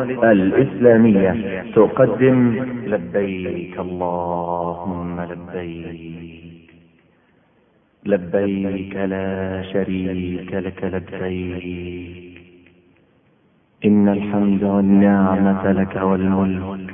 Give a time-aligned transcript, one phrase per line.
[0.00, 1.30] الإسلامية
[1.76, 2.38] تقدم
[8.04, 9.28] لبيك لا
[9.72, 12.36] شريك لك لبيك
[13.88, 16.90] إن الحمد والنعمة لك والملك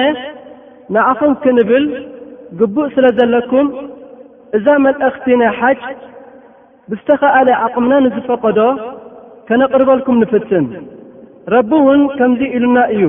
[0.95, 1.85] ንኣኹም ክንብል
[2.59, 3.67] ግቡእ ስለ ዘለኩም
[4.57, 5.81] እዛ መልእኽቲ ናይ ሓጅ
[6.91, 8.59] ብዝተኸኣለ ዓቕምና ንዝፈቀዶ
[9.49, 10.67] ከነቕርበልኩም ንፍትን
[11.55, 13.05] ረቢ እውን ከምዙ ኢሉና እዩ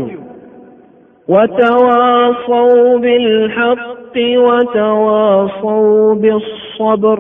[1.34, 2.70] ወተዋሶው
[3.04, 3.58] ብልሓ
[4.46, 5.84] ወተዋصው
[6.24, 7.20] ብኣብር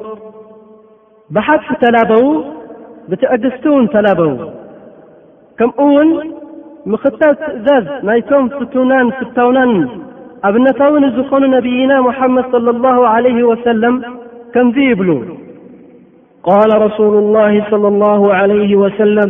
[1.36, 2.26] ብሓፍ ተላበዉ
[3.10, 4.32] ብትዕግሥቲ እውን ተላበዉ
[5.60, 6.10] ከምኡውን
[6.92, 9.72] ምኽታብ ትእዛዝ ናይቶም ፍትውናን ፍተውናን
[10.46, 13.94] أبنتون زقن نبينا محمد صلى الله عليه وسلم
[14.54, 15.18] كمز يبلو
[16.44, 19.30] قال رسول الله- صلى الله عليه وسلم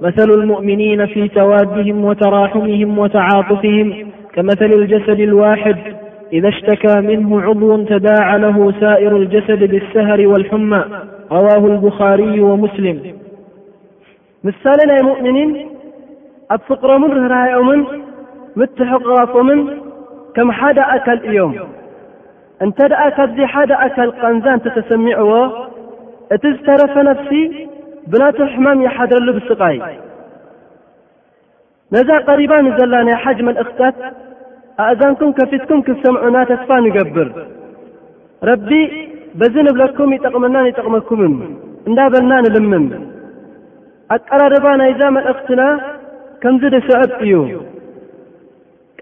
[0.00, 3.86] مثل المؤمنين في توادهم وتراحمهم وتعاطفهم
[4.34, 5.76] كمثل الجسد الواحد
[6.32, 10.84] إذا اشتكى منه عضو تداع له سائر الجسد بالسهر والحمى
[11.32, 12.96] رواه البخاري ومسلم
[14.44, 15.66] مسالن أي مؤمنين
[16.50, 17.84] أبفقرمن رهرهيؤمن
[18.56, 19.66] متحقغافمن
[20.36, 21.52] ከም ሓደ ኣካል እዮም
[22.64, 25.30] እንተ ደኣ ካብዙ ሓደ ኣካል ቐንዛ እንተ ተሰሚዕዎ
[26.34, 27.30] እቲ ዝተረፈ ነፍሲ
[28.12, 29.76] ብናቱ ሕማም ይሓድረሉ ብስቓይ
[31.94, 33.96] ነዛ ቐሪባ ንዘላ ናይ ሓጅ መልእኽትታት
[34.86, 37.28] ኣእዛንኩም ከፊትኩም ክንሰምዑና ተስፋ ንገብር
[38.48, 38.70] ረቢ
[39.40, 41.34] በዝ ንብለኩም ይጠቕመናን ይጠቕመኩምን
[41.88, 42.86] እንዳበልና ንልምም
[44.16, 45.62] ኣቀራርባ ናይዛ መልእኽትና
[46.42, 47.34] ከምዝ ድስዕብ እዩ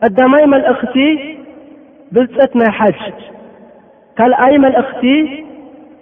[0.02, 0.96] ቀዳማይ መልእኽቲ
[2.14, 3.00] ብልፀት ናይ ሓጅ
[4.18, 5.02] ካልኣይ መልእኽቲ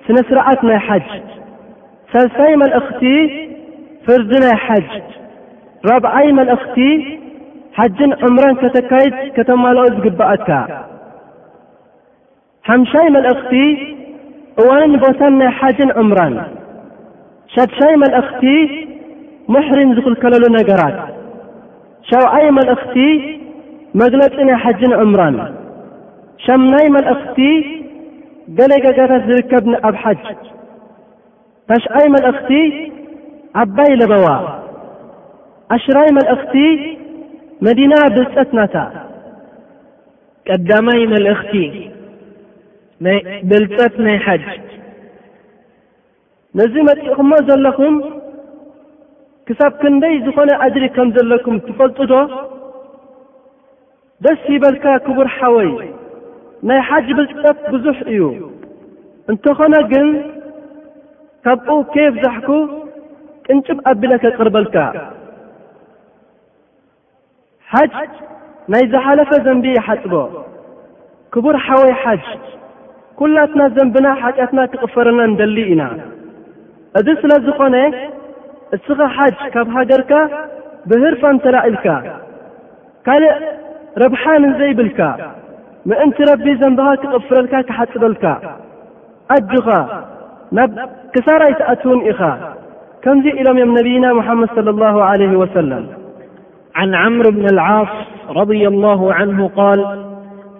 [0.04, 1.06] ስነስርዓት ናይ ሓጅ
[2.12, 3.02] ሰልሳይ መልእኽቲ
[4.06, 4.90] ፍርዲ ናይ ሓጅ
[5.90, 6.76] ራብዓይ መልእኽቲ
[7.78, 10.48] ሓጅን ዕምራን ከተካይድ ከተማልኦ ዝግብአካ
[12.70, 13.52] ሓምሻይ መልእኽቲ
[14.62, 16.36] እዋን ንቦታን ናይ ሓጅን ዕምራን
[17.54, 18.44] ሻድሻይ መልእኽቲ
[19.54, 20.96] ምሕሪን ዝኽልከለሉ ነገራት
[22.10, 22.96] ሸውዓይ መልእኽቲ
[24.00, 25.36] መግለፂ ናይ ሓጂ ን ዑምራን
[26.44, 27.38] ሸምናይ መልእኽቲ
[28.58, 30.24] ገሌ ገጋታት ዝርከብኣብ ሓጅ
[31.70, 32.50] ታሽዓይ መልእኽቲ
[33.62, 34.26] ዓባይ ለበዋ
[35.76, 36.54] ኣሽራይ መልእኽቲ
[37.66, 38.76] መዲና ብልፀት ናታ
[40.48, 41.52] ቀዳማይ መልእኽቲ
[43.52, 44.44] ብልፀት ናይ ሓጅ
[46.58, 47.96] ነዚ መጥኹሞ ዘለኹም
[49.48, 52.14] ክሳብ ክንደይ ዝኾነ ኣጅሪ ከም ዘለኩም ትፈልጡ ዶ
[54.24, 55.68] ደስ ይበልካ ክቡር ሓወይ
[56.68, 58.20] ናይ ሓጅ ብርጭጠት ብዙሕ እዩ
[59.30, 60.06] እንተኾነ ግን
[61.46, 62.48] ካብኡ ከየብዛሕኩ
[63.46, 64.76] ቅንጭብ ኣቢለ ከቅርበልካ
[67.72, 67.94] ሓጅ
[68.74, 70.14] ናይ ዝሓለፈ ዘንቢ ይሓጽቦ
[71.34, 72.26] ክቡር ሓወይ ሓጅ
[73.20, 75.82] ኲላትና ዘንብና ሓጢኣትና ክቕፈረልና ንደሊ ኢና
[76.98, 77.76] እዚ ስለ ዝኾነ
[78.76, 80.12] እስኻ ሓጅ ካብ ሃገርካ
[80.90, 81.86] ብህርፋ እንሰላ ኢልካ
[83.06, 83.34] ካልእ
[83.98, 85.32] ربحان زي بالكا
[85.86, 88.56] مأنت ربي زنبها قفر الك تحب الكا
[89.30, 89.88] أخ
[91.14, 92.54] كسارتأتون إخا
[93.02, 95.86] كمز إلم يم نبينا محمد صلى الله عليه وسلم
[96.74, 97.88] عن عمر بن العاص
[98.30, 100.02] رضي الله عنه قال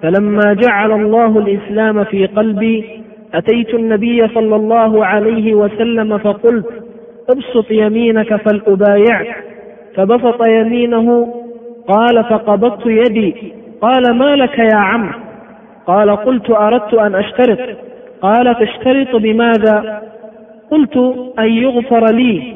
[0.02, 3.02] فلما جعل الله الإسلام في قلبي
[3.34, 6.66] أتيت النبي صلى الله عليه وسلم فقلت
[7.30, 9.44] ابسط يمينك فلأبايعك
[9.96, 11.28] فبسط يمينه
[11.88, 15.10] قال فقبضت يدي قال ما لك يا عم
[15.86, 17.58] قال قلت أردت أن أشترط
[18.22, 20.02] قال تاشترط بماذا
[20.70, 20.96] قلت
[21.38, 22.54] أن يغفر لي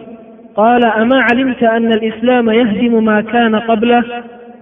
[0.57, 4.05] قال أما علمت أن الإسلام يهدم ما كان قبله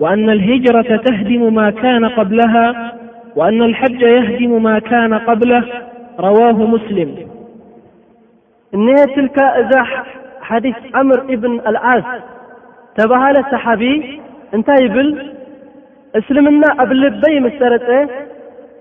[0.01, 2.93] وأن الهجرة تهدم ما كان قبلها
[3.37, 5.65] وأن الحج يهدم ما كان قبله
[6.21, 7.15] رواه مسلم
[8.75, 9.77] إنهي تلك ذ
[10.41, 12.03] حديث عمر بن الآز
[12.99, 14.21] تبها ل الصحابي
[14.57, 15.09] እንታይ ይብል
[16.19, 17.89] እስልምና ኣብ ልበይ ም ሰረፀ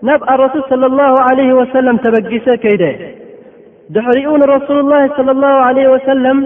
[0.07, 2.83] ናብ ኣረሱል ለ ላሁ ለይህ ወሰለም ተበጊሰ ከይደ
[3.95, 6.39] ድኅሪኡ ንረሱል ላይ ለ ላሁ ለይ ወሰለም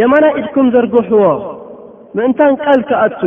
[0.00, 1.24] የመናይ ኢድኩም ዘርግሕዎ
[2.16, 3.20] ምእንታን ቃል ክኣቱ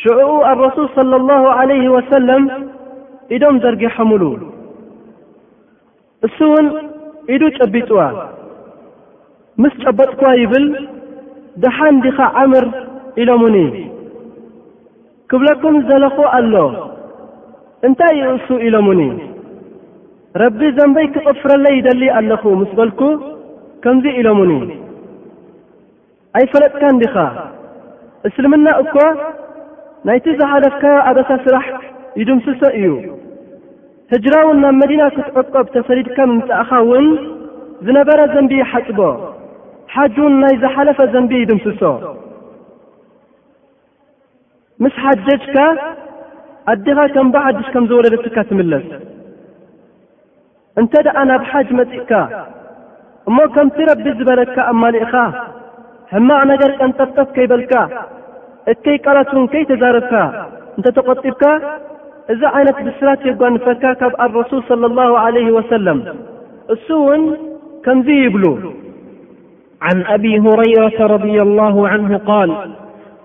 [0.00, 2.44] ሽዑኡ ኣረሱል صለ ላሁ ዓለይህ ወሰለም
[3.36, 4.22] ኢዶም ዘርጊሖምሉ
[6.26, 6.66] እሱውን
[7.34, 7.98] ኢዱ ጨቢጥዋ
[9.62, 10.66] ምስ ጨበጥክዋ ይብል
[11.62, 12.66] ደሓን ዲኻ ዓምር
[13.22, 13.56] ኢሎምኒ
[15.32, 16.54] ክብለኩም ዘለኹ ኣሎ
[17.86, 19.00] እንታይ ዩ እሱ ኢሎምኒ
[20.42, 23.00] ረቢ ዘንበይ ክቕፍረለይ ይደሊ ኣለኹ ምስ በልኩ
[23.84, 24.52] ከምዙይ ኢሎምኒ
[26.38, 27.14] ኣይፈለጥካንዲኻ
[28.28, 28.94] እስልምና እኳ
[30.08, 31.66] ናይቲ ዝኃለፍካዮ ኣበሳ ሥራሕ
[32.20, 32.88] ይድምሥሶ እዩ
[34.12, 37.06] ሕጅራውን ናብ መዲና ክትዕቖብ ተሰሊድካ ምምጻእኻውን
[37.86, 38.98] ዝነበረ ዘንቢ ኃጽቦ
[39.94, 41.82] ሓጅን ናይ ዝኃለፈ ዘንቢ ይድምሥሶ
[44.84, 45.56] ምስ ሓጀጅካ
[46.72, 48.86] ኣዲኻ ከም ባሓድሽ ከም ዝወለደትካ ትምለስ
[50.80, 52.10] እንተ ደኣ ናብ ሓጅ መጺእካ
[53.28, 55.14] እሞ ከምቲረቢ ዝበለካ ኣማሊእኻ
[56.12, 57.74] ሕማቕ ነገር ቀንጠብጠፍ ከይበልካ
[58.72, 60.14] እከይ ቃላት ውን ከይተዛረብካ
[60.76, 61.44] እንተ ተቖጢብካ
[62.32, 65.98] እዛ ዓይነት ብስላት የጓንፈካ ካብ ኣረሱል صለ ላሁ ዓለይህ ወሰለም
[66.74, 67.22] እሱ ውን
[67.84, 68.44] ከምዙ ይብሉ
[69.88, 71.24] ዓን ኣብ ሁረይረ ረብ
[71.60, 72.50] ላሁ ዓንሁ ቃል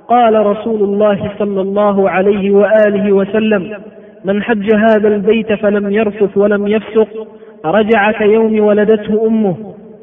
[0.10, 3.82] قال رسول الله صلى الله عليه وله وسلم
[4.24, 7.28] من حج هذا البيت فلم يرفث ولم يفسق
[7.66, 9.56] رجع كيوم ولدته እمه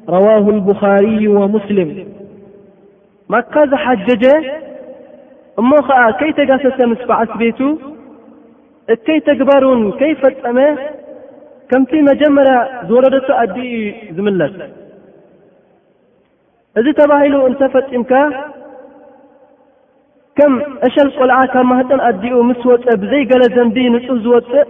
[0.09, 1.91] رواه البخاري ومسلم
[3.33, 4.25] መካ ዝሓجج
[5.61, 7.61] እሞ ከዓ ከይተጋሰሰ ምስبዓ ሲ ቤቱ
[8.95, 10.59] እከይ ተግባሩን ከይፈጠመ
[11.71, 12.57] ከምቲ መጀመርያ
[12.89, 14.57] ዝወለደت ኣዲ እዩ ዝምለስ
[16.81, 18.13] እዚ ተባሂሉ እንተፈጢምካ
[20.39, 20.53] ከም
[20.87, 24.69] እሸል ቆልዓ ካብ ማህፀን ኣዲኡ ምስ ወፀ ብዘይገለ ዘንቢ ንፁሕ ዝወፅእ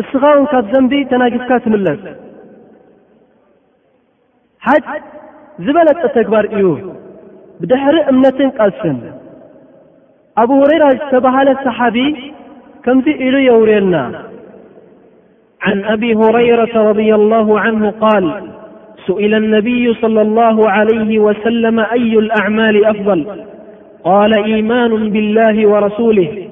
[0.00, 2.00] እስኻ ውን ካብ ዘንቢ ተናጊፍካ ትምለስ
[4.66, 4.84] ሓድ
[5.66, 6.66] ዝበለጥ ተግባር እዩ
[7.60, 8.98] ብድሕሪ እምነትን ቃልስን
[10.42, 11.96] ኣብ ሁረይራ ዝተባሃለ ሰሓቢ
[12.84, 13.96] ከምዙ ኢሉ የውርየና
[15.68, 16.60] ዓን ኣብ ሁረይረ
[16.90, 17.00] ረ
[17.32, 17.40] ላ
[17.82, 18.26] ን ቃል
[19.06, 20.50] ስኢላ ነብይ صለ ላ
[20.90, 21.62] ለይ ወሰለ
[21.96, 23.20] ኣዩ ኣዕማሊ ኣፍضል
[24.04, 26.48] قال إيمان بالله ورسوله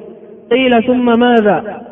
[0.50, 1.82] قيل ثم ماذا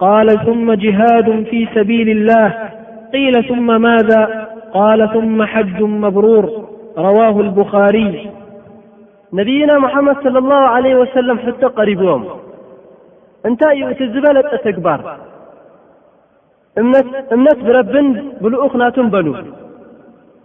[0.00, 2.68] قال ثم جهاد في سبيل الله
[3.12, 6.68] قيل ثم ماذا قال ثم حج مبرور
[6.98, 8.30] رواه البخاري
[9.32, 12.24] نبينا محمد صلى الله عليه وسلم حت قربوم
[13.46, 13.62] እنت
[13.98, 15.00] ت زبل تكبر
[17.32, 18.08] امنت بربن
[18.42, 19.34] بلؤخ ناتم بلو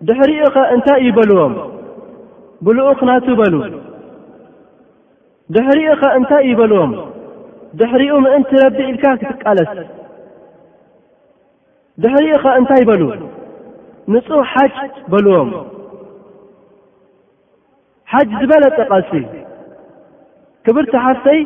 [0.08, 0.40] دحرئ
[0.76, 1.54] እنت ي بلዎم
[2.66, 3.60] بلؤخ نات بلو
[5.54, 6.92] ድሕሪኡ ኸ እንታይ ዩበልዎም
[7.80, 9.72] ድሕሪኡ ምእንቲ ረቢ ኢልካ ክትቃለስ
[12.04, 13.02] ድሕሪኡኸ እንታይ በሉ
[14.14, 14.76] ንጹ ሓጅ
[15.12, 15.50] በልዎም
[18.12, 19.12] ሓጅ ዝበለ ጥቐሲ
[20.66, 21.40] ክብርተሓፍተይ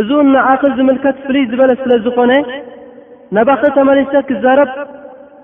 [0.00, 2.32] እዙን ንኣኽ ዝምልከት ፍልይ ዝበለ ስለ ዝኾነ
[3.36, 4.70] ናባኽ ተመሊተ ክዛረብ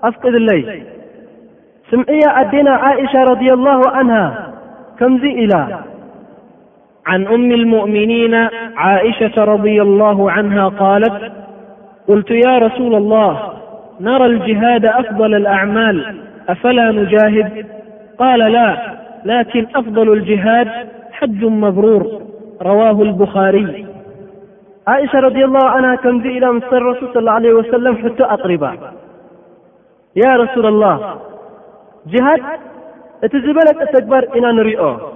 [0.09, 0.61] ኣፍ ቅድለይ
[1.89, 4.19] ስምዒያ ኣዴና ዓእሻ ረድዩላሁ ዓንሃ
[4.99, 5.53] ከምዙይ ኢላ
[7.05, 8.35] عن أم المؤمنين
[8.75, 11.31] عائشة -رضي الله عنها- قالت
[12.07, 13.53] قلت يا رسول الله
[13.99, 16.17] نرى الجهاد أفضل الأعمال
[16.49, 17.65] أفلا نجاهد
[18.19, 18.77] قال لا
[19.25, 20.67] لكن أفضل الجهاد
[21.11, 22.21] حج مبرور
[22.61, 23.85] رواه البخاري
[24.87, 28.77] عائشة- رضي الله عنها كمزي إلى مسر الرسول صى الله عليه وسلم- حتى أقربا
[30.15, 31.15] يا رسول الله
[32.07, 32.39] جهاد
[33.23, 35.13] إتزبلك تكبار إنا نريئه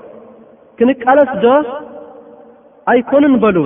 [0.80, 1.52] ክንቃለስ ዶ
[2.92, 3.58] ኣይኮንን በሉ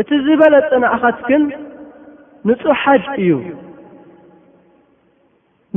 [0.00, 1.42] እቲ ዝበለ ጽንእኻትክን
[2.48, 3.30] ንጹእ ሓጅ እዩ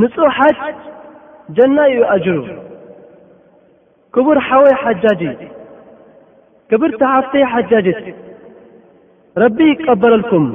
[0.01, 0.59] ንጹ ሓጅ
[1.57, 2.37] ጀና እዩ ኣጅሩ
[4.15, 5.21] ክቡር ሓወይ ሓጃጂ
[6.71, 8.01] ክብር ተሓፍተይ ሓጃጅት
[9.43, 10.45] ረቢ ይቀበለልኩም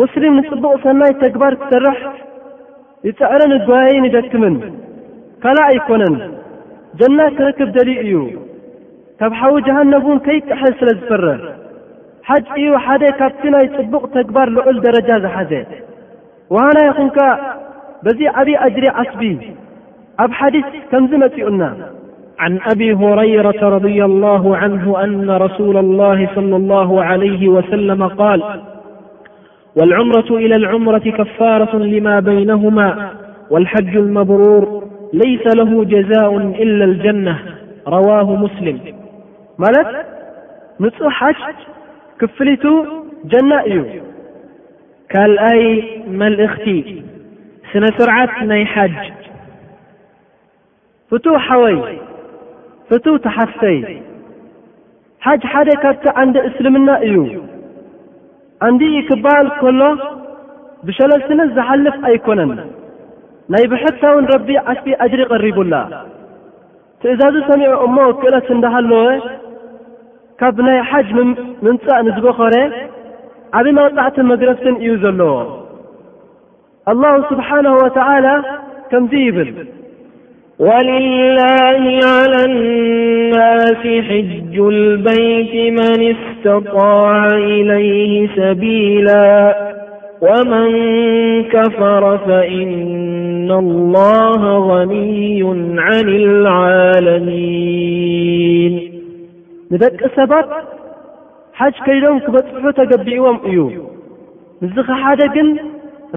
[0.00, 1.98] ሙስልም ንጽቡቕ ሠናይ ተግባር ክሠርሕ
[3.08, 4.54] ይፅዕረን ግይን ይደክምን
[5.42, 6.14] ካል ኣይኮነን
[6.98, 8.14] ጀና ክርክብ ደል እዩ
[9.20, 11.22] ካብ ሓዊ جሃነቡን ከይቅሐ ስለ ዝፈር
[12.28, 15.52] ሓጅ እዩ ሓደ ካብቲ ናይ ፅቡቕ ተግባር ልዑል ደረጃ ዝሓደ
[16.54, 17.18] ዋህና ይኹንከ
[18.04, 19.20] በዚ ዓብዪ أጅሪ ዓስቢ
[20.24, 21.62] ኣብ ሓዲث ከምዝ መፅኡና
[22.46, 28.40] عن أብي هረيረة رض الله عنه أن رسول الله صلى الله عليه وسلم- قال
[29.78, 32.76] والعምرة إلى العምرة كፋارة لم بይنهم
[33.52, 34.64] والحج الብروር
[35.18, 35.62] ለይሰ ለ
[35.92, 37.36] ጀዛء ኢላ ልጀናة
[37.94, 38.08] ረዋ
[38.44, 38.76] ሙስልም
[39.62, 39.88] ማለት
[40.82, 41.40] ንፁ ሓጅ
[42.20, 42.64] ክፍሊቱ
[43.32, 43.78] ጀና እዩ
[45.12, 45.62] ካልኣይ
[46.20, 46.66] መልእኽቲ
[47.70, 48.96] ስነ ስርዓት ናይ ሓጅ
[51.12, 51.76] ፍቱሓወይ
[52.88, 53.78] ፍቱተሓፍተይ
[55.24, 57.16] ሓጅ ሓደ ካብቲ ኣንዲ እስልምና እዩ
[58.66, 59.82] ኣንዲ ክበል ከሎ
[60.88, 62.52] ብሸለስነ ዝሓልፍ ኣይኮነን
[63.52, 65.74] ናይ ብሕታ ውን ረቢ ዓስቢ ኣጅሪ ይቐሪቡላ
[67.02, 69.06] ትእዛዙ ሰሚዑ እሞ ክእሎት እንዳሃለወ
[70.40, 71.08] ካብ ናይ ሓጅ
[71.64, 72.54] ምምፃእ ንዝበኮረ
[73.58, 75.34] ዓበይ ኣብፃዕትን መግረፍትን እዩ ዘለዎ
[76.90, 78.26] ኣلላه ስብሓነه ወተዓላ
[78.90, 79.50] ከምዙ ይብል
[80.66, 82.44] ወልላه عላى
[83.36, 87.08] ናስ ሕጅ ልበይት መን እስተጣዕ
[87.58, 89.08] إለይه ሰቢላ
[90.24, 90.72] ወመን
[91.52, 92.72] ከፈረ ፈእን
[93.94, 94.02] ላ
[94.90, 95.62] ንዩ ን
[96.44, 98.74] ልዓለሚን
[99.72, 100.48] ንደቂ ሰባት
[101.60, 103.58] ሓጅ ከይሎም ክበፅሑ ተገቢእዎም እዩ
[104.66, 105.48] ንዝ ኸሓደ ግን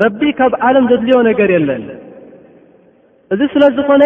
[0.04, 1.84] ረቢ ካብ ዓለም ዘድልዮ ነገር የለን
[3.34, 4.04] እዚ ስለ ዝኾነ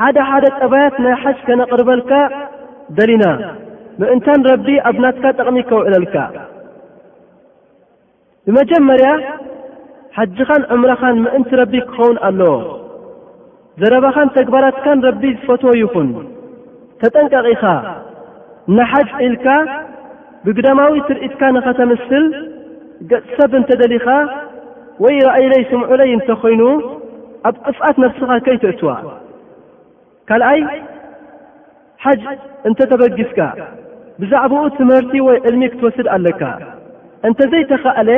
[0.00, 2.12] ሓደ ሓደ ፀባያት ናይ ሓጅ ከነቕርበልካ
[2.98, 3.24] ደሊና
[4.02, 6.14] ምእንታን ረቢ ኣብናትካ ጠቕሚ ከውዕለልካ
[8.48, 9.08] ብመጀመርያ
[10.16, 12.52] ሓጅኻን ዕምራኻን ምእንቲ ረቢ ክኸውን ኣለዎ
[13.80, 16.08] ዘረባኻን ተግባራትካን ረቢ ዝፈትዎ ይኹን
[17.00, 17.62] ተጠንቀቒኻ
[18.76, 19.46] ንሓጅ ኢልካ
[20.44, 22.24] ብግዳማዊ ትርኢትካ ንኸተምስል
[23.10, 24.06] ገጽ ሰብ እንተ ደሊኻ
[25.04, 26.62] ወይ ራእይለይ ስምዑለይ እንተኾይኑ
[27.48, 28.90] ኣብ ቅፍኣት ነፍስኻ ከይትእትዋ
[30.28, 30.60] ካልኣይ
[32.04, 32.22] ሓጅ
[32.70, 33.40] እንተ ተበጊሥካ
[34.20, 36.42] ብዛዕባኡ ትምህርቲ ወይ ዕልሚ ክትወስድ ኣለካ
[37.26, 38.10] እንተ ዘይተኸእለ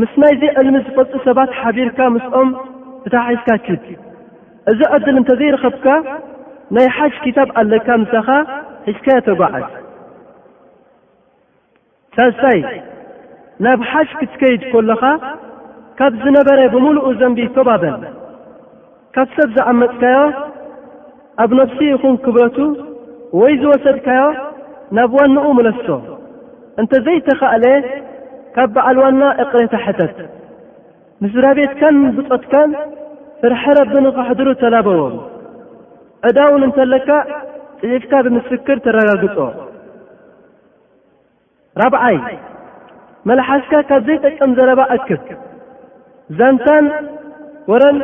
[0.00, 2.48] ምስ ናይዘይ ዕልሚ ዝፈጽ ሰባት ሓቢርካ ምስኦም
[3.06, 3.84] እታ ሓሽካ ትድ
[4.70, 5.86] እዚ ዕድል እንተ ዘይረኸብካ
[6.76, 8.28] ናይ ሓጅ ኪታብ ኣለካ ምሳኻ
[8.86, 9.72] ሕዝካዮ ተጓዐት
[12.16, 12.58] ሳልሳይ
[13.66, 15.02] ናብ ሓጅ ክትከይድ ኮለኻ
[16.00, 17.96] ካብ ዝነበረ ብምሉኡ ዘንቢ ቶባበል
[19.16, 20.18] ካብ ሰብ ዝዓመፅካዮ
[21.42, 22.56] ኣብ ነፍሲ ኢኹን ክብረቱ
[23.40, 24.22] ወይ ዝወሰድካዮ
[24.96, 25.88] ናብ ዋንኡ መለስቶ
[26.80, 27.64] እንተ ዘይተኸእለ
[28.60, 30.16] ካብ በዓል ዋና እቕረታ ሕተት
[31.24, 32.70] ምስራቤትካን ብፆትካን
[33.40, 35.14] ፍርሒ ረቢ ንኸሕድሩ ተላበዎም
[36.28, 37.08] ዕዳውን እንተለካ
[37.82, 39.36] ፅሒፍካ ብምስክር ተረጋግጾ
[41.82, 42.16] ራብዓይ
[43.30, 45.22] መላሓሽካ ካብ ዘይጠቀም ዘለባ ኣክብ
[46.40, 46.86] ዛንታን
[47.70, 47.98] ወረን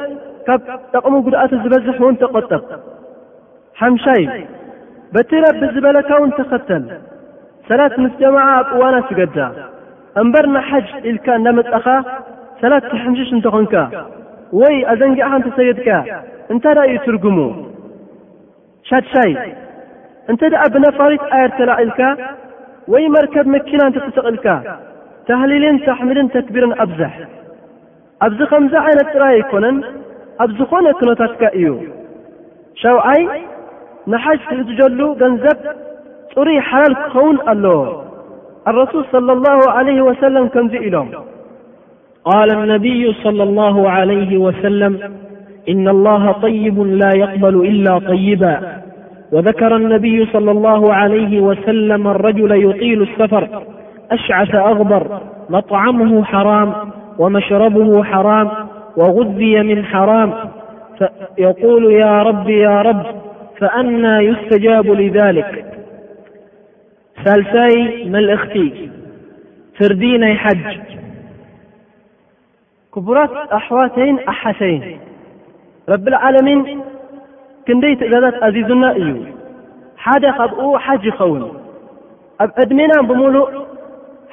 [0.48, 0.62] ካብ
[0.94, 2.62] ጠቕሚ ጕድኣቱ ዝበዝሕ እውን ተቖጠብ
[3.84, 4.24] ሓምሻይ
[5.16, 6.84] በቲ ረቢ ዝበለካ ውን ተኸተል
[7.70, 9.36] ሰላት ምስ ጀማዓ ኣብ እዋና ትገዳ
[10.20, 11.86] እምበር ንሓጅ ኢልካ እንዳመጽእኻ
[12.60, 13.74] ሰላትቲሕምሽሽ እንተኾንካ
[14.60, 15.88] ወይ ኣዘንጊዕኻንተሰገድካ
[16.52, 17.38] እንታይደ እዩ ትርጉሙ
[18.88, 19.32] ሻድሻይ
[20.32, 22.00] እንተ ደኣ ብነፋሪት ኣየድ ተላዒልካ
[22.92, 24.46] ወይ መርከብ መኪናእንተተሰቕ ኢልካ
[25.28, 27.12] ተህሊልን ተሕሚድን ተክቢርን ኣብዘሕ
[28.24, 29.76] ኣብዝ ኸምዛ ዓይነት ጥራይ ኣይኮነን
[30.42, 31.68] ኣብ ዝኾነ ክኖታትካ እዩ
[32.82, 33.22] ሸውዓይ
[34.12, 35.58] ንሓጅ ትሕትጀሉ ገንዘብ
[36.32, 37.78] ፅሩይ ሓላል ክኸውን ኣለዎ
[38.68, 41.08] الرسولصل الله عليه وسلمكم ئلهم
[42.24, 44.98] قال النبي -صلى الله عليه وسلم-
[45.72, 48.60] إن الله طيب لا يقبل إلا طيبا
[49.32, 53.48] وذكر النبي- صلى الله عليه وسلم- الرجل يطيل السفر
[54.10, 56.72] أشعس أغبر مطعمه حرام
[57.18, 58.48] ومشربه حرام
[58.96, 60.32] وغذي من حرام
[61.38, 63.02] يقول يا رب يا رب
[63.58, 65.73] فأنا يستجاب لذلك
[67.24, 67.74] ሳልሳይ
[68.14, 68.54] መልእኽቲ
[69.76, 70.64] ፍርዲ ናይ ሓጅ
[72.94, 74.82] ክቡራት ኣሕዋተይን ኣሓተይን
[75.90, 76.60] ረብልዓለሚን
[77.66, 79.08] ክንደይ ትእዛዛት ኣዚዙና እዩ
[80.04, 81.42] ሓደ ካብኡ ሓጅ ይኸውን
[82.44, 83.48] ኣብ ዕድሜና ብምሉእ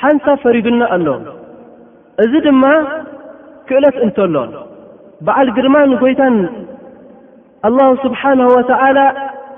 [0.03, 1.07] ሓንሳ ፈሪዱና ኣሎ
[2.25, 2.63] እዚ ድማ
[3.69, 4.35] ክዕሎት እንተሎ
[5.25, 6.37] በዓል ግርማን ኮይታን
[7.69, 8.99] ኣላሁ ስብሓንሁ ወተዓላ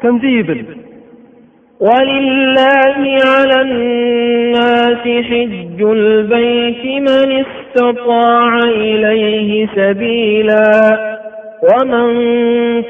[0.02, 0.62] ከምዙ ይብል
[1.88, 8.50] ولላه على اናስ حج الበይቲ መን اስتطع
[8.90, 10.50] إلይه ሰቢيل
[11.68, 12.08] وመን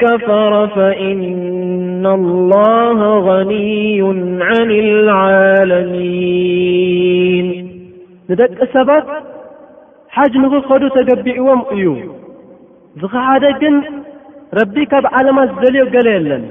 [0.02, 2.98] كፈረ فإن الله
[3.28, 4.02] غنዩ
[4.48, 7.48] عን العالميን
[8.30, 9.06] ንደቂ ሰባት
[10.16, 11.86] ሓጅ ንኽኸዱ ተገቢእዎም እዩ
[13.02, 13.76] ዝኸሓደ ግን
[14.60, 16.44] ረቢ ካብ ዓለማ ዝደልዮ ገለ የለን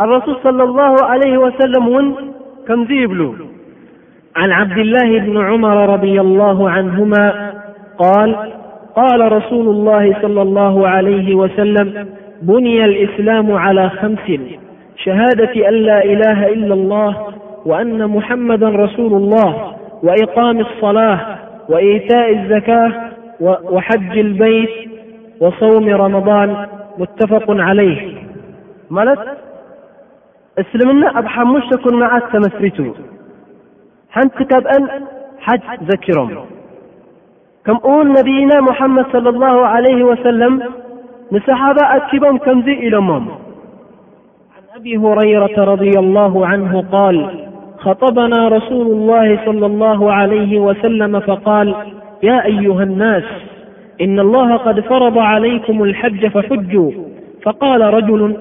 [0.00, 2.14] الرسول صلى الله عليه وسلم ون
[2.68, 3.34] كنزيبل
[4.36, 7.52] عن عبد الله بن عمر- رضي الله عنهما-
[8.02, 8.36] قال
[8.96, 12.08] قال رسول الله- صلى الله عليه وسلم-
[12.52, 14.40] بني الإسلام على خمس
[15.04, 17.26] شهادة أن لا إله إلا الله
[17.66, 21.20] وأن محمدا رسول الله وإقام الصلاة
[21.68, 22.92] وإيتاء الزكاة
[23.40, 24.68] وحج البيت
[25.40, 26.66] وصوم رمضان
[26.98, 28.12] متفق عليه
[28.90, 29.08] مل
[30.58, 32.84] اسلمنا أبحمشتكن نعت تمفرتو
[34.10, 34.84] حنت كبأن
[35.40, 36.28] حج زكرم
[37.66, 40.62] كم قول نبينا محمد صلى الله عليه وسلم
[41.32, 43.24] نصحابا أكبم كمز إلمم
[44.56, 47.16] عن أبي هريرة- رضي الله عنه قال
[47.78, 51.74] خطبنا رسول الله صلى الله عليه وسلم فقال
[52.22, 53.24] يا أيها الناس
[54.00, 56.90] إن الله قد فرض عليكم الحج فحجوا
[57.42, 58.36] فقال رجل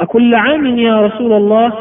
[0.00, 1.72] أكل عام يا رسول الله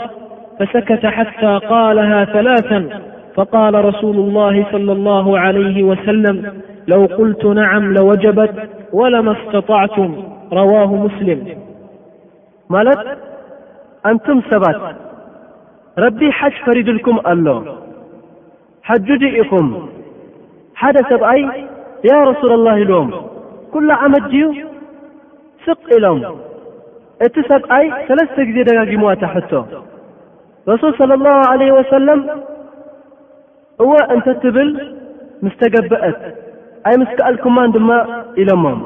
[0.60, 3.02] فسكت حتى قالها ثلاثا
[3.36, 6.54] فقال رسول الله صلى الله عليه وسلم
[6.88, 8.52] لو قلت نعم لوجبت
[8.94, 10.18] ولما استطعتم
[10.54, 11.44] رواه مسلم
[12.70, 13.18] ملك
[14.06, 14.82] أنتم سبت
[15.98, 17.66] ربي حش فردالكم اللوم
[18.84, 19.88] حجدئكم
[20.76, 21.42] حدسرأي
[22.12, 23.14] يا رسول الله لوم
[23.74, 24.54] كل أمدو
[25.66, 26.36] سق لم
[27.26, 29.52] እቲ ሰብኣይ ሠለስተ ጊዜ ደጋጊምዋእታ ሕቶ
[30.72, 32.20] ረሱል صለ ላሁ ዓለህ ወሰለም
[33.84, 34.70] እወ እንተትብል
[35.44, 36.20] ምስ ተገብአት
[36.90, 37.90] ኣይ ምስ ከኣልኩማን ድማ
[38.42, 38.80] ኢሎሞም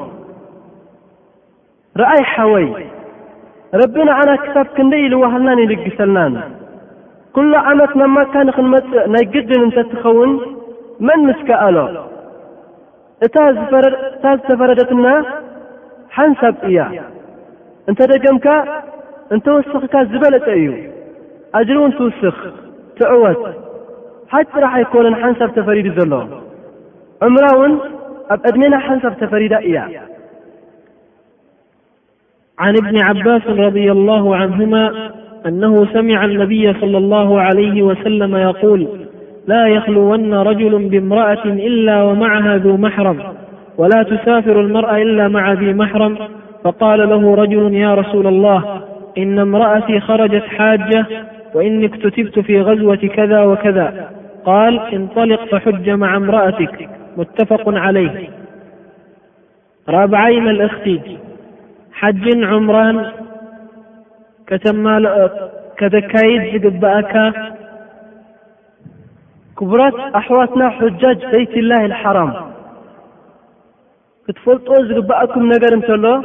[2.00, 2.66] ረኣይ ሓወይ
[3.80, 6.34] ረቢ ንኣና ክታብ ክንደይ ኢልወሃልናን ይልግሰልናን
[7.36, 10.32] ኲሉ ዓመት ናማካ ንኽንመፅእ ናይ ግድን እንተ እትኸውን
[11.06, 11.76] መን ምስ ከኣሎ
[13.26, 13.36] እታ
[14.34, 15.06] ዝተፈረደትና
[16.16, 16.78] ሓንሳብ እያ
[17.88, 18.46] እنت دجمك
[19.32, 20.90] أنت وسخك زبلت እي
[21.54, 22.36] أجر ون توسخ
[23.00, 23.40] تعوت
[24.32, 26.20] حت رح يكون حنس ب تفريد زلو
[27.26, 27.72] عمر ون
[28.32, 29.76] أب أድمن حنس ب تفريد إي
[32.62, 35.10] عن ابن عباس رضي الله عنهما
[35.46, 38.88] أنه سمع النبي صلى الله عليه وسلم يقول
[39.46, 43.18] لا يخلون رجل بامرأة إلا ومعها ذو محرم
[43.78, 46.16] ولا تسافر المرأ إلا مع ذي محرم
[46.64, 48.80] فقال له رجل يا رسول الله
[49.18, 51.06] إن امرأتي خرجت حاجة
[51.54, 54.10] وإني اكتتبت في غزوة كذا وكذا
[54.44, 58.28] قال انطلق فحج مع امرأتك متفق عليه
[59.88, 61.00] رابعيم الاختج
[61.92, 63.12] حج عمرا
[65.78, 67.32] كدكايد بأك
[69.58, 72.32] كبرات أحواتنا حجاج بيت الله الحرام
[74.26, 74.50] ف
[75.08, 76.22] بأكمنجرتله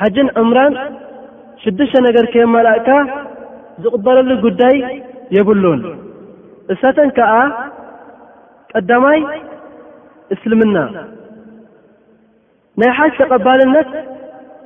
[0.00, 0.74] ሓጅን እምራን
[1.62, 2.88] ሽዱሽተ ነገር ከየ መላእካ
[3.82, 4.76] ዝቕበለሉ ጉዳይ
[5.36, 5.80] የብሉን
[6.72, 7.32] እሳተን ከዓ
[8.72, 9.20] ቀዳማይ
[10.34, 10.76] እስልምና
[12.80, 13.88] ናይ ሓሽ ተቐባልነት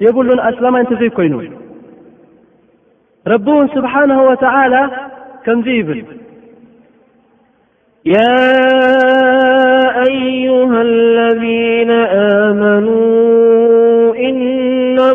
[0.05, 1.37] የብሉን ኣስላማይ እንተዘይኮይኑ
[3.33, 4.75] ረቢእውን ስብሓንሁ ወተዓላ
[5.47, 6.01] ከምዙይ ይብል
[11.45, 12.87] ዩለ ኣመኑ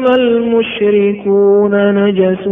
[0.04, 2.46] لشركون نجس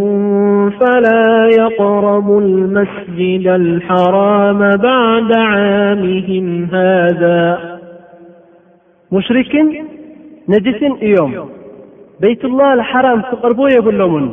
[0.79, 6.47] فلا يقربو المسجد الحرم بعد عامهم
[7.21, 7.39] ذا
[9.15, 9.67] ሙሽርክን
[10.53, 11.31] ነجሲን እዮም
[12.21, 14.25] ቤيት الላه الحራም ክቕርب የብሎምን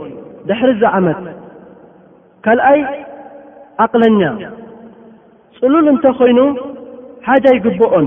[0.48, 1.20] ድሕርዚ ዓመት
[2.44, 2.80] ካልኣይ
[3.84, 4.20] ዓቕለኛ
[5.58, 6.38] ፅሉል እንተ ኾይኑ
[7.26, 8.06] ሓج ይግብኦን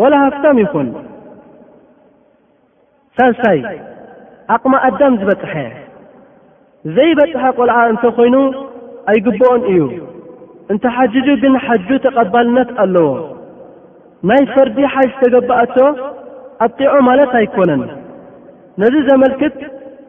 [0.00, 0.88] وላا ሃፍታም ይኹን
[3.18, 3.58] ሳሳይ
[4.54, 5.54] ዓቕሚ ኣዳም ዝበጽሐ
[6.94, 8.34] ዘይበጽሐ ቆልዓ እንተ ኾይኑ
[9.10, 9.80] ኣይግብኦን እዩ
[10.72, 13.08] እንተ ሓጅጁ ግን ሓጁ ተቐባልነት ኣለዎ
[14.28, 15.76] ናይ ፈርዲ ሓጅ ተገብኣቶ
[16.66, 17.82] ኣጢዑ ማለት ኣይኮነን
[18.82, 19.56] ነዚ ዘመልክት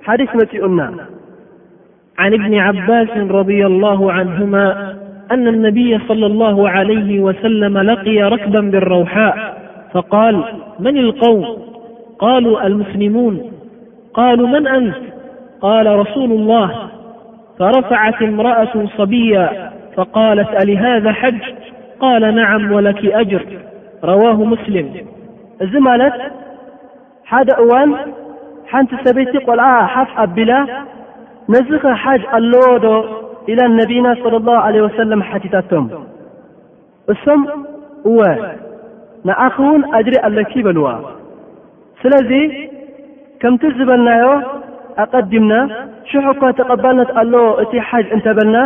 [0.08, 0.80] ሓዲስ መፂኡና
[2.24, 4.56] ዓን እብን ዓባስ ረض لላه عንهማ
[5.34, 9.36] ኣن اነብي صለى الله علይህ ወسለመ ለقي ረክባ ብالረውሓእ
[9.94, 10.36] ፈقል
[10.84, 11.44] መን ልቃውም
[12.22, 13.36] ቃሉ ኣልሙስልሙን
[14.16, 14.96] قالوا من أنت
[15.62, 16.90] قال رسول الله
[17.60, 21.42] فرفعت امرأة صبيا فقالت ألهذا حج
[22.00, 23.46] قال نعم ولك أجر
[24.04, 24.92] رواه مسلم
[25.62, 26.14] زملت
[27.26, 27.96] حد و
[28.68, 30.68] حنت سبيتقل حف بلا
[31.50, 33.04] نزخ حج اللودو
[33.50, 35.90] إلى النبينا صلى الله عليه وسلم حتتتم
[37.10, 37.46] اسم
[38.06, 38.22] و
[39.26, 40.96] نأخون أجر اللكبلو
[42.04, 42.50] سلذ
[43.48, 44.24] ከምቲ ዝበልናዮ
[45.02, 45.52] ኣቐዲምና
[46.10, 48.58] ሽሕ እኳ ተቐባልነት ኣለዎ እቲ ሓጅ እንተበልና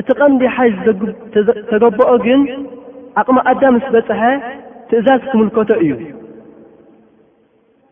[0.00, 0.72] እቲ ቐምቢ ሓጅ
[1.46, 2.40] ዝተገብኦ ግን
[3.20, 4.20] ዓቕሚ ኣዳ ምስ በጽሐ
[4.88, 5.92] ትእዛዝ ክምልከቶ እዩ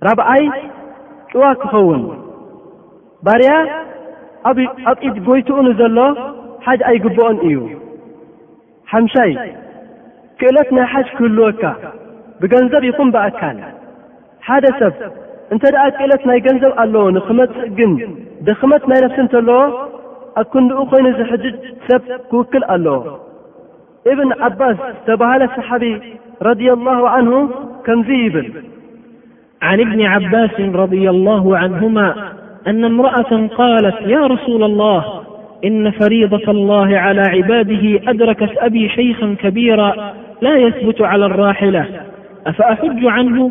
[0.06, 0.44] ራብዓይ
[1.30, 2.02] ጭዋ ክኸውን
[3.28, 3.52] ባርያ
[4.50, 4.58] ኣብ
[5.06, 5.98] ኢድ ጐይትኡን ዘሎ
[6.68, 7.56] ሓጅ ኣይግብኦን እዩ
[8.92, 9.32] ሓምሻይ
[10.42, 11.62] ክእለት ናይ ሓጅ ክህልወካ
[12.42, 13.58] ብገንዘብ ይኹን ብኣካል
[14.50, 14.94] ሓደ ሰብ
[15.52, 17.50] أنت دأ قلت ني جنزب الو نخمت
[17.88, 17.98] ن
[18.46, 19.74] دخمت ني نفسنت لو
[20.36, 21.56] أكنق خين زحجد
[21.88, 23.02] سب كوكل الو
[24.06, 26.00] ابن عباس تبهل صحابي
[26.42, 27.48] رضي الله عنه
[27.86, 28.54] كمزب
[29.62, 32.14] عن ابن عباس رضي الله عنهما
[32.66, 35.04] أن امرأة قالت يا رسول الله
[35.64, 41.86] إن فريضة الله على عباده أدركت أبي شيخا كبيرا لا يثبت على الراحلة
[42.46, 43.50] أفأحج عنه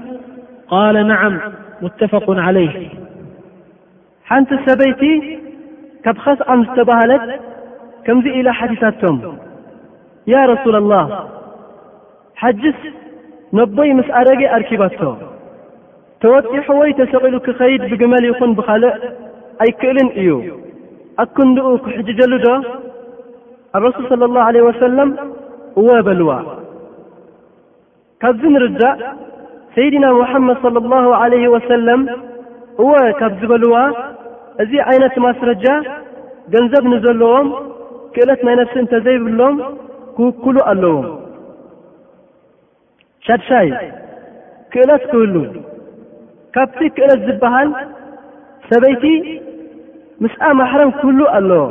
[0.69, 1.39] قال نعم
[1.83, 2.73] ምተፈቁን ዓለይህ
[4.29, 5.01] ሓንቲ ሰበይቲ
[6.05, 7.23] ካብ ኸስዖም ዝተበሃለት
[8.05, 9.17] ከምዙይ ኢላ ሓቲታቶም
[10.33, 11.05] ያ ረሱላ ላህ
[12.41, 12.79] ሓጅስ
[13.59, 14.99] ነቦይ ምስ ኣረግ ኣርኪበቶ
[16.23, 18.93] ተወጢሖወይ ተሰቒሉ ክኸይድ ብግመል ይኹን ብኻልእ
[19.65, 20.31] ኣይክእልን እዩ
[21.21, 22.49] ኣ ክንድኡ ክሕጅጀሉ ዶ
[23.77, 25.09] ኣረሱል صለ ላሁ ለህ ወሰለም
[25.79, 26.31] እወበልዋ
[28.21, 28.97] ካብዝ ንርዳእ
[29.79, 32.01] ሰይድና ሙሓመድ صለ ላሁ ለይህ ወሰለም
[32.83, 33.73] እወ ካብ ዝበልዋ
[34.61, 35.65] እዚ ዓይነት ማስረጃ
[36.53, 37.47] ገንዘብ ንዘለዎም
[38.15, 39.55] ክእለት ናይ ነፍሲ እንተዘይብሎም
[40.17, 41.05] ክውኩሉ ኣለዎም
[43.27, 43.69] ሻድሻይ
[44.73, 45.35] ክእለት ክህሉ
[46.57, 47.69] ካብቲ ክእለት ዝበሃል
[48.71, 49.03] ሰበይቲ
[50.25, 51.63] ምስኣ ማሕረም ክህሉ ኣለዎ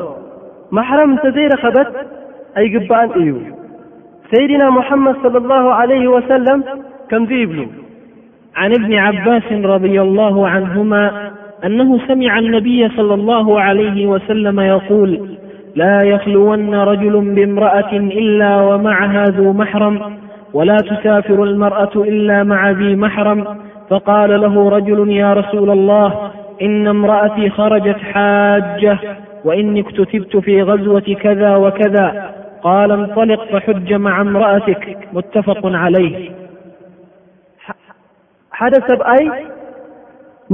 [0.79, 1.91] ማሕረም እንተዘይረኸበት
[2.63, 3.31] ኣይግባአን እዩ
[4.31, 6.63] ሰይድና ሙሓመድ صለ ላሁ ለይህ ወሰለም
[7.13, 7.59] ከምዙይ ይብሉ
[8.59, 9.43] عن ابن عباس-
[9.75, 11.31] رضي الله عنهما
[11.65, 15.21] أنه سمع النبي- صلى الله عليه وسلم يقول
[15.77, 20.01] لا يخلون رجل بامرأة إلا ومعها ذو محرم
[20.53, 23.45] ولا تسافر المرأة إلا مع ذي محرم
[23.91, 26.31] فقال له رجل يا رسول الله
[26.63, 28.99] إن امرأتي خرجت حاجة
[29.45, 32.31] وإني اكتتبت في غزوة كذا وكذا
[32.63, 36.17] قال انطلق فحج مع امرأتك متفق عليه
[38.61, 39.23] ሓደ ሰብኣይ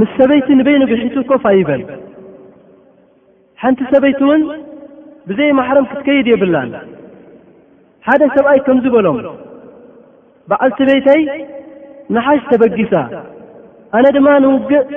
[0.00, 1.82] ምስ ሰበይቲ ንበይኑግሒቱ ኮፋይበን
[3.62, 4.42] ሓንቲ ሰበይቲ እውን
[5.28, 6.70] ብዘይ ማሕረም ክትከይድ የብላን
[8.08, 9.18] ሓደ ሰብኣይ ከምዝበሎም
[10.50, 11.22] በዓልቲ ቤተይ
[12.16, 12.92] ንሓሽ ተበጊሳ
[13.96, 14.90] ኣነ ድማ ንውግእ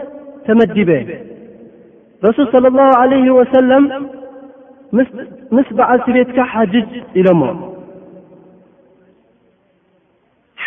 [0.48, 0.92] ተመዲበ
[2.26, 3.84] ረሱል صለ ላሁ ዓለይህ ወሰለም
[5.56, 6.86] ምስ በዓልቲ ቤትካ ሓጅዝ
[7.22, 7.42] ኢሎሞ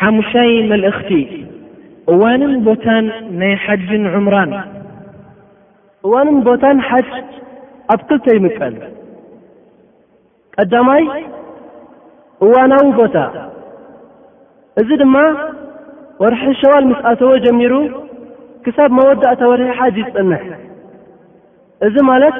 [0.00, 1.10] ሓሙሻይ መልእኽቲ
[2.12, 3.06] እዋንን ቦታን
[3.40, 4.52] ናይ ሓጅን ዑምራን
[6.06, 7.10] እዋንን ቦታን ሓጅ
[7.92, 8.74] ኣብ ክልተ ይምቀል
[10.56, 11.04] ቀዳማይ
[12.44, 13.16] እዋናዊ ቦታ
[14.80, 15.16] እዚ ድማ
[16.22, 17.74] ወርሒ ሸዋል ምስኣተዎ ጀሚሩ
[18.64, 20.42] ክሳብ መወዳእታ ወርሒ ሓጅ ይጸንሕ
[21.88, 22.36] እዚ ማለት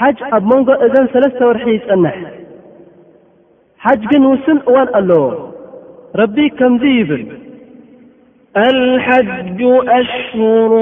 [0.00, 2.16] ሓጅ ኣብ መንጎ እዘን ሠለስተ ወርሒ ይጸንሕ
[3.86, 5.24] ሓጅ ግን ውስን እዋን ኣለዎ
[6.20, 7.24] ረቢ ከምዙይ ይብል
[8.62, 9.58] ኣልሓጅ
[9.96, 10.72] ኣሽሁሩ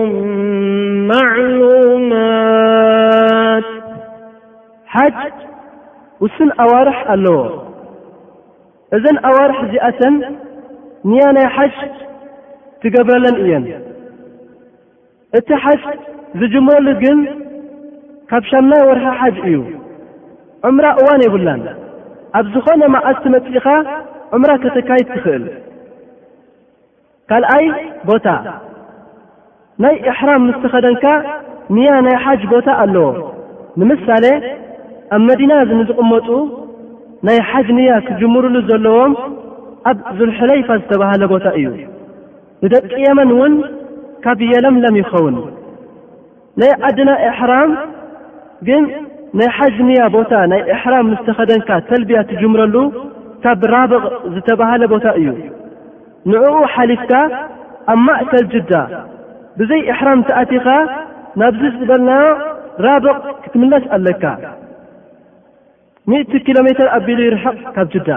[1.11, 3.69] መዕሉማት
[4.95, 5.19] ሓጅ
[6.25, 7.37] ውስን ኣዋርሕ ኣለዎ
[8.97, 10.15] እዘን ኣዋርሕ እዚኣተን
[11.11, 11.77] ንያ ናይ ሓጅ
[12.83, 13.65] ትገብረለን እየን
[15.39, 15.83] እቲ ሓጅ
[16.41, 17.19] ዝጅመበሉ ግን
[18.31, 19.57] ካብ ሻምናይ ወርሓ ሓጅ እዩ
[20.69, 21.63] ዕምራ እዋን የብላን
[22.39, 23.67] ኣብ ዝኾነ ማዓዝቲ መፂእኻ
[24.37, 25.45] ዕምራ ከተካይድ ትኽእል
[27.31, 27.67] ካልኣይ
[28.09, 28.27] ቦታ
[29.83, 31.05] ናይ እሕራም ምስተኸደንካ
[31.77, 33.07] ንያ ናይ ሓጅ ቦታ ኣለዎ
[33.81, 34.25] ንምሳሌ
[35.17, 36.29] ኣብ መዲና እ ንዝቕመጡ
[37.29, 39.13] ናይ ሓጅ ንያ ክጅምርሉ ዘለዎም
[39.93, 41.67] ኣብ ዙልሕለይፋ ዝተብሃለ ቦታ እዩ
[42.65, 43.55] ንደቂ የመን ውን
[44.27, 45.35] ካብ የለምለም ይኸውን
[46.61, 47.71] ናይ ዓድና እሕራም
[48.69, 48.85] ግን
[49.39, 52.77] ናይ ሓጅ ንያ ቦታ ናይ እሕራም ምስተኸደንካ ተልብያ ትጅምረሉ
[53.47, 55.27] ካብ ራብቕ ዝተብህለ ቦታ እዩ
[56.31, 57.13] ንእኡ ሓሊፍካ
[57.93, 58.73] ኣብ ማእከል ጅዳ
[59.59, 60.67] ብዘይ ኣሕራም ተኣቲኻ
[61.41, 62.27] ናብዚ ዝበልናዮ
[62.85, 63.07] ራብቕ
[63.43, 64.25] ክትምለስ ኣለካ
[66.11, 68.11] ሚእት ኪሎ ሜተር ኣቢሉ ይርሕቕ ካብ ጅዳ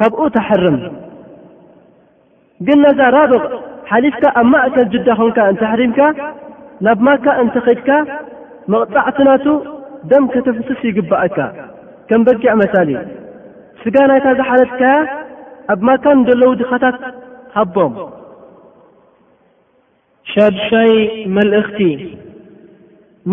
[0.00, 0.76] ካብኡ ተሕርም
[2.66, 3.36] ግን ነዛ ራብቕ
[3.92, 6.00] ሓሊፍካ ኣብ ማእከል ጅዳ ኾንካ እንተሕሪምካ
[6.86, 7.88] ናብ ማካ እንተ ኸድካ
[8.72, 9.46] መቕፃዕትናቱ
[10.10, 11.38] ደም ከተፍስስ ይግባአካ
[12.08, 12.90] ከም በጊዕ መሳሊ
[13.82, 14.92] ስጋ ናይታ ዝሓለትካያ
[15.72, 16.96] ኣብ ማካን ደለዉ ድኻታት
[17.54, 17.92] ሃቦም
[20.32, 20.92] ሻድሻይ
[21.36, 21.78] መልእኽቲ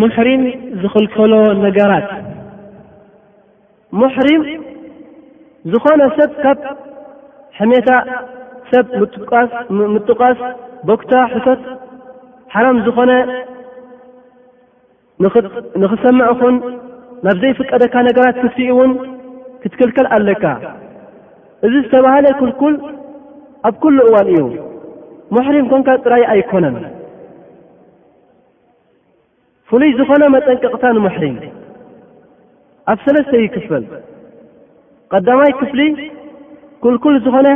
[0.01, 0.43] ሙሕሪም
[0.81, 1.33] ዝኽልከሎ
[1.65, 2.09] ነገራት
[4.01, 4.41] ሙሕሪም
[5.73, 6.59] ዝኾነ ሰብ ካብ
[7.59, 7.89] ሕሜታ
[8.71, 8.85] ሰብ
[9.95, 10.41] ምጡቃስ
[10.87, 11.63] ቦግታ ሕቶት
[12.53, 13.11] ሓራም ዝኾነ
[15.81, 16.55] ንኽሰምዕ ኹን
[17.25, 18.91] ናብ ዘይፍቀደካ ነገራት ክትርእ እውን
[19.61, 20.43] ክትክልከል ኣለካ
[21.65, 22.73] እዚ ዝተባሃለ ክልኩል
[23.67, 24.43] ኣብ ኩሉ እዋን እዩ
[25.35, 26.75] ሙሕሪም ኮንካ ጥራይ ኣይኮነን
[29.69, 31.35] ፍሉይ ዝኾነ መጠንቅቕታ ንሙሕሪም
[32.91, 33.83] ኣብ ሰለስተ ይክፍል
[35.13, 35.79] ቀዳማይ ክፍሊ
[36.83, 37.47] ክልኩል ዝኾነ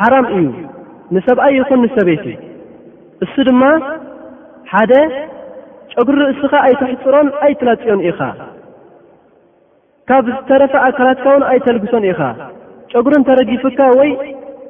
[0.00, 0.46] ሓራም እዩ
[1.14, 2.24] ንሰብኣይ ይኹን ንሰበይት
[3.24, 3.62] እሱ ድማ
[4.72, 4.92] ሓደ
[5.94, 8.20] ጨጉሪ ንእስኻ ኣይተሕፅሮን ኣይትላፅዮን ኢኻ
[10.10, 12.20] ካብ ዝተረፈ ኣካላትካ ውን ኣይተልግሶን ኢኻ
[12.92, 14.10] ጨጉሪ ንተረጊፍካ ወይ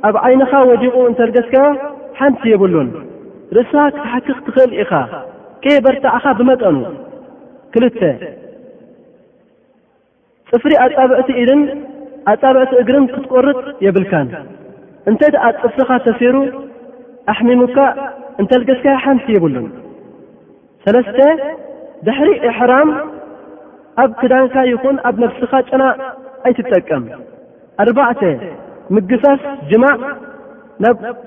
[0.09, 1.69] ኣብ ዓይንኻ ወዲቑ እንተልገዝካዮ
[2.19, 2.89] ሓንቲ የብሉን
[3.57, 4.93] ርእስኻ ክትሓኪኽ ትኽእል ኢኻ
[5.63, 6.77] ከየ በርታዕኻ ብመጠኑ
[7.75, 8.01] ክልተ
[10.51, 11.61] ጽፍሪ ኣጻብዕቲ ኢድን
[12.33, 14.29] ኣጻብዕቲ እግርን ክትቈርጥ የብልካን
[15.11, 16.37] እንተ ድኣ ፅፍሪኻ ተፊሩ
[17.35, 17.79] ኣሕሚሙካ
[18.41, 19.71] እንተልገስካዮ ሓንቲ የብሉን
[20.85, 21.19] ሠለስተ
[22.07, 22.89] ድሕሪ ኣሕራም
[24.03, 25.97] ኣብ ክዳንካ ይኹን ኣብ ነፍስኻ ጨናእ
[26.47, 27.05] ኣይትጠቅም
[27.83, 28.23] ኣርባዕተ
[28.97, 29.99] ምግፋስ ጅማዕ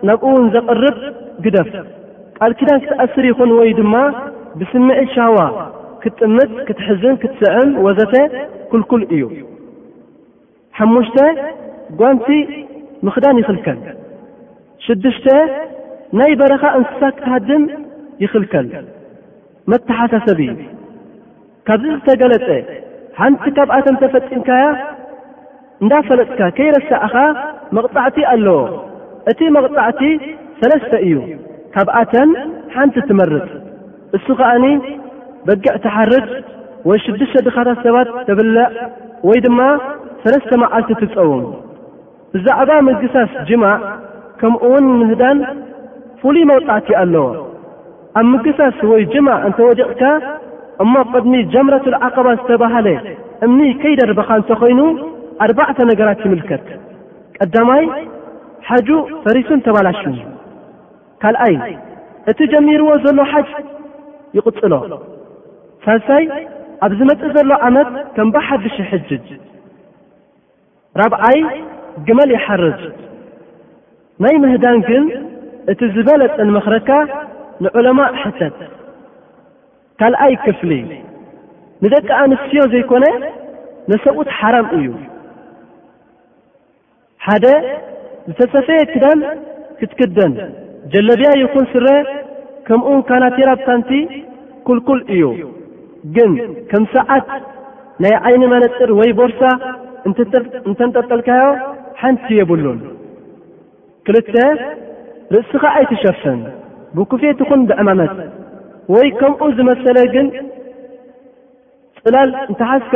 [0.07, 0.97] ናብኡውን ዘቕርብ
[1.43, 1.69] ግደፍ
[2.37, 3.93] ቃል ኪዳን ክትኣስር ይኹን ወይ ድማ
[4.59, 5.37] ብስምዒት ሻዋ
[6.01, 8.15] ክትጥምጥ ክትሕዝን ክትስዕን ወዘተ
[8.71, 9.23] ኩልኩል እዩ
[10.77, 11.17] ሓሙሽተ
[11.99, 12.27] ጓንቲ
[13.05, 13.79] ምኽዳን ይኽልከል
[14.85, 15.27] ሽድሽተ
[16.19, 17.63] ናይ በረኻ እንስሳ ክትሃድን
[18.23, 18.67] ይኽልከል
[19.71, 20.51] መተሓሳሰብ እዩ
[21.67, 22.47] ካብዚ ዝተገለጸ
[23.19, 24.65] ሓንቲ ካብኣተንተፈጢንካያ
[25.83, 27.13] እንዳፈለጥካ ከይረስእኻ
[27.75, 28.57] መቕጣዕቲ ኣለዎ
[29.31, 30.01] እቲ መቕጻዕቲ
[30.59, 31.15] ሠለስተ እዩ
[31.73, 32.29] ካብኣተን
[32.75, 33.47] ሓንቲ ትመርጥ
[34.17, 34.65] እሱ ኸዓኒ
[35.47, 36.29] በጊዕ ትሓርድ
[36.89, 38.65] ወይ ሽድሽተ ድኻታት ሰባት ተብልዕ
[39.27, 39.59] ወይ ድማ
[40.21, 41.43] ሠለስተ መዓልቲ ትጸውም
[42.33, 43.77] ብዛዕባ ምግሳስ ጅማዕ
[44.39, 45.37] ከምኡውን ምህዳን
[46.21, 47.25] ፍሉይ መቕጣዕቲ ኣለዎ
[48.19, 50.01] ኣብ ምግሳስ ወይ ጅማዕ እንተወዲቕካ
[50.83, 52.87] እሞብ ቅድሚ ጀምረት ልዓቐባ ዝተብሃለ
[53.45, 54.79] እምኒ ከይደርበኻ እንተ ኾይኑ
[55.45, 56.65] ኣርባዕተ ነገራት ይምልከት
[57.39, 57.83] ቀዳማይ
[58.69, 58.87] ሓጁ
[59.23, 60.13] ፈሪሱን ተባላሽን
[61.21, 61.55] ካልኣይ
[62.31, 63.49] እቲ ጀሚርዎ ዘሎ ሓጅ
[64.37, 64.73] ይቕጽሎ
[65.85, 66.25] ሳልሳይ
[66.85, 69.27] ኣብ ዝመጽእ ዘሎ ዓመት ከም ባሓድሽ ይሕጅጅ
[71.01, 71.37] ራብዓይ
[72.07, 72.81] ግመል ይሓርጽ
[74.23, 75.03] ናይ ምህዳን ግን
[75.71, 76.89] እቲ ዝበለጠን መኽረካ
[77.63, 78.57] ንዑለማ ሕተት
[79.99, 80.71] ካልኣይ ክፍሊ
[81.83, 83.05] ንደቂ ኣንስትዮ ዘይኮነ
[83.91, 84.85] ነሰብኡት ሓራም እዩ
[87.27, 87.45] ሓደ
[88.37, 89.19] ዝተሰፈየ ክዳም
[89.79, 90.33] ክትክደን
[90.93, 91.87] ጀለብያ ይኹን ስረ
[92.67, 93.89] ከምኡ ካናቴራኣብታንቲ
[94.67, 95.23] ኩልኩል እዩ
[96.15, 96.31] ግን
[96.71, 97.27] ከም ሰዓት
[98.03, 99.41] ናይ ዓይኒ መነፅር ወይ ቦርሳ
[100.67, 101.45] እንተንጠጠልካዮ
[102.01, 102.79] ሓንቲ የብሉን
[104.07, 104.33] ክልተ
[105.35, 106.39] ርእስኻ ኣይትሸፈን
[106.97, 108.13] ብኩፌት ኹን ብእማመት
[108.95, 110.27] ወይ ከምኡ ዝመሰለ ግን
[112.03, 112.95] ፅላል እንታሓዝካ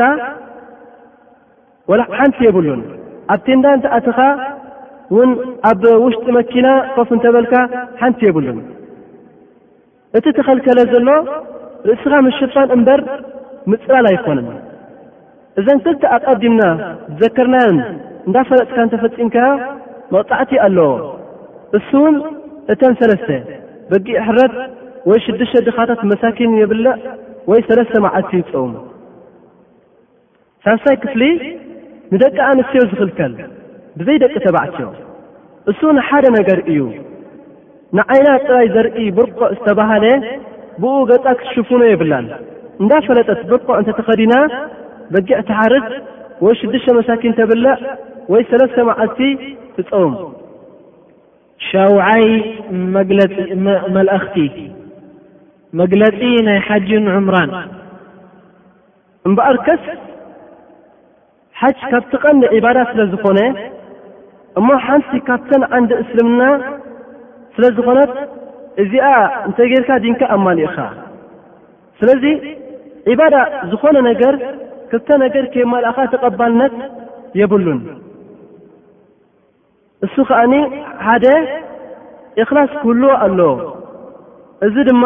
[1.91, 2.81] ወላ ሓንቲ የብሉን
[3.33, 4.17] ኣብ ቴንዳንተኣትኻ
[5.15, 5.29] ውን
[5.69, 7.53] ኣብ ውሽጢ መኪና ከፍ እንተበልካ
[8.01, 8.57] ሓንቲ የብሉን
[10.17, 11.09] እቲ ተኸልከለ ዘሎ
[11.89, 13.01] ርእስኻ ምሸፋን እምበር
[13.71, 14.47] ምፅላላ ኣይኮነን
[15.59, 16.61] እዘን ክልተ ኣቐዲምና
[17.21, 17.75] ዘከርናን
[18.27, 19.53] እንዳፈለጥካ እንተፈፂምካዮ
[20.13, 20.89] መቕፃዕቲ ኣለዎ
[21.77, 22.15] እሱ ውን
[22.73, 23.29] እተም ሠለስተ
[23.91, 24.53] በጊ ሕረት
[25.09, 26.89] ወይ ሽድሽተ ድኻታት መሳኪን የብልእ
[27.51, 28.73] ወይ ሠለስተ መዓልት ይፅውም
[30.65, 31.21] ሳሳይ ክፍሊ
[32.13, 33.33] ንደቂ ኣንስትዮ ዝኽልከል
[33.99, 34.93] ብዘይደቂ ተባዕትዮም
[35.71, 36.79] እሱ ንሓደ ነገር እዩ
[37.97, 40.05] ንዓይና ጥራይ ዘርኢ ብርቆዕ ዝተባሃለ
[40.81, 42.27] ብኡ ገጻ ክትሽፉኖ የብላን
[42.81, 44.35] እንዳፈለጠት ብርቆዕ እንተተኸዲና
[45.13, 45.87] በጊዕ ትሓርት
[46.45, 47.75] ወይ ሽዱሽተ መሳኪን ተብልዕ
[48.33, 49.19] ወይ ሠለስተ መዓቲ
[49.75, 50.13] ትፅም
[51.67, 52.25] ሻውዓይ
[53.95, 54.57] መላእኽቲ
[55.79, 57.51] መግለጺ ናይ ሓጅን ዑምራን
[59.27, 59.83] እምበኣር ከስ
[61.61, 63.39] ሓጅ ካብቲ ቐንሊ ዒባዳ ስለ ዝኾነ
[64.59, 66.41] እማ ሓንቲ ካብተን ዓንዲ እስልምና
[67.55, 68.11] ስለ ዝኾነት
[68.81, 69.07] እዚኣ
[69.47, 70.77] እንተይ ጌይርካ ዲንካ ኣብማሊእኻ
[71.99, 72.23] ስለዙ
[73.11, 73.35] ዒባዳ
[73.71, 74.35] ዝኾነ ነገር
[74.91, 76.75] ክፍተ ነገር ከይማልእኻ ተቐባልነት
[77.39, 77.81] የብሉን
[80.07, 80.53] እሱ ኸዓኒ
[81.07, 81.25] ሓደ
[82.43, 83.39] እኽላስ ክህልዎ ኣሎ
[84.67, 85.03] እዙ ድማ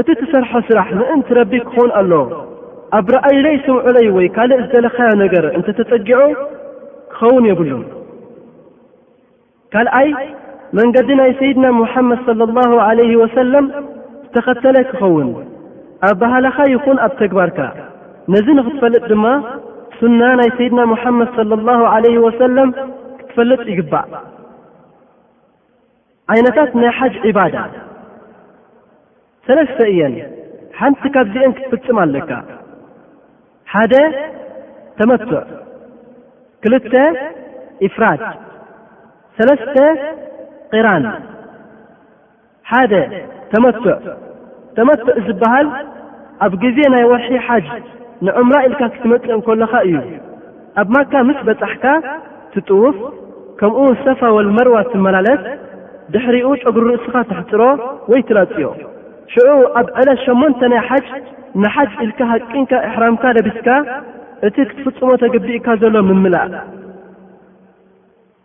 [0.00, 2.12] እቲ ትሰርሖ ስራሕ ምእንቲ ረቢ ክኾውን ኣሎ
[2.98, 6.20] ኣብ ረኣይ ለይ ስምዑ ለይ ወይ ካልእ ዝተለኻዮ ነገር እንተ ተጸጊዑ
[7.12, 7.84] ክኸውን የብሉን
[9.74, 10.08] ካልኣይ
[10.78, 13.66] መንገዲ ናይ ሰይድና ሙሓመድ صለ ላሁ ዓለይህ ወሰለም
[14.24, 15.28] ዝተኸተለ ክኸውን
[16.08, 17.58] ኣብ ባህላኻ ይኹን ኣብ ተግባርካ
[18.34, 19.26] ነዝ ንኽትፈልጥ ድማ
[19.98, 22.70] ስና ናይ ሰይድና ሙሓመድ صለ ላሁ ዓለይህ ወሰለም
[23.20, 24.12] ክትፈልጥ ይግባእ
[26.34, 27.56] ዓይነታት ናይ ሓጅ ዒባዳ
[29.46, 30.14] ሠለስተ እየን
[30.80, 32.30] ሓንቲ ካብዚአን ክትፍጽም ኣለካ
[33.76, 33.94] ሓደ
[34.98, 35.38] ተመቱዕ
[36.64, 36.92] ክልተ
[37.86, 38.20] ኢፍራድ
[39.36, 39.76] ሠለስተ
[40.74, 41.04] ቂራን
[42.70, 42.92] ሓደ
[43.52, 43.86] ተመቱዕ
[44.76, 45.66] ተመቱዕ ዝበሃል
[46.46, 47.66] ኣብ ጊዜ ናይ ወሒ ሓጅ
[48.26, 49.96] ንዑምራ ኢልካ ክትመጽእ እንከለኻ እዩ
[50.82, 51.84] ኣብ ማካ ምስ በጻሕካ
[52.54, 52.96] ትጥዉፍ
[53.60, 55.42] ከምኡ ሰፋ ወልመርዋ ትመላለት
[56.14, 57.60] ድሕሪኡ ጨጉሪ ርእስኻ ተሕፅሮ
[58.12, 58.70] ወይ ትላፅዮ
[59.34, 59.48] ሽዑ
[59.80, 61.08] ኣብ ዕለ 8ሞንተናይ ሓጅ
[61.62, 63.66] ንሓጅ ኢልካ ሃቂንካ እሕራምካ ደቢስካ
[64.46, 66.46] እቲ ክትፍጽሞ ተገብእካ ዘሎ ምምላእ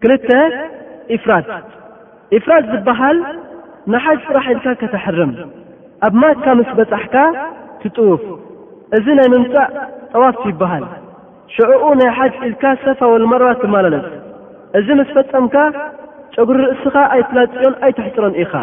[0.04, 0.30] ክልተ
[1.16, 1.48] ኢፍራድ
[2.38, 3.18] ኢፍራድ ዝብሃል
[3.94, 5.32] ንሓጅ ፅራሕ ኢልካ ከተሕርም
[6.08, 7.16] ኣብ ማትካ ምስ በጻሕካ
[7.82, 8.22] ትጥዉፍ
[8.98, 9.70] እዚ ናይ ምምፃእ
[10.12, 10.86] ጠዋፍ ይበሃል
[11.56, 14.06] ሽዑኡ ናይ ሓጅ ኢልካ ሰፋ ወልማርባ ትማለለት
[14.80, 15.56] እዚ ምስ ፈፀምካ
[16.36, 18.54] ጨጉሪ ርእስኻ ኣይትላፅዮን ኣይተሕፅሮን ኢኻ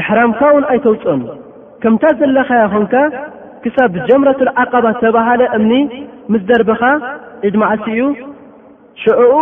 [0.00, 1.20] እሕራምካ ውን ኣይተውፅኦን
[1.82, 2.92] ከምታ ዘለኻያ ኾንካ
[3.64, 5.72] ክሳብ ጀምረት ዓቐባ ተባህለ እምኒ
[6.32, 6.82] ምስ ደርብኻ
[7.48, 8.02] ኢድማእሲ እዩ
[9.02, 9.34] ሽዕኡ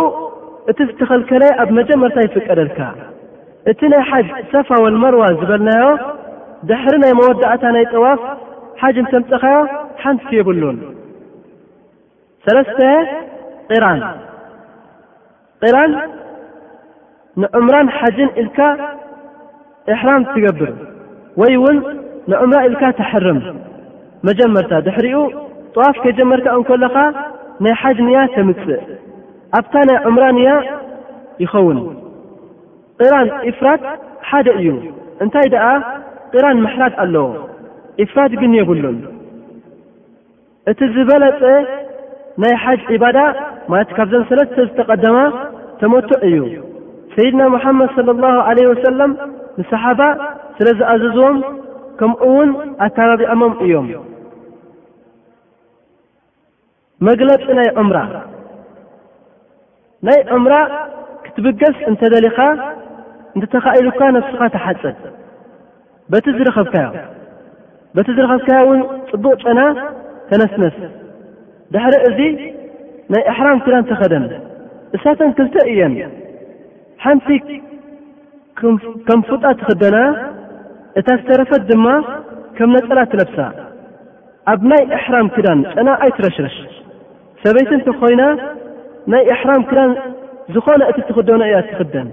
[0.71, 2.79] እቲ ዝተኸልከለይ ኣብ መጀመርታ ይፍቀደልካ
[3.71, 5.85] እቲ ናይ ሓጅ ሰፋ ወልመርዋ ዝበልናዮ
[6.69, 8.21] ድሕሪ ናይ መወዳእታ ናይ ጠዋፍ
[8.81, 9.57] ሓጅን ተምፀኻዮ
[10.03, 10.77] ሓንቲቲየብሉን
[12.45, 12.79] ሰለስተ
[13.67, 14.01] ቕራን
[15.63, 15.91] ቅራን
[17.41, 18.59] ንዑምራን ሓጅን ኢልካ
[19.93, 20.71] እሕራም ትገብር
[21.43, 21.77] ወይ ውን
[22.31, 23.39] ንዑምራን ኢልካ ተሕርም
[24.27, 25.19] መጀመርታ ድሕሪኡ
[25.75, 26.95] ጠዋፍ ከጀመርካ እንከለኻ
[27.63, 28.81] ናይ ሓጅ ንያ ተምጽእ
[29.59, 30.49] ኣብታ ናይ ዑምራ ንያ
[31.43, 31.79] ይኸውን
[33.01, 33.81] ቅራን ኢፍራድ
[34.29, 34.69] ሓደ እዩ
[35.23, 35.65] እንታይ ደኣ
[36.33, 37.25] ጢራን መሕራድ ኣለዎ
[38.03, 38.97] ኢፍራድ ግን የብሉን
[40.71, 41.41] እቲ ዝበለፀ
[42.43, 43.19] ናይ ሓጅ ዒባዳ
[43.71, 45.17] ማለት ካብዞም ሰለስተ ዝተቐደማ
[45.81, 46.37] ተመቱዕ እዩ
[47.15, 49.11] ሰይድና ሙሓመድ ለ ላሁ ዓለህ ወሰለም
[49.59, 50.01] ንሰሓባ
[50.57, 51.37] ስለ ዝኣዘዝዎም
[51.99, 52.51] ከምኡ ውን
[52.85, 53.87] ኣተራቢዖሞም እዮም
[57.07, 57.97] መግለፂ ናይ ዑምራ
[60.07, 60.53] ናይ ዑምራ
[61.25, 62.37] ክትብገስ እንተደሊኻ
[63.35, 64.99] እንተተኻኢሉካ ነፍስኻ ተሓፀት
[66.13, 66.89] በቲ ዝረኸብካዮ
[67.97, 69.59] በቲ ዝረኸብካዮ ውን ጽቡቕ ጨና
[70.29, 70.77] ተነስነስ
[71.73, 72.31] ድሕሪ እዙይ
[73.13, 74.25] ናይ ኣሕራም ክዳን ተኸደን
[74.97, 75.95] እሳተን ክልተ እየን
[77.05, 77.27] ሓንቲ
[79.07, 79.97] ከም ፍጣ ትኽደና
[80.99, 81.87] እታ ዝተረፈት ድማ
[82.57, 83.37] ከም ነጸላ ትለብሳ
[84.53, 86.57] ኣብ ናይ ኣሕራም ክዳን ጨና ኣይትረሽረሽ
[87.43, 88.23] ሰበይቲ እንተ ኾይና
[89.11, 89.91] ናይ ኣሕራም ክዳን
[90.55, 92.07] ዝኾነ እቲ ትኽደኖ እያ ትኽደን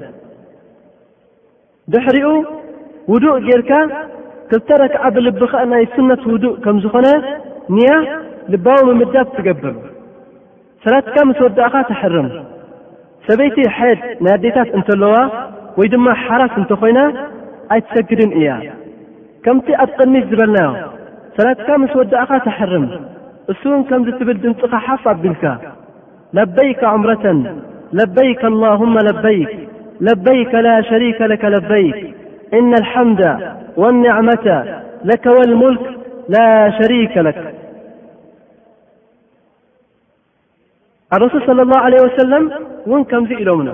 [1.93, 2.27] ድኅሪኡ
[3.13, 3.71] ውዱእ ጌይርካ
[4.51, 7.07] ክልተረክዓ ብልቢኸ ናይ ስነት ውዱእ ከም ዝኾነ
[7.77, 7.91] ንያ
[8.55, 9.77] ልባዊ ምምዳብ ትገብር
[10.85, 12.29] ሰላትካ ምስ ወዳእኻ ተሕርም
[13.27, 15.15] ሰበይቲ ሕየድ ናይኣዴታት እንተለዋ
[15.79, 17.01] ወይ ድማ ሓራስ እንተ ኾይና
[17.75, 18.51] ኣይትሰግድን እያ
[19.45, 20.71] ከምቲ ኣብ ቅድሚት ዝበልናዮ
[21.39, 22.87] ሰላትካ ምስ ወዳእኻ ተሕርም
[23.51, 25.45] أسنكمزتبلدنخ حفبلك
[26.39, 27.27] لبيك عمرة
[28.01, 29.51] لبيك اللهم لبيك
[30.09, 31.97] لبيك لا شريك لك لبيك
[32.59, 33.23] إن الحمد
[33.77, 34.45] والنعمة
[35.11, 35.85] لك والملك
[36.37, 37.39] لا شريك لك
[41.17, 42.43] الرسول صلى الله عليه وسلم
[42.87, 43.69] ون كمزلمن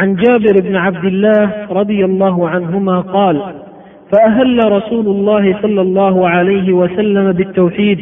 [0.00, 1.42] عن جابر بن عبد الله-
[1.80, 3.36] رضي الله عنهما- قال
[4.12, 8.00] فأهل رسول الله- صلى الله عليه وسلم بالتوحيد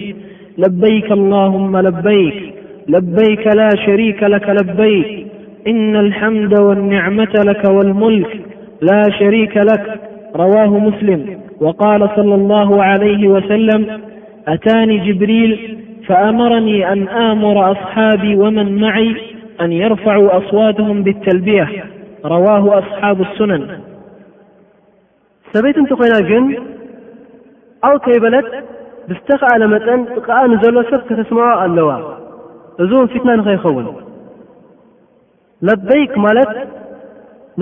[0.59, 2.55] لبيك اللهم- لبيك
[2.89, 5.27] لبيك لا شريك لك لبيك
[5.67, 8.41] إن الحمد والنعمة لك والملك
[8.83, 10.01] لا شريك لك
[10.37, 14.01] رواه مسلم وقال صلى الله عليه وسلم
[14.49, 19.15] أتاني جبريل فأمرني أن آمر أصحابي ومن معي
[19.61, 21.71] أن يرفعوا أصواتهم بالتلبية
[22.25, 23.67] رواه أصحاب السنن
[25.55, 26.57] سبيتنتقينا لجن
[27.85, 28.45] أو كي بلد
[29.09, 31.91] ብዝተ ኻኣለመጠን ጥቃኣ ንዘሎ ሰብ ከተስምዖ ኣለዋ
[32.83, 33.87] እዙ እውን ፍትና ንኸይኸውን
[35.67, 36.51] ለበይክ ማለት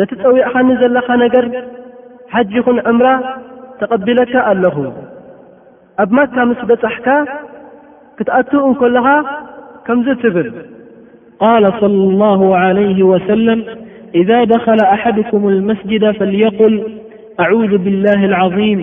[0.01, 1.47] ነቲ ፀዊዕኻኒ ዘለኻ ነገር
[2.34, 3.09] ሓጅ ይኹን ዕምራ
[3.80, 4.76] ተቐቢለካ ኣለኹ
[6.05, 7.09] ኣብ ማካ ምስ በፅሕካ
[8.18, 9.07] ክትኣትው እንከለኻ
[9.88, 10.49] ከምዚ ትብል
[11.45, 11.45] ቃ
[11.82, 13.47] صለى الله علይه ወሰل
[14.20, 16.74] إذ ደኸለ ኣሓድኩም الመስجድ ፈليقል
[17.45, 18.80] ኣعذ ብاله العظيም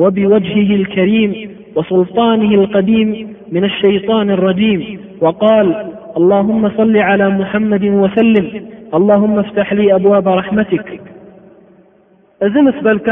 [0.00, 1.30] ወብወጅه الከሪም
[1.76, 5.66] وስልطن القዲي من الሸيطان الري وقال
[6.16, 8.46] اللهم صل على محمድ وሰلም
[8.98, 10.86] اللهم اፍتح ل أبዋب رحمትك
[12.46, 13.08] እዚ ምስ በልካ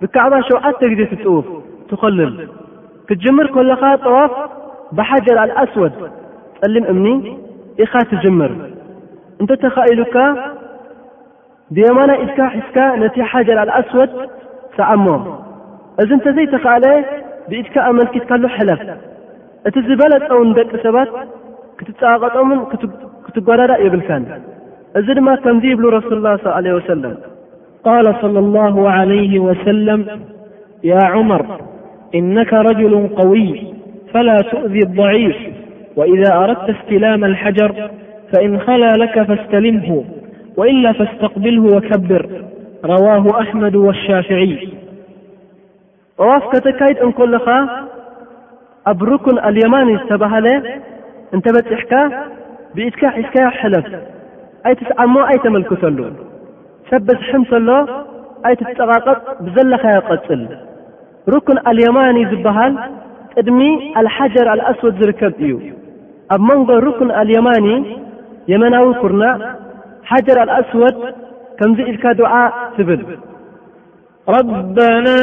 [0.00, 1.46] ብከዕባ ሸውዓተ ጊዜ ትፅውፍ
[1.90, 2.32] ትኸልል
[3.08, 4.32] ክትጅምር ኮለኻ ጠዋፍ
[4.96, 5.94] ብሓج لኣስወድ
[6.60, 7.06] ጸሊም እምኒ
[7.84, 8.52] ኢኻ ትጅምር
[9.40, 10.16] እንተ ተኸኢሉካ
[11.76, 13.48] ብማና ኢድካ ሒካ ነቲ ሓج
[13.80, 14.10] ኣስወድ
[14.78, 15.06] ሰዓሞ
[16.02, 16.84] እዚ እተዘይ ተኸኣለ
[17.50, 18.80] بئتك أملكتكله حلف
[19.74, 21.10] ت زبلو د سبت
[21.78, 23.36] كتقطم كتدد
[23.86, 24.22] يبلكن
[25.06, 27.14] ذ دم كم يبلو رسول الله ص عليه وسلم-
[27.88, 30.00] قال صلى الله عليه وسلم-
[30.92, 31.42] يا عمر
[32.18, 33.50] إنك رجل قوي
[34.12, 35.36] فلا تؤذي الضعيف
[35.98, 37.70] وإذا أردت استلام الحجر
[38.32, 39.88] فإن خلى لك فاستلمه
[40.58, 42.22] وإلا فاستقبله وكبر
[42.92, 44.54] رواه أحمد والشافعي
[46.20, 47.46] ጠዋፍ ከተካይድ እንከለኻ
[48.90, 50.46] ኣብ ሩኩን ኣልየማኒ ዝተብህለ
[51.34, 51.92] እንተ በጺሕካ
[52.76, 53.86] ብኢትካ ዒትካዮ ሕለፍ
[54.68, 55.98] ኣይትስዓሞ ኣይተመልክተሉ
[56.88, 57.68] ሰብ ብዝሕምሰሎ
[58.48, 60.42] ኣይትጸቓቐቕ ብዘለኻዮ ቐጽል
[61.34, 62.74] ሩኩን ኣልየማኒ ዝብሃል
[63.34, 63.60] ቅድሚ
[64.00, 65.54] ኣልሓጀር ኣልኣስወድ ዝርከብ እዩ
[66.34, 67.66] ኣብ መንጎ ሩኩን ኣልየማኒ
[68.52, 69.36] የመናዊ ኲርናእ
[70.10, 70.96] ሓጀር ኣልኣስወድ
[71.60, 72.34] ከምዙይ ኢልካ ድዓ
[72.76, 73.00] ትብል
[74.28, 75.18] ربنا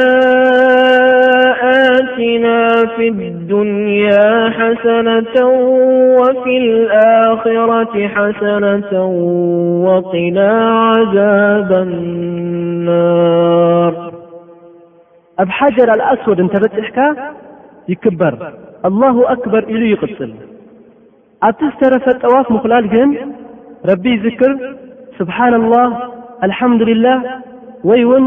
[1.96, 5.46] آتنا في الدنيا حسنة
[6.18, 9.04] وفي الآخرة حسنة
[9.86, 10.50] وطنا
[10.80, 14.12] عذاب النار
[15.38, 16.98] أب حجر الأسود نتبፅحك
[17.88, 18.52] يكبر
[18.88, 20.30] الله أكبر إله يقፅل
[21.44, 23.10] ኣبت ذترف طواف مخلل جن
[23.90, 24.52] ربي يذكر
[25.18, 25.86] سبحان الله
[26.44, 27.18] الحمد لله
[27.84, 28.24] وي ون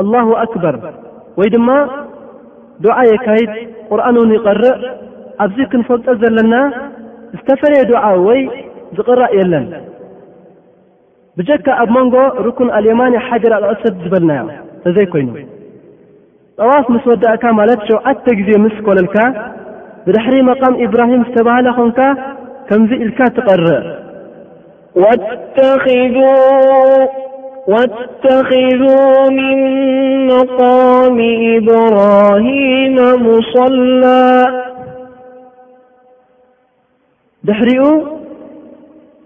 [0.00, 0.76] ኣላሁ ኣክበር
[1.38, 1.68] ወይ ድማ
[2.84, 3.50] ድዓ የካይድ
[3.90, 4.80] ቁርኣን ውን ይቐርእ
[5.44, 6.54] ኣብዚ ክንፈልጦ ዘለና
[7.36, 8.40] ዝተፈለየ ዱዓ ወይ
[8.96, 9.66] ዝቕራእ የለን
[11.38, 12.14] ብጀካ ኣብ መንጎ
[12.46, 14.42] ሩኩን ኣልየማን ሓጀራቕቐሰብ ዝበልናዮ
[14.84, 15.28] ተዘይ ኮይኑ
[16.60, 19.16] ጠዋፍ ምስ ወዳእካ ማለት ሸውዓተ ጊዜ ምስ ኮለልካ
[20.06, 21.98] ብድሕሪ መቓም ኢብራሂም ዝተባህለ ኾንካ
[22.68, 23.86] ከምዙ ኢልካ ትቐርእ
[25.02, 25.86] ወተኪ
[27.68, 29.54] واتخذوا من
[30.26, 31.18] نقام
[31.56, 32.94] إبرهم
[33.26, 34.28] مصላى
[37.48, 37.84] ድሕሪኡ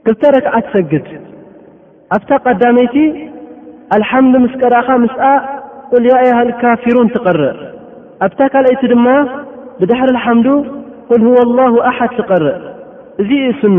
[0.06, 1.06] ክልተ ረክዓ ሰግድ
[2.16, 2.94] ኣብታ قዳመይቲ
[3.96, 5.22] الحمዲ ምስ ቀረኻ ምስኣ
[6.04, 7.58] ል يያ الካፊሩوን ትقርእ
[8.26, 9.06] ኣብታ ካلይቲ ድማ
[9.80, 10.48] ብድሕሪ الحምዱ
[11.10, 12.62] قል هو الله ኣሓድ ትقርእ
[13.20, 13.30] እዙ
[13.60, 13.78] ሱና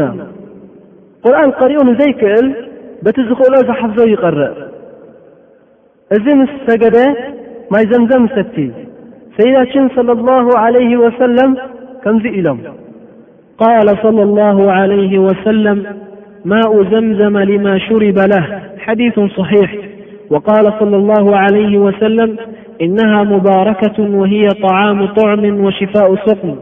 [1.23, 2.45] قርን قሪኡ ንዘይክእል
[3.03, 4.51] بتذخل حفظ يقرئ
[6.13, 7.15] ذم سجد
[7.71, 8.71] مايزمزمستي
[9.39, 11.57] فإذا ن صلى الله عليه وسلم
[12.03, 12.59] كمزئلم
[13.57, 15.83] قال صلى الله عليه وسلم
[16.45, 19.75] ماء زمزم لما شرب له حديث صحيح
[20.29, 22.37] وقال صلى الله عليه وسلم
[22.81, 26.55] إنها مباركة وهي طعام طعم وشفاء سقم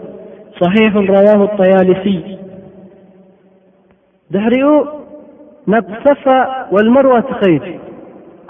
[0.61, 2.37] صحيح رواه الطيالسي
[4.31, 4.85] دحرئو
[5.73, 6.23] ናብ ሰፋ
[6.75, 7.63] ወልመርዋ ትኸይድ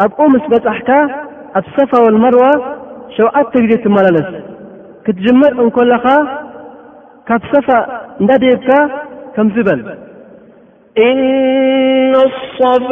[0.05, 0.89] ኣብኡ ምስ በጻሕካ
[1.59, 2.43] ኣብ ሰፋ ወልመርዋ
[3.15, 4.27] ሸውዓ ተግዜ ትመላለስ
[5.05, 6.05] ክትጅምር እንከለኻ
[7.29, 7.69] ካብ ሰፋ
[8.21, 8.69] እንዳዴብካ
[9.35, 9.81] ከም ዝበል
[11.07, 11.19] እነ
[12.27, 12.89] ኣصፋ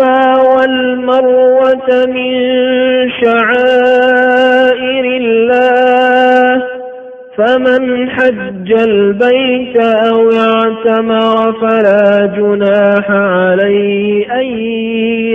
[0.55, 1.59] ወልመርወ
[2.15, 3.49] ምን ሸር
[5.49, 6.47] ላህ
[7.37, 14.45] فمن حج البيت أو اعتمر فلا جناح عليه أن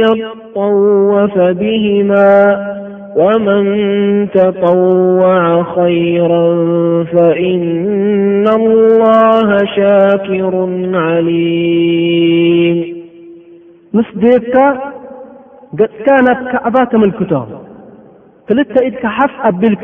[0.05, 2.65] يطوف بهما
[3.17, 3.69] ومن
[4.31, 6.49] تطوع خيرا
[7.05, 12.97] فإن الله شاكر عليم
[13.93, 14.81] مس ديبك
[15.75, 17.43] جكنت كعبا تملكت
[18.49, 19.83] كلت إدك حف قبلك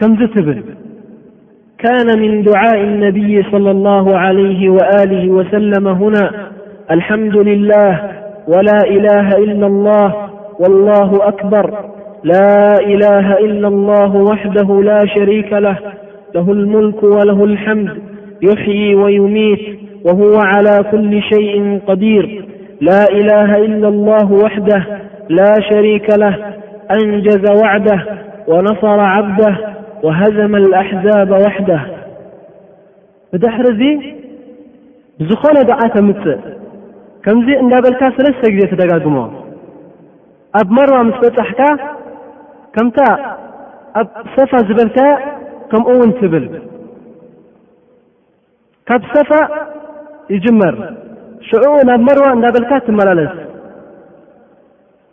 [0.00, 0.62] كمز تبل
[1.82, 6.30] كان من دعاء النبي- صلى الله عليه وآله وسلم- هنا
[6.90, 8.02] الحمد لله
[8.48, 10.12] ولا إله إلا الله
[10.60, 11.70] والله أكبر
[12.24, 15.76] لا إله إلا الله وحده لا شريك له
[16.34, 17.90] له الملك وله الحمد
[18.42, 19.60] يحيي ويميت
[20.04, 22.44] وهو على كل شيء قدير
[22.80, 24.84] لا إله إلا الله وحده
[25.28, 26.34] لا شريك له
[27.02, 28.04] أنجز وعده
[28.48, 29.56] ونصر عبده
[30.06, 31.70] ወሃዘመ ልኣሕዛብ ዋሕዳ
[33.32, 33.82] ብድሕሪ ዙ
[35.28, 36.38] ዝኾነ ድዓ ተምፅእ
[37.24, 39.16] ከምዚ እንዳበልካ ሰለስተ ጊዜ ተደጋግሞ
[40.60, 41.60] ኣብ መርዋ ምስ በጻሕካ
[42.74, 42.98] ከምታ
[44.00, 44.98] ኣብ ሰፋ ዝበልከ
[45.72, 46.46] ከምኡ ውን ትብል
[48.90, 49.30] ካብ ሰፋ
[50.34, 50.74] ይጅመር
[51.48, 53.32] ሽዑኡ ናብ መርዋ እንዳበልካ ትመላለስ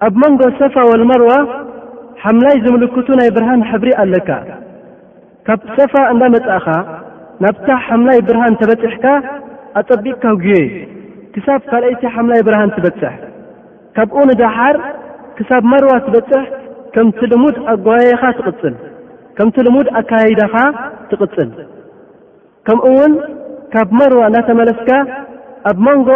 [0.07, 1.31] ኣብ መንጎ ሰፋ ወልመርዋ
[2.23, 4.29] ሓምላይ ዝምልክቱ ናይ ብርሃን ሕብሪ ኣለካ
[5.47, 6.65] ካብ ሰፋ እንዳ መጻእኻ
[7.43, 9.05] ናብታ ሓምላይ ብርሃን ተበጺሕካ
[9.79, 10.55] ኣጸቢቕካ ግዬ
[11.33, 13.13] ክሳብ ካልአይቲ ሓምላይ ብርሃን ትበጽሕ
[13.97, 14.77] ካብኡ ንዳሓር
[15.37, 16.43] ክሳብ መርዋ ትበጽሕ
[16.95, 18.75] ከምቲ ልሙድ ኣጓየኻ ትቕጽል
[19.37, 20.55] ከምቲ ልሙድ ኣካይዳኻ
[21.11, 21.49] ትቕጽል
[22.69, 23.13] ከምኡውን
[23.75, 24.89] ካብ መርዋ እንናተመለስካ
[25.71, 26.09] ኣብ መንጎ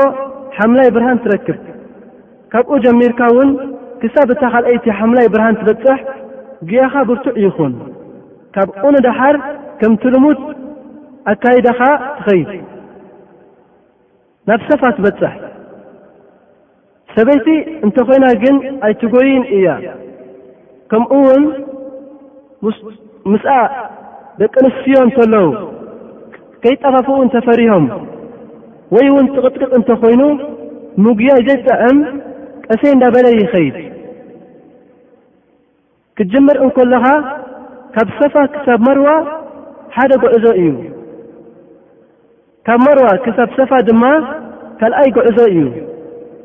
[0.57, 1.59] ሓምላይ ብርሃን ትረክብ
[2.53, 3.51] ካብኡ ጀሚርካውን
[4.01, 5.99] ክሳብ እታ ኻልአይቲ ሓምላይ ብርሃን ትበጽሕ
[6.71, 7.73] ጒያኻ ብርቱዕ ይኹን
[8.55, 9.35] ካብኡ ንደሓር
[9.79, 10.39] ከምትልሙድ
[11.31, 11.79] ኣካይዳኻ
[12.17, 12.49] ትኸይድ
[14.49, 15.33] ናብ ሰፋ ትበጽሕ
[17.15, 17.47] ሰበይቲ
[17.85, 18.55] እንተኾይና ግን
[18.87, 19.67] ኣይትጎይን እያ
[20.91, 21.43] ከምኡውን
[22.79, 23.47] ስምስእ
[24.41, 25.47] ደቂ ኣንስትዮ እንከለዉ
[26.63, 27.85] ከይጠፋፉውን ተፈሪሆም
[28.95, 30.21] ወይ እውን ጥቕጥቅቕ እንተኾይኑ
[31.03, 31.99] ምጉያይ ዘይጥዕም
[32.67, 33.75] ቀሰይ እንዳበለይ ይኸይድ
[36.17, 37.05] ክጅምር እንከለኻ
[37.95, 39.07] ካብ ሰፋ ክሳብ መርዋ
[39.95, 40.67] ሓደ ጕዕዞ እዩ
[42.67, 44.03] ካብ መርዋ ክሳብ ሰፋ ድማ
[44.79, 45.59] ካልኣይ ጐዕዞ እዩ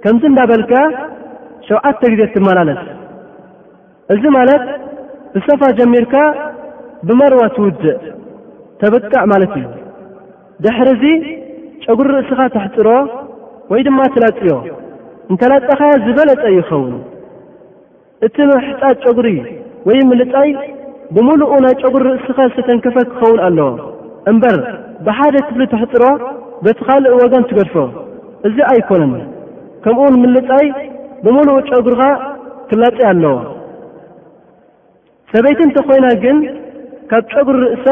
[0.02, 0.72] ከምዝ እንዳበልካ
[1.68, 2.82] ሸውዓተ ጊዜ ትመላለት
[4.14, 4.64] እዙ ማለት
[5.34, 6.14] ብሰፋ ጀሚርካ
[7.08, 8.02] ብመርዋ ትውድእ
[8.80, 9.66] ተበቃዕ ማለት እዩ
[10.64, 11.16] ድሕርዙይ
[11.84, 12.88] ጨጉሪ ርእስኻ ተሕፅሮ
[13.70, 14.50] ወይ ድማ ትላጥዮ
[15.30, 16.94] እንተላጠኸያ ዝበለጠ ይኸውን
[18.26, 19.28] እቲ መሕፃት ጨጉሪ
[19.88, 20.50] ወይ ምልጻይ
[21.14, 23.68] ብምሉኡ ናይ ጨጉሪ ርእስኻ ዝተተንከፈ ክኸውን ኣለዎ
[24.30, 24.56] እምበር
[25.06, 26.04] ብሓደ ትፍሊ ተሕፅሮ
[26.64, 27.76] በቲ ኻልእ ወገን ትገድፎ
[28.48, 29.12] እዙ ኣይኮነን
[29.84, 30.66] ከምኡውን ምልጻይ
[31.24, 32.02] ብምሉኡ ጨጉርኻ
[32.70, 33.34] ክላጽ ኣለዎ
[35.32, 36.36] ሰበይቲ እንተኾይና ግን
[37.10, 37.86] ካብ ጨጉሪ ርእሳ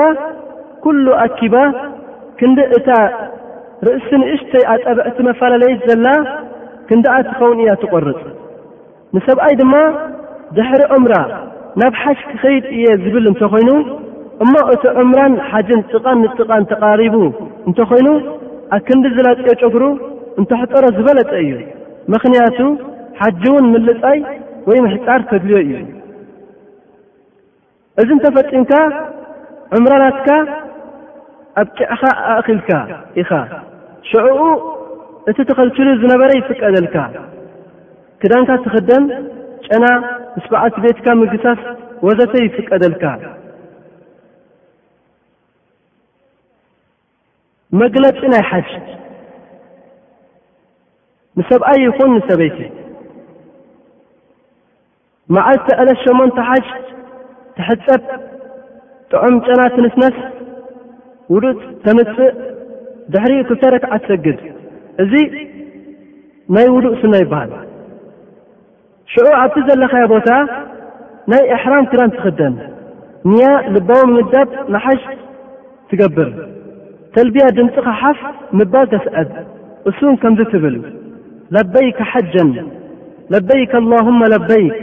[0.85, 1.55] ኲሉ ኣኪባ
[2.39, 2.91] ክንዲ እታ
[3.89, 6.07] ርእሲ ንእሽተይ ኣጠብዕቲ መፈላለይት ዘላ
[6.89, 8.21] ክንዳኣ ትኸውን እያ ትቖርጽ
[9.17, 9.75] ንሰብኣይ ድማ
[10.57, 11.17] ድሕሪ ዑምራ
[11.81, 13.71] ናብ ሓሽ ክኸይድ እየ ዝብል እንተ ኾይኑ
[14.45, 17.15] እሞ እቲ ዑምራን ሓጅን ጥቓን ንጥቓን ተቓሪቡ
[17.69, 18.09] እንተኾይኑ
[18.75, 19.85] ኣብ ክንዲ ዘላፅዮ ጨጉሩ
[20.41, 21.53] እንተኣሕጦሮ ዝበለጠ እዩ
[22.13, 22.59] ምኽንያቱ
[23.21, 24.19] ሓጂውን ምልጻይ
[24.69, 25.73] ወይ ምሕፃር ከድልዮ እዩ
[28.03, 28.73] እዚ እንተፈፂምካ
[29.77, 30.29] ዑምራናትካ
[31.61, 32.01] ኣብ ቅዕኻ
[32.33, 32.71] ኣእኺልካ
[33.23, 33.31] ኢኻ
[34.11, 34.43] ሽዑኡ
[35.31, 36.97] እቲ ተኸልኪሉ ዝነበረ ይፍቀደልካ
[38.23, 39.05] ክዳንካ ትኽደን
[39.69, 39.87] ጨና
[40.37, 41.61] ምስ ባዕት ቤትካ ምግታት
[42.07, 43.05] ወዘተይ ይፍቀደልካ
[47.81, 48.69] መግለፂ ናይ ሓጅ
[51.39, 52.71] ንሰብኣይ ይኹን ንሰበይቲእ
[55.35, 56.69] መዓዝተዕለት ሸመንተ ሓጅ
[57.57, 58.03] ትሕፀብ
[59.11, 60.17] ጥዑም ጨና ትንስነስ
[61.35, 62.33] ውዱእ ተምፅእ
[63.13, 64.41] ድሕሪኡ ክብተረክዓ ትሰግድ
[65.05, 65.13] እዙ
[66.55, 67.51] ናይ ውዱእ ስነ ይበሃል
[69.13, 70.31] ሽዑ ኣብቲ ዘለኻያ ቦታ
[71.31, 72.55] ናይ እሕራም ክዳን ትኽደን
[73.33, 75.03] ንያ ልባዊ ንዳብ ንሓሽ
[75.91, 76.31] ትገብር
[77.15, 78.19] ተልብያ ድምፂኻሓፍ
[78.59, 79.31] ምባል ተስአድ
[79.91, 80.77] እሱን ከምዝ ትብል
[81.55, 82.51] ለበይክ ሓጀን
[83.33, 84.77] ለበይክ ላهመ ለበይክ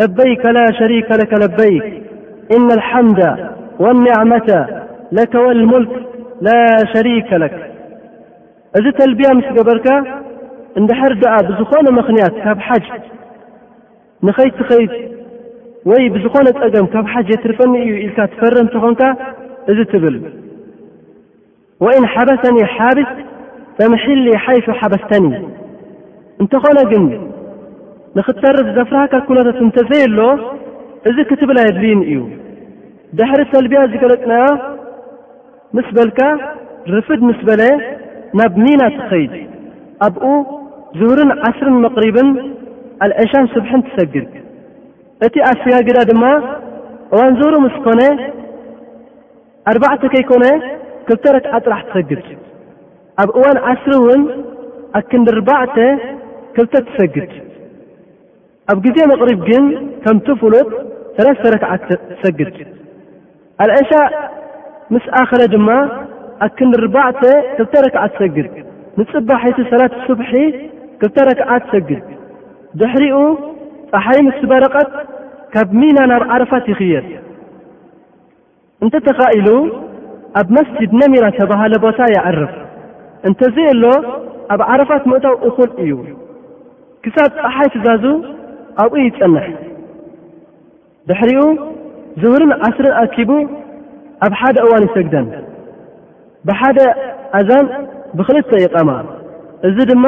[0.00, 1.86] ለበይከ ላሸሪከ ለ ለበይክ
[2.56, 3.20] እነ ልሓምዳ
[3.84, 4.48] ወንዕመة
[5.16, 5.92] ለ ዋልሙልክ
[6.46, 6.50] ላ
[6.92, 7.56] ሸሪከ ለክ
[8.78, 9.88] እዚ ተልብያ ምስ ገበርካ
[10.78, 12.86] እንድሕር ድኣ ብዝኾነ ምኽንያት ካብ ሓጅ
[14.28, 14.92] ንኸይ ትኸይድ
[15.90, 19.02] ወይ ብዝኾነ ጸገም ካብ ሓጀ የትርፈኒ እዩ ኢልካ ትፈር እንተኾንካ
[19.72, 20.16] እዚ ትብል
[21.84, 23.10] ወኢን ሓበሰኒ ሓብስ
[23.78, 25.26] ፈምሕሊ ሓይፍ ሓበስተኒ
[26.42, 27.04] እንተኾነ ግን
[28.16, 30.18] ንኽተርፍ ዘፍራህካ ኩሎታት እንተዘየ ኣሎ
[31.08, 32.20] እዚ ክትብላየ ኣድድን እዩ
[33.18, 34.46] ድሕሪ ተልብያ ዝገለጥናዮ
[35.76, 36.20] ምስ በልካ
[36.94, 37.62] ርፍድ ምስ በለ
[38.38, 39.32] ናብ ሚና ትኸይድ
[40.06, 40.26] ኣብኡ
[40.98, 42.28] ዙሁርን ዓስርን መቕሪብን
[43.02, 44.28] ኣልዕሻን ስብሕን ትሰግድ
[45.26, 46.24] እቲ ኣስጋግዳ ድማ
[47.14, 48.00] እዋን ዞሩ ምስ ኮነ
[49.70, 50.44] ኣርባዕተ ከይኮነ
[51.08, 52.20] ክብተ ረክዓ ጥራሕ ትሰግድ
[53.22, 54.22] ኣብ እዋን ዓስሪ ውን
[55.00, 55.76] ኣክንዲርባዕተ
[56.56, 57.32] ክብተ ትሰግድ
[58.72, 59.64] ኣብ ጊዜ መቕሪብ ግን
[60.04, 60.68] ከምቲ ፍሉጥ
[61.18, 61.70] 3ላስተ ረክዓ
[62.10, 62.52] ትሰግድ
[63.64, 63.92] ኣልዕሻ
[64.94, 65.68] ምስ ኣኸለ ድማ
[66.46, 67.22] ኣክንዲርባዕተ
[67.58, 68.48] ክብተ ረክዓ ትሰግድ
[69.00, 70.32] ንፅባሐይቲ ሰላት ስብሒ
[71.00, 72.02] ክብተ ረክዓ ትሰግድ
[72.80, 73.18] ድሕሪኡ
[73.90, 74.90] ፀሓይ ምስ በረቐት
[75.54, 77.06] ካብ ሚና ናብ ዓረፋት ይኽየድ
[78.84, 79.48] እንተተኻኢሉ
[80.40, 82.54] ኣብ መስጅድ ነሚና ተብሃለ ቦታ የዓርፍ
[83.28, 83.84] እንተዘይ ኣሎ
[84.54, 85.92] ኣብ ዓረፋት ምእታው እኹን እዩ
[87.04, 88.04] ክሳብ ፀሓይ ትዛዙ
[88.84, 89.46] ኣብኡ ይጸንሕ
[91.10, 91.40] ድሕሪኡ
[92.22, 93.30] ዝብርን ዓስርን ኣኪቡ
[94.24, 95.26] ኣብ ሓደ እዋን ይሰግደን
[96.48, 96.78] ብሓደ
[97.38, 97.66] ኣዛን
[98.18, 98.90] ብኽልተ ይቐማ
[99.68, 100.06] እዙ ድማ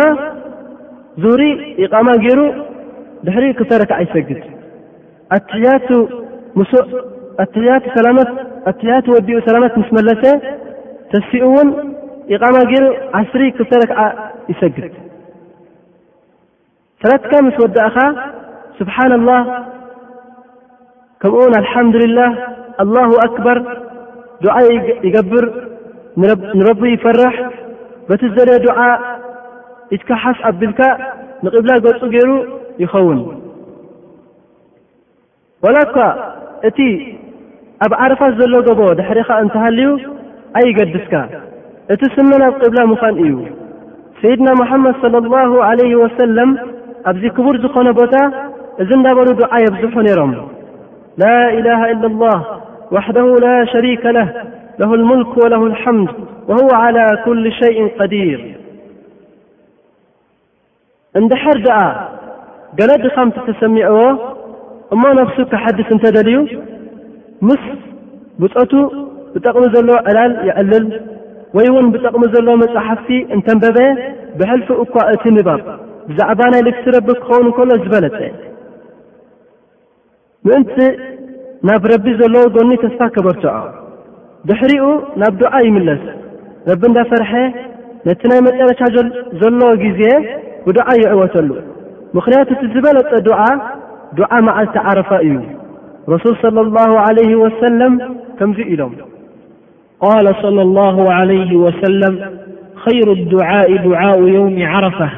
[1.22, 1.42] ዙህሪ
[1.84, 2.40] ኢቃማ ገይሩ
[3.26, 4.40] ድሕሪ ክተረክዓ ይሰግድ
[6.58, 10.22] ሙኣትሕያቱ ወዲኡ ሰላመት ምስ መለሰ
[11.12, 11.68] ተሲኡ እውን
[12.34, 12.84] ኢቓማ ገይሩ
[13.20, 13.98] ዓስሪ ክተረክዓ
[14.50, 14.92] ይሰግድ
[17.02, 17.96] ስላትካ ምስ ወዳእኻ
[18.78, 19.42] ስብሓና ላህ
[21.22, 22.30] ከምኡውን ኣልሓምዱልላህ
[22.84, 23.58] ኣላሁ ኣክበር
[24.44, 24.54] ድዓ
[25.08, 25.44] ይገብር
[26.58, 27.36] ንረቢ ይፈራሕ
[28.08, 28.78] በቲ ዘለየ ዱዓ
[29.94, 30.80] እትካሓስ ኣቢልካ
[31.44, 32.30] ንቅብላ ገፁ ገይሩ
[32.82, 33.18] ይኸውን
[35.64, 35.96] ዋላኳ
[36.68, 36.78] እቲ
[37.84, 39.88] ኣብ ዓረፋት ዘሎ ገቦ ድሕሪኻ እንተሃልዩ
[40.58, 41.14] ኣይገድስካ
[41.94, 43.34] እቲ ስመናብ ቅብላ ምዃን እዩ
[44.20, 46.50] ሰይድና ሙሓመድ صለ ላሁ ዓለህ ወሰለም
[47.10, 48.14] ኣብዚ ክቡር ዝኾነ ቦታ
[48.82, 50.32] እዚ እዳበሉ ዱዓ የብዝሑ ነይሮም
[51.22, 51.26] ላ
[51.58, 52.38] ኢላሃ ኢላ ላህ
[52.96, 54.30] ዋሕደሁ ላ ሸሪከ ለህ
[54.80, 56.10] ለሁ ልሙልክ ወለ ልሓምድ
[56.48, 57.76] ወሁወ ዓላى ኩል ሸይ
[58.12, 58.40] ዲር
[61.20, 61.78] እንድሕር ደኣ
[62.78, 64.00] ገለ ድኻምቲ ተሰሚዕዎ
[64.94, 66.36] እሞ ነፍሱ ክሓድስ እንተደልዩ
[67.48, 67.62] ምስ
[68.40, 68.72] ብፆቱ
[69.34, 70.86] ብጠቕሚ ዘለዎ ዕላል ይዕልል
[71.56, 73.90] ወይ ውን ብጠቕሚ ዘለዎ መጻሕፍቲ እንተንበበየ
[74.38, 75.62] ብሕልፊ እኳ እቲ ንባብ
[76.08, 78.16] ብዛዕባ ናይ ልክሲ ረቢ ክኸውን እከሎ ዝበለጠ
[80.48, 80.76] ምእንቲ
[81.68, 83.54] ናብ ረቢ ዘለዎ ጎኒ ተስፋ ከበርትዖ
[84.48, 84.84] ድሕሪኡ
[85.22, 86.02] ናብ ድዓ ይምለስ
[86.70, 87.32] ረቢ እንዳፈርሐ
[88.08, 88.80] ነቲ ናይ መፀረቻ
[89.42, 90.02] ዘለዎ ጊዜ
[90.66, 91.62] ودعى يعوتل
[92.14, 93.44] مخنية ت زبل دع
[94.12, 95.40] دعى معلت عرفة ي
[96.08, 98.92] رسول صلى الله عليه وسلم كمز إلم
[100.00, 102.30] قال- صلى الله عليه وسلم
[102.74, 105.10] خير الدعاء دعاء يوم عرفة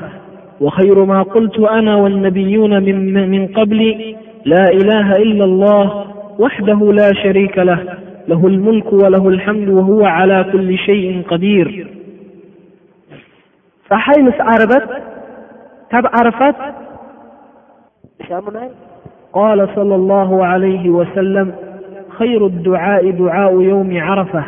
[0.60, 2.82] وخير ما قلت أنا والنبيون
[3.30, 6.04] من قبلي لا إله إلا الله
[6.38, 7.78] وحده لا شريك له
[8.28, 11.86] له الملك وله الحمد وهو على كل شيء قدير
[13.90, 14.88] فحي مس ربت
[15.94, 16.42] رف
[19.32, 21.54] قال صلى الله عليه وسلم-
[22.18, 24.44] خير الدعاء دعاء يوم عرفة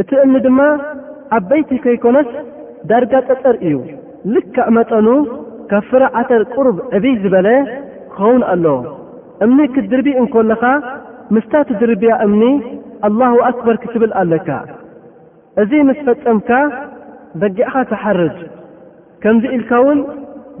[0.00, 0.60] እቲ እኒ ድማ
[1.38, 2.28] ዓበይቲ ከይኮነስ
[2.90, 3.76] ዳርጋ ጠጸር እዩ
[4.34, 5.08] ልካዕ መጠኑ
[5.70, 7.48] ካብ ፍራ ዓተር ቅሩብ ዕብይ ዝበለ
[8.12, 8.66] ክኸውን ኣለ
[9.44, 10.62] እምኒ ክድርቢ እንከለኻ
[11.34, 12.42] ምስታት ድርብያ እምኒ
[13.08, 14.48] ኣላሁ ኣክበር ክትብል ኣለካ
[15.62, 16.50] እዙ ምስ ፈጸምካ
[17.40, 18.36] በጊዕኻ ተሓርድ
[19.22, 19.98] ከምዙይ ኢልካውን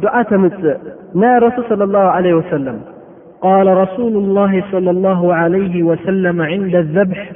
[0.00, 2.80] ፅእ رسل صلى الله علي وسلم-
[3.46, 7.32] قال رسول الله صلى الله عليه وسلم عند الذبح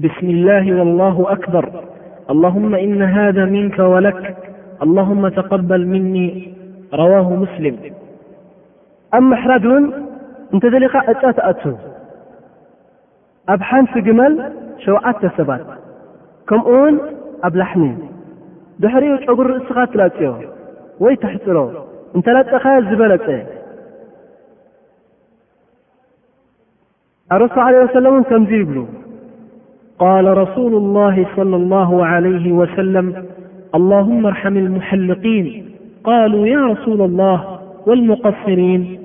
[0.00, 1.64] باسم الله والله أكبر
[2.30, 4.36] اللهم إن هذا منك ولك
[4.82, 6.28] اللهم تقبل مني
[6.94, 7.74] رواه مسلم
[9.16, 9.84] ኣ مሕራد ውን
[10.56, 11.60] እተዘلኻ ዕጫ ተኣت
[13.54, 14.32] ኣብ ሓنس ግመል
[14.84, 15.66] ሸوዓተ ሰባት
[16.48, 16.94] كمኡ ውን
[17.46, 17.82] ኣብ ላحن
[18.82, 20.28] ድሕሪኡ ጨጉእስኻ ትላፅዮ
[21.00, 21.76] ويللرسول
[27.60, 28.24] عليه وسلم
[29.98, 33.24] قال رسول الله صلى الله عليه وسلم-
[33.78, 35.46] اللهم ارحم المحلقين
[36.04, 38.98] قالوا يا رسول الله والمقصرين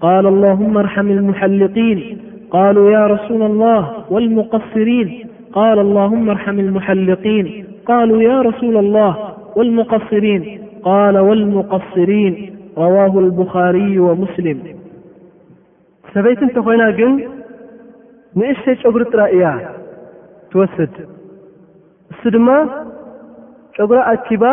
[0.00, 2.18] قال اللهم ارحم المحلقين
[2.50, 11.16] قالوا يا رسول الله والمقصرين قال اللهم ارحم المحلقين قالوا يا رسول الله والمقصرين ቃል
[11.26, 12.34] ዋልሙቀስሪን
[12.84, 14.58] ረዋ ልብኻርይ ወሙስልም
[16.14, 17.12] ሰበይቲ እንተ ኾይና ግን
[18.38, 19.46] ንእሽተይ ጨጉሪ ጥራ እያ
[20.50, 20.94] ትወስድ
[22.14, 22.48] እቲ ድማ
[23.76, 24.44] ጨጉሪ ኣቲባ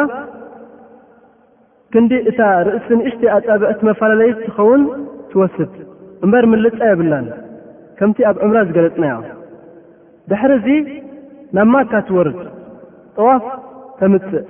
[1.94, 4.84] ክንዲ እታ ርእሲ ንእሽተይ ኣፃብዕቲ መፈላለየት እትኸውን
[5.32, 5.74] ትወስድ
[6.26, 7.28] እምበር ምልፃ የብላን
[8.00, 9.20] ከምቲ ኣብ ዕምራ ዝገለፅናዮ
[10.32, 10.80] ድሕሪዙይ
[11.58, 12.40] ናብ ማካ ትወርድ
[13.18, 13.44] ጠዋፍ
[14.02, 14.46] ተምፅእ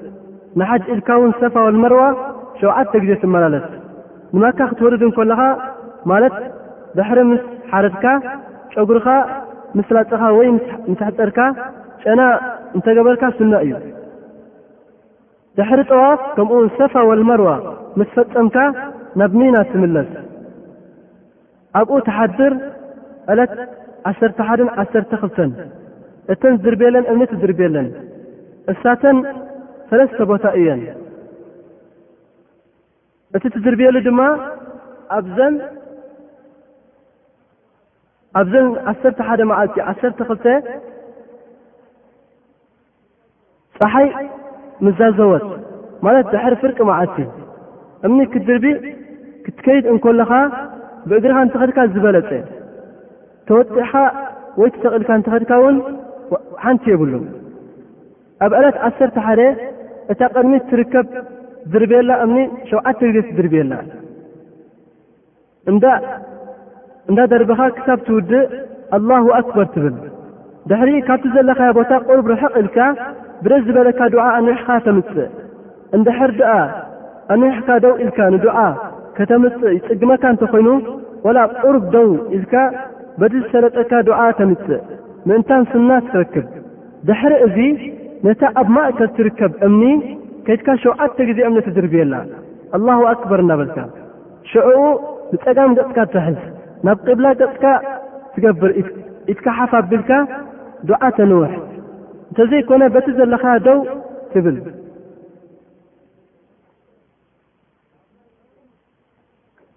[0.60, 2.02] ንሓጅ ኢድካ ውን ሰፋ ወልመርዋ
[2.60, 3.68] ሸውዓተ ግዜ ትመላለት
[4.36, 5.42] ንማካ ክትወርድ እንከለኻ
[6.12, 6.36] ማለት
[6.98, 8.06] ድሕሪ ምስ ሓረትካ
[8.74, 9.08] ጨጉርኻ
[9.80, 10.48] ምስላፀኻ ወይ
[10.90, 11.40] ምትሕጠርካ
[12.04, 12.22] ጨና
[12.76, 13.74] እንተገበርካ ስና እዩ
[15.58, 17.50] ድሕሪ ጠዋፍ ከምኡውን ሰፋ ወልመርዋ
[18.02, 18.58] ምስ ፈፀምካ
[19.22, 20.10] ናብ ሚና ትምለስ
[21.80, 22.54] ኣብኡ ተሓድር
[23.32, 23.54] ዕለት
[24.10, 24.50] ዓሠተሓ
[24.82, 25.52] ዓተ ክተን
[26.34, 27.88] እተን ዝድርብየለን እምኒት ዝርብየለን
[28.72, 29.18] እሳተን
[29.92, 30.82] ሰለስተ ቦታ እየን
[33.38, 34.20] እቲ ትዝርብየሉ ድማ
[35.16, 35.56] ኣኣብዘን
[38.92, 40.46] ዓሰርተ ሓደ ማዓልት ዓሰርተ ክተ
[43.80, 44.08] ፀሓይ
[44.88, 45.46] ምዛዘወት
[46.06, 47.18] ማለት ብሕሪ ፍርቂ ማዓልቲ
[48.08, 48.78] እምኒ ክድርቢእ
[49.48, 50.32] ክትከይድ እንከልኻ
[51.10, 52.32] ብእግርኻ እንትኽድካ ዝበለፀ
[53.50, 53.94] ተወጢሕኻ
[54.62, 55.78] ወይ ትተቕልካ እንትኽድካ እውን
[56.64, 57.26] ሓንቲ የብሉን
[58.46, 59.42] ኣብ ዕላት ዓሰርተ ሓደ
[60.12, 61.08] እታ ቅድሚ ትርከብ
[61.72, 62.38] ዝርብየላ እምኒ
[62.70, 63.74] ሸውዓተ ግልት ዝርብየላ
[67.10, 68.52] እንዳ ደርብኻ ክሳብ ትውድእ
[68.98, 69.96] ኣላሁ ኣክበር ትብል
[70.70, 72.78] ድሕሪ ካብቲ ዘለኻዮ ቦታ ቕርብ ርሕቕ ኢልካ
[73.44, 75.30] ብደስ ዝበለካ ዱዓ ኣንሕኻ ተምፅእ
[75.98, 76.54] እንድሕር ደኣ
[77.36, 78.58] ኣንሕካ ደው ኢልካ ንዱዓ
[79.18, 80.68] ከተምፅእ ይፅግመካ እንተኾይኑ
[81.26, 82.54] ዋላ ቁርብ ደው ኢልካ
[83.22, 84.84] በዲ ዝሰለጠካ ዱዓ ተምፅእ
[85.30, 86.48] ምእንታን ስና ትረክብ
[87.10, 87.56] ድሕሪ እዙ
[88.26, 89.82] ነታ ኣብ ማእከ ትርከብ እምኒ
[90.46, 92.14] ከይድካ ሸውዓተ ግዜ እምኒ ትድርብየላ
[92.78, 93.78] ኣላሁ ኣክበር እናበልካ
[94.50, 94.82] ሽዑኡ
[95.34, 96.38] ንፀጋም ገጽካ ትበሕዝ
[96.86, 97.64] ናብ ቅብላ ገፅካ
[98.34, 98.72] ትገብር
[99.32, 100.12] ኢትካ ሓፍ ኣቢልካ
[100.90, 101.52] ዱዓ ተንዉሕ
[102.32, 103.80] እንተዘይኮነ በቲ ዘለኻያ ደው
[104.34, 104.58] ትብል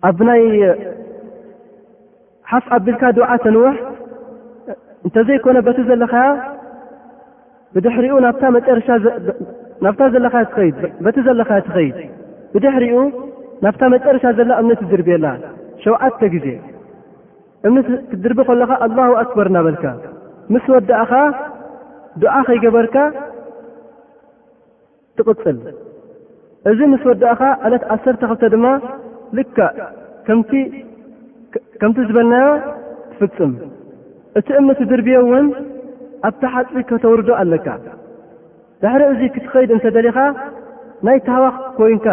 [0.08, 0.42] ኣብ ናይ
[2.50, 3.74] ሓፍ ዓቢልካ ዱዓ ተንዉሕ
[5.06, 6.26] እንተዘይኮነ በቲ ዘለኸያ
[7.74, 8.42] ብድሕሪኡ ናታ
[9.84, 10.34] በቲ ዘለኻ
[11.68, 11.96] ትኸይድ
[12.54, 12.96] ብድሕሪኡ
[13.64, 15.26] ናብታ መጨረሻ ዘለና እምኒ ትድርብየላ
[15.82, 16.46] ሸውዓተ ግዜ
[17.68, 17.78] እምኒ
[18.10, 19.84] ትድርቢ ከለኻ ኣላሁ ኣክበር እናበልካ
[20.54, 21.12] ምስ ወዳእኻ
[22.22, 22.96] ድዓ ኸይገበርካ
[25.18, 25.58] ትቕፅል
[26.72, 28.66] እዚ ምስ ወዳእኻ ዕለት ዓሰርተ ክፍተ ድማ
[29.38, 29.76] ልካእ
[31.80, 32.48] ከምቲ ዝበልናዮ
[33.12, 33.52] ትፍፅም
[34.40, 35.48] እቲ እምኒ ትድርብዮእውን
[36.28, 37.66] ኣብታሓፂ ከተውርዶ ኣለካ
[38.82, 40.18] ድሕሪ እዙ ክትኸይድ እንተደሊኻ
[41.06, 42.06] ናይ ታህዋኽ ኮይንካ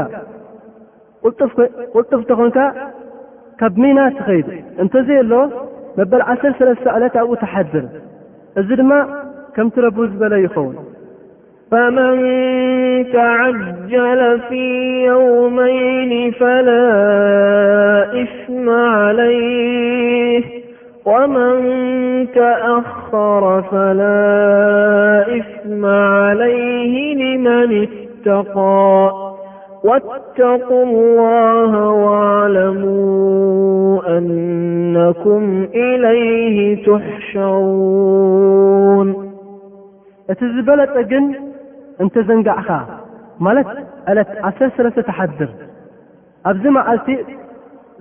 [1.93, 2.57] ቁልጡፍ እተኮንካ
[3.61, 4.47] ካብ ሚና ትኸይድ
[4.83, 5.33] እንተዘይ ኣሎ
[5.97, 7.85] መበል ዓሰር ሰለስተ ዓለት ኣብኡ ተሓድር
[8.61, 8.91] እዚ ድማ
[9.55, 10.77] ከምቲ ረብ ዝበለ ይኸውን
[11.71, 12.21] ፈመን
[13.11, 14.61] ተጀለ ፊ
[15.07, 16.69] የውመይን ፈላ
[18.23, 18.67] እስመ
[19.19, 20.45] ለይህ
[21.05, 21.55] ومن
[22.35, 29.21] تأخر فلا إثم عليه لمن اتقى
[29.83, 39.31] واتقوا الله وااعلموا أنكم إليه تحشرون
[40.31, 41.23] እቲ ዝበለፀግን
[42.03, 42.67] እንتዘንጋዕኻ
[43.45, 43.69] ማለት
[44.11, 45.49] ዕለت ዓثر سለ ተሓድር
[46.49, 47.07] ኣብዚ مዓልቲ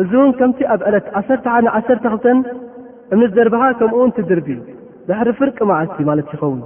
[0.02, 1.28] እዚ ውን كምቲ ኣብ قለت ዓሰ
[1.78, 2.24] ዓثرተክተ
[3.14, 4.60] እምኒ ደርበኻ ከምኡውን ትድርብ እዩ
[5.08, 6.60] ድሕሪ ፍርቂ ማዓትእ ማለት ይኸውን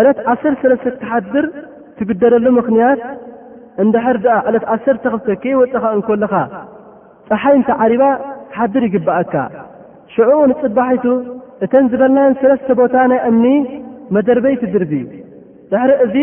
[0.00, 1.46] ዕለት ዓሠርተ ሰለስተ ትሓድር
[1.98, 3.00] ትግደደሉ ምኽንያት
[3.84, 6.34] እንድሕር ድኣ ዕለት ዓሠርተ ኽፍተ ከይወፅእኻ እንኮለኻ
[7.28, 8.02] ፀሓይ እንተዓሪባ
[8.56, 9.34] ሓድር ይግባአካ
[10.14, 11.04] ሽዑኡ ንፅባሒቱ
[11.64, 13.46] እተን ዝበልናን ሰለስተ ቦታ ናይ እምኒ
[14.16, 15.04] መደርበይ ትድርድ እዩ
[15.72, 16.14] ድሕሪ እዙ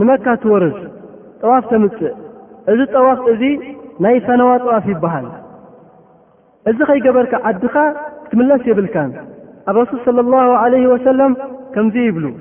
[0.00, 0.78] ንመካ ትወርፅ
[1.42, 2.14] ጠዋፍ ተምፅእ
[2.72, 3.54] እዚ ጠዋፍ እዙይ
[4.04, 5.26] ናይ ፈናዋ ጠዋፍ ይበሃል
[6.70, 7.74] እዚ ኸይገበርካ ዓዲኻ
[8.34, 9.12] ملس يبلكان
[9.68, 11.36] الرسول صلى الله عليه وسلم
[11.74, 12.32] كمزي يبلو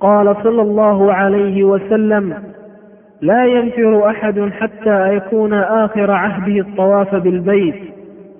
[0.00, 2.42] قال صلى الله عليه وسلم
[3.20, 7.82] لا ينفر أحد حتى يكون آخر عهده الطواف بالبيت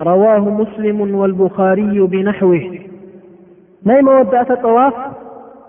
[0.03, 2.78] رواه مسلم والبخاري بنحوه
[3.82, 4.94] ماي مودأت طواف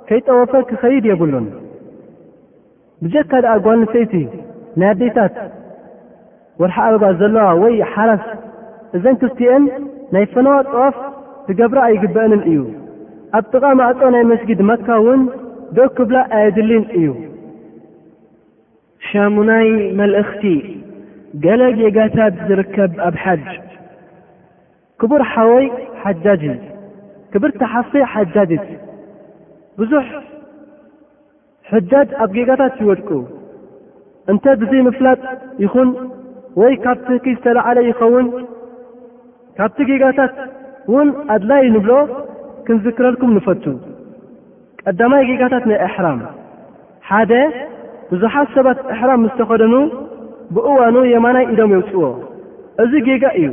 [0.08, 1.46] كيطوف كخيد يبلن
[3.02, 4.30] بجك دأ نسيت
[4.78, 5.32] ناديتت
[6.60, 8.20] ورحرب زلع وي حرس
[8.96, 9.68] اذن كلتئن
[10.14, 10.96] ናይ ፈነዋ ፅዋፍ
[11.48, 12.58] ብገብራ ኣይግበአንን እዩ
[13.38, 15.22] ኣብ ጥቓማዕፆ ናይ መስጊድ መካእውን
[15.78, 17.08] ዶ ክብላ ኣየድሊን እዩ
[19.08, 19.68] ሻሙናይ
[20.00, 20.44] መልእኽቲ
[21.46, 23.46] ገለ ጌጋታት ዝርከብ ኣብ ሓጅ
[25.02, 25.66] ክቡር ሓወይ
[26.04, 26.60] ሓጃጅእ
[27.34, 28.68] ክብር ተሓፌ ሓጃጅት
[29.80, 30.08] ብዙሕ
[31.72, 33.10] ሕጃድ ኣብ ጌጋታት ይወድቁ
[34.32, 35.20] እንተ ብዙይ ምፍላጥ
[35.64, 35.90] ይኹን
[36.62, 38.28] ወይ ካብ ተኪ ዝተለዓለ ይኸውን
[39.60, 40.36] ካብቲ ጌጋታት
[40.94, 41.92] ውን ኣድላይ ንብሎ
[42.68, 43.64] ክንዝክረልኩም ንፈቱ
[44.86, 46.20] ቀዳማይ ጌጋታት ናይ እሕራም
[47.10, 47.32] ሓደ
[48.12, 49.74] ብዙሓት ሰባት እሕራም ምስ ተኸደኑ
[50.56, 52.04] ብእዋኑ የማናይ ኢዶም የውፅዎ
[52.84, 53.48] እዙይ ጌጋ እዩ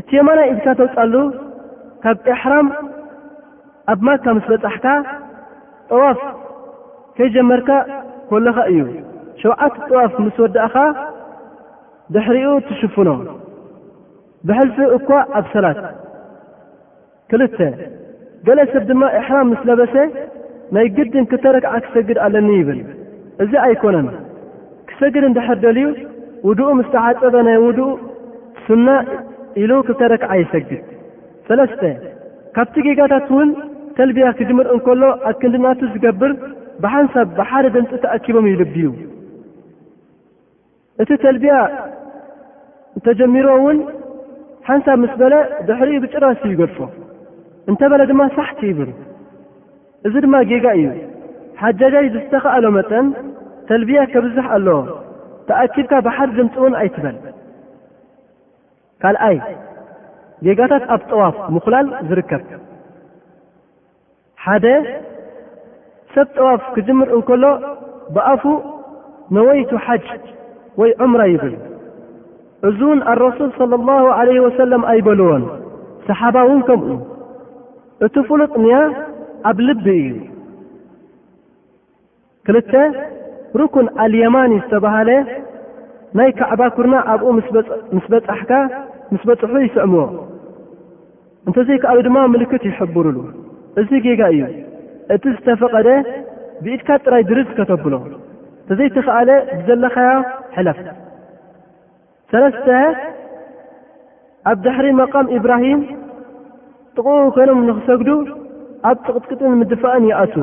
[0.00, 1.14] እቲ የማናይ ኢድካ ተውፃሉ
[2.04, 2.68] ካብ እሕራም
[3.94, 4.86] ኣብ ማካ ምስ በጻሕካ
[5.90, 6.22] ጠዋፍ
[7.18, 7.68] ከይጀመርካ
[8.30, 8.84] ኮለኻ እዩ
[9.42, 10.74] ሸውዓት ጠዋፍ ምስ ወዳእኻ
[12.14, 13.08] ድኅሪኡ ትሽፍኖ
[14.48, 15.08] ብሕልፊ እኳ
[15.38, 15.78] ኣብ ሰላት
[17.30, 17.58] ክልተ
[18.46, 19.94] ገለ ሰብ ድማ እሕራም ምስ ለበሰ
[20.74, 22.80] ናይ ግድን ክብተረክዓ ክሰግድ ኣለኒ ይብል
[23.42, 24.06] እዚ ኣይኮነን
[24.90, 25.86] ክሰግድ እንድሐር ደልዩ
[26.48, 27.92] ውድኡ ምስ ተሓፀበ ናይ ውዱእ
[28.66, 28.88] ስና
[29.62, 30.86] ኢሉ ክብተረክዓ ይሰግድ
[31.48, 31.82] ሰለስተ
[32.56, 33.50] ካብቲ ጌጋታት ውን
[33.98, 36.32] ተልብያ ክድምር እንከሎ ኣብክንዲናቱ ዝገብር
[36.82, 38.86] ብሓንሳብ ብሓደ ደምፂ ተኣኪቦም ይልብዩ
[41.02, 41.54] እቲ ተልብያ
[42.96, 43.76] እንተጀሚሮውን
[44.68, 45.34] ሓንሳብ ምስ በለ
[45.68, 46.78] ድሕሪኡ ብጭረሲ ይገልፆ
[47.70, 48.90] እንተበለ ድማ ሳሕቲ ይብል
[50.06, 50.88] እዚ ድማ ጌጋ እዩ
[51.60, 53.06] ሓጃጃይ ዝዝተኸኣሎ መጠን
[53.68, 54.76] ተልብያ ከብዛሕ ኣለዎ
[55.48, 57.16] ተኣኪብካ ባሓድ ድምፅ እውን ኣይትበል
[59.04, 59.36] ካልኣይ
[60.46, 62.42] ጌጋታት ኣብ ጠዋፍ ምኹላል ዝርከብ
[64.46, 64.64] ሓደ
[66.16, 67.44] ሰብ ጠዋፍ ክጅምር እንከሎ
[68.16, 68.42] ብኣፉ
[69.36, 70.06] ነወይቱ ሓጅ
[70.80, 71.54] ወይ ዑምራ ይብል
[72.66, 75.42] እዙ ውን ኣረሱል ለ ላሁ ዓለ ወሰለም ኣይበለዎን
[76.06, 76.96] ሰሓባእውን ከምኡ
[78.06, 78.74] እቲ ፍሉጥንያ
[79.50, 80.18] ኣብ ልቢ እዩ
[82.48, 82.72] ክልተ
[83.60, 85.10] ሩኩን ኣልየማኒ ዝተባሃለ
[86.18, 87.28] ናይ ካዕባ ኩርና ኣብኡ
[87.96, 88.50] ምስ በጻሕካ
[89.14, 90.02] ምስ በፅሑ ይስዕምዎ
[91.48, 93.16] እንተዘይ ከዓሉ ድማ ምልክት ይሕብሩሉ
[93.82, 94.42] እዚ ጌጋ እዩ
[95.14, 95.88] እቲ ዝተፈቐደ
[96.64, 97.94] ብኢድካ ጥራይ ድርዝ ከተብሎ
[98.64, 100.10] እተዘይተኸኣለ ብዘለኻያ
[100.56, 100.78] ሕለፍ
[102.32, 102.68] ሠለስተ
[104.50, 105.80] ኣብ ድሕሪ መቓም ኢብራሂም
[106.96, 108.08] ጥቕቕ ኮይኖም ንኽሰግዱ
[108.88, 110.34] ኣብ ጥቕጥቅጥን ምድፋእን ይኣት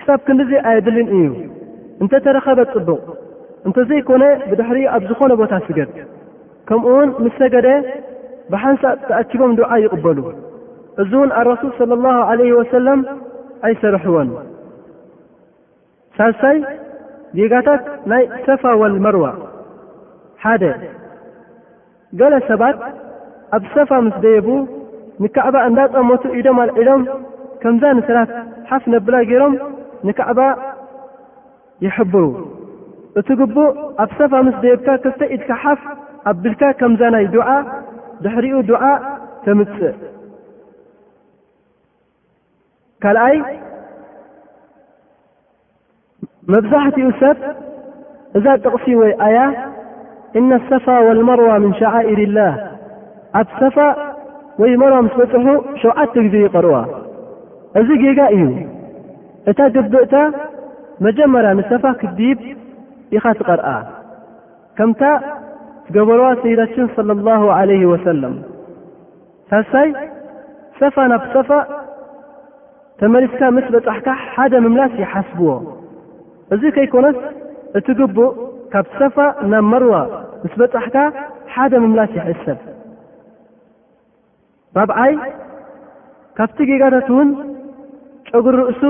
[0.00, 1.24] ክሳብ ክንዲዙ ኣየድሊን እዩ
[2.02, 3.04] እንተተረኸበ ጽቡቕ
[3.68, 5.90] እንተዘይኮነ ብድሕሪ ኣብ ዝኾነ ቦታ ስገድ
[6.68, 7.68] ከምኡውን ምስ ሰገደ
[8.52, 10.18] ብሓንሳእ ተኣኪቦም ድዓ ይቕበሉ
[11.04, 13.00] እዙ ውን ኣረሱል صለ ላሁ ዓለይህ ወሰለም
[13.68, 14.30] ኣይሰርሕወን
[16.20, 16.58] ሳሳይ
[17.40, 17.82] ዜጋታት
[18.12, 19.24] ናይ ሰፋወል መርዋ
[20.44, 20.64] ሓደ
[22.20, 22.76] ገለ ሰባት
[23.56, 24.48] ኣብ ሰፋ ምስ ደየቡ
[25.22, 27.02] ንካዕባ እንዳጠመቱ ኢዶም ኣልዒሎም
[27.62, 28.30] ከምዛ ንስላት
[28.70, 29.54] ሓፍ ነብላ ገይሮም
[30.06, 30.40] ንካዕባ
[31.84, 32.22] ይሕብሩ
[33.20, 33.70] እቲ ግቡእ
[34.04, 35.80] ኣብ ሰፋ ምስ ደየብካ ክልተ ኢድካ ሓፍ
[36.32, 37.48] ኣብልካ ከምዛ ናይ ዱዓ
[38.24, 38.82] ድሕሪኡ ዱዓ
[39.44, 39.94] ተምፅእ
[43.04, 43.36] ካልኣይ
[46.52, 47.38] መብዛሕትኡ ሰብ
[48.38, 49.36] እዛ ጥቕሲ ወይ ኣያ
[50.38, 52.54] እነ ሰፋ ወልመርዋ ምን ሸዓኢር ላህ
[53.40, 53.76] ኣብ ሰፋ
[54.60, 55.46] ወይ መርዋ ምስ በፅሑ
[55.80, 56.76] ሸውዓተ ግዜ ይቐርዋ
[57.80, 58.44] እዚ ጌጋ እዩ
[59.50, 60.14] እታ ግብእታ
[61.06, 62.38] መጀመርያ ንሰፋ ክዲብ
[63.16, 63.66] ኢኻ ትቐርአ
[64.78, 65.02] ከምታ
[65.86, 68.34] ትገበርዋ ሰይዳችን صለ ላሁ ለይህ ወሰለም
[69.52, 69.88] ታሳይ
[70.80, 71.50] ሰፋ ናብ ሰፋ
[73.00, 75.48] ተመሊስካ ምስ በጻሕካ ሓደ ምምላስ ይሓስብዎ
[76.54, 77.18] እዙ ከይኮነስ
[77.78, 78.30] እቲ ግቡእ
[78.74, 79.16] ካብ ሰፋ
[79.54, 79.94] ናብ መርዋ
[80.44, 80.96] ምስ በጻሕካ
[81.52, 82.58] ሓደ ምምላስ ይሕሰብ
[84.78, 85.12] ራብዓይ
[86.38, 87.28] ካብቲ ጌጋታት እውን
[88.30, 88.82] ፀጉር ርእሱ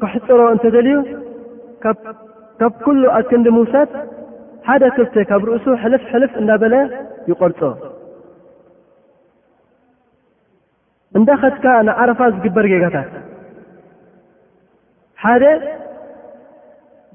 [0.00, 0.96] ክሕፅሮ እንተደልዩ
[2.60, 3.90] ካብ ኩሉ ኣክንዲ ምውሳድ
[4.68, 6.74] ሓደ ክፍቴ ካብ ርእሱ ሕልፍሕልፍ እንዳበለ
[7.30, 7.60] ይቖርፆ
[11.18, 13.12] እንዳኸድካ ንዓረፋ ዝግበር ጌጋታት
[15.24, 15.44] ሓደ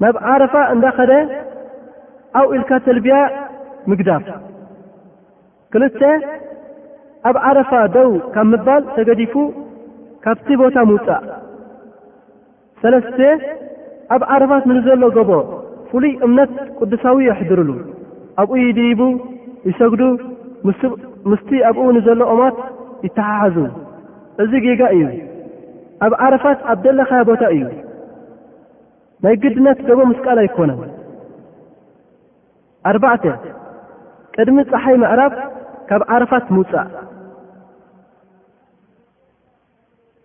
[0.03, 1.11] ናብ ዓረፋ እንዳኸደ
[2.39, 3.17] ኣብ ኢልካ ተልብያ
[3.91, 4.09] ምግዳ
[5.73, 6.01] ክልተ
[7.29, 9.33] ኣብ ዓረፋ ደው ካብ ምባል ተገዲፉ
[10.23, 11.23] ካብቲ ቦታ ምውፃእ
[12.81, 13.17] ሰለስተ
[14.15, 15.31] ኣብ ዓረፋት ዘሎ ገቦ
[15.89, 17.69] ፍሉይ እምነት ቅዱሳዊ የሕድርሉ
[18.41, 19.01] ኣብኡ ይድቡ
[19.69, 20.01] ይሰግዱ
[21.31, 22.57] ምስቲ ኣብኡ ንዘሎ ኦማት
[23.05, 23.57] ይተሓሓዙ
[24.43, 25.03] እዚ ጌጋ እዩ
[26.05, 27.63] ኣብ ዓረፋት ኣብ ደለኻያ ቦታ እዩ
[29.25, 30.79] ናይ ግድነት ገቦ ምስ ቃል ኣይኮነን
[32.89, 33.25] ኣርባዕተ
[34.39, 35.33] ቅድሚ ፀሓይ ምዕራፍ
[35.89, 36.87] ካብ ዓረፋት ምውፃእ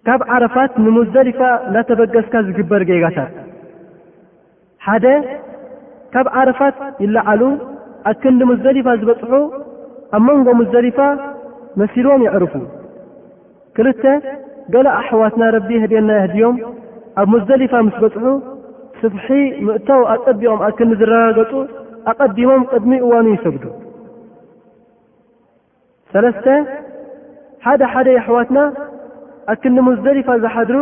[0.07, 3.33] ካብ ዓረፋት ንሙዝደሊፋ እናተበገዝካ ዝግበር ጌጋታት
[4.87, 5.07] ሓደ
[6.15, 7.43] ካብ ዓረፋት ይለዓሉ
[8.11, 9.33] ኣክንዲ ሙዝደሊፋ ዝበፅሑ
[10.19, 10.99] ኣብ መንጎ ሙዝደሊፋ
[11.83, 12.55] መሲልዎም ይዕርፉ
[13.79, 14.05] ክልተ
[14.75, 16.57] ገላ ኣሕዋትና ረቢ የህድና ኣህድዮም
[17.23, 18.25] ኣብ መዝደሊፋ ምስ በፅሑ
[19.03, 19.29] ስፍሒ
[19.67, 21.53] ምእታው ኣቐቢቖም ኣክንዲ ዝረጋገፁ
[22.13, 23.65] ኣቐዲሞም ቅድሚ እዋኑ ይሰግዶ
[26.13, 26.47] ሰለስተ
[27.65, 28.59] ሓደ ሓደ የሕዋትና
[29.53, 30.77] ኣክኒ ሙዝደሪፋ ዘሓድሩ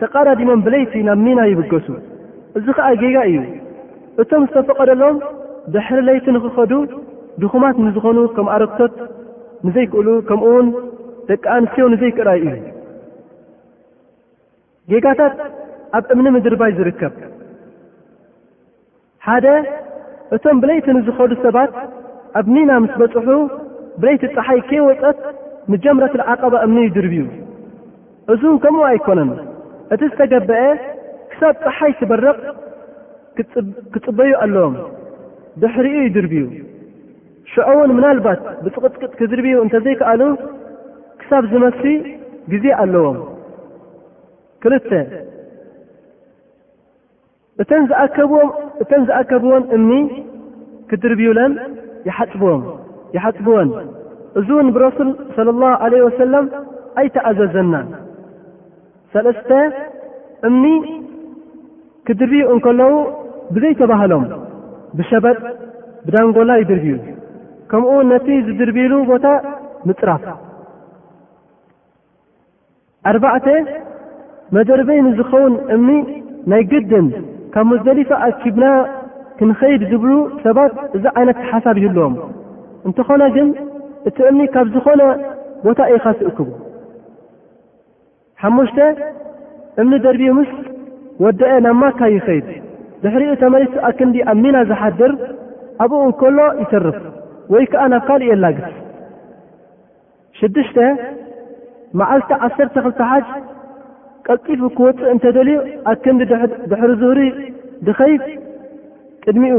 [0.00, 1.86] ተቓራዲሞም ብለይቲ ናብ ሚና ይብገሱ
[2.58, 3.38] እዙ ከዓ ጌጋ እዩ
[4.22, 5.16] እቶም ዝተፈቐደሎም
[5.74, 6.72] ድሕሪ ለይቲ ንኽኸዱ
[7.42, 8.94] ድኹማት ንዝኾኑ ከም ኣረክቶት
[9.66, 10.66] ንዘይክእሉ ከምኡውን
[11.30, 12.54] ደቂ ኣንስትዮ ንዘይክራይ እዩ
[14.90, 15.34] ጌጋታት
[15.98, 17.14] ኣብ እምኒ ምድር ባይ ዝርከብ
[19.26, 19.46] ሓደ
[20.34, 21.72] እቶም ብለይቲ ንዝኸዱ ሰባት
[22.38, 23.28] ኣብ ሚና ምስ በጽሑ
[24.00, 25.18] ብለይቲ ፀሓይ ከይወፀት
[25.72, 27.22] ንጀምረት ዓቐባ እምኒ ይድርብዩ
[28.32, 29.30] እዙውን ከምኡ ኣይኮነን
[29.94, 30.62] እቲ ዝተገብአ
[31.32, 32.38] ክሳብ ፀሓይ ትበረቕ
[33.94, 34.76] ክፅበዩ ኣለዎም
[35.62, 36.42] ድሕሪኡ ይድርብዩ
[37.52, 40.22] ሽዑውን ምናልባት ብፅቕጥቅጥ ክድርብዩ እንተዘይከኣሉ
[41.20, 41.82] ክሳብ ዝመሲ
[42.52, 43.18] ግዜ ኣለዎም
[44.64, 44.90] ክልተ
[47.62, 49.92] እተከእተን ዝኣከብዎን እምኒ
[50.90, 51.52] ክድርብዩለን
[52.08, 52.60] ይሓፅብዎም
[53.14, 53.68] ይሓፅብወን
[54.40, 56.46] እዙ ውን ብረሱል ስለ ላሁ ዓለ ወሰለም
[57.00, 57.86] ኣይተኣዘዘናን
[59.14, 59.50] ሰለስተ
[60.48, 60.84] እምኒ
[62.08, 62.92] ክድርብኡ እንከለዉ
[63.54, 64.24] ብዘይተባህሎም
[64.98, 65.38] ብሸበጥ
[66.06, 66.96] ብዳንጎላ ይድርእዩ
[67.70, 69.26] ከምኡ ነቲ ዝድርቢሉ ቦታ
[69.88, 70.24] ምፅራፍ
[73.10, 73.46] ኣርባዕተ
[74.54, 75.98] መደርበይ ንዝኸውን እምኒ
[76.50, 77.06] ናይ ግድን
[77.54, 78.64] ካብ መስደሊፋ ኣኪብና
[79.38, 80.12] ክንኸይድ ግብሉ
[80.44, 82.14] ሰባት እዛ ዓይነት ሓሳብ ይህለዎም
[82.86, 83.48] እንተኾነ ግን
[84.08, 85.02] እቲ እምኒ ካብ ዝኾነ
[85.64, 86.48] ቦታ ኢኻ ትእክቡ
[88.42, 88.78] ሓሙሽተ
[89.82, 90.50] እምኒ ደርቢኡ ምስ
[91.24, 92.48] ወደአ ናብ ማካ ይኸይድ
[93.02, 95.12] ድሕሪኡ ተመሌቱ ኣክንዲ ኣብ ሚና ዘሓድር
[95.84, 96.98] ኣብኡ እንከሎ ይተርፍ
[97.54, 98.70] ወይ ከዓ ናብ ካልእ የላግስ
[100.38, 100.78] ሽድሽተ
[101.98, 103.26] መዓልቲ ዓሠርተ ኽልተ ሓጅ
[104.26, 105.58] ቀጢፉ ክወፅእ እንተደልዩ
[105.92, 106.22] ኣክንዲ
[106.70, 107.20] ድሕሪ ዝህሪ
[107.88, 108.22] ድኸይድ
[109.24, 109.58] ቅድሚኡ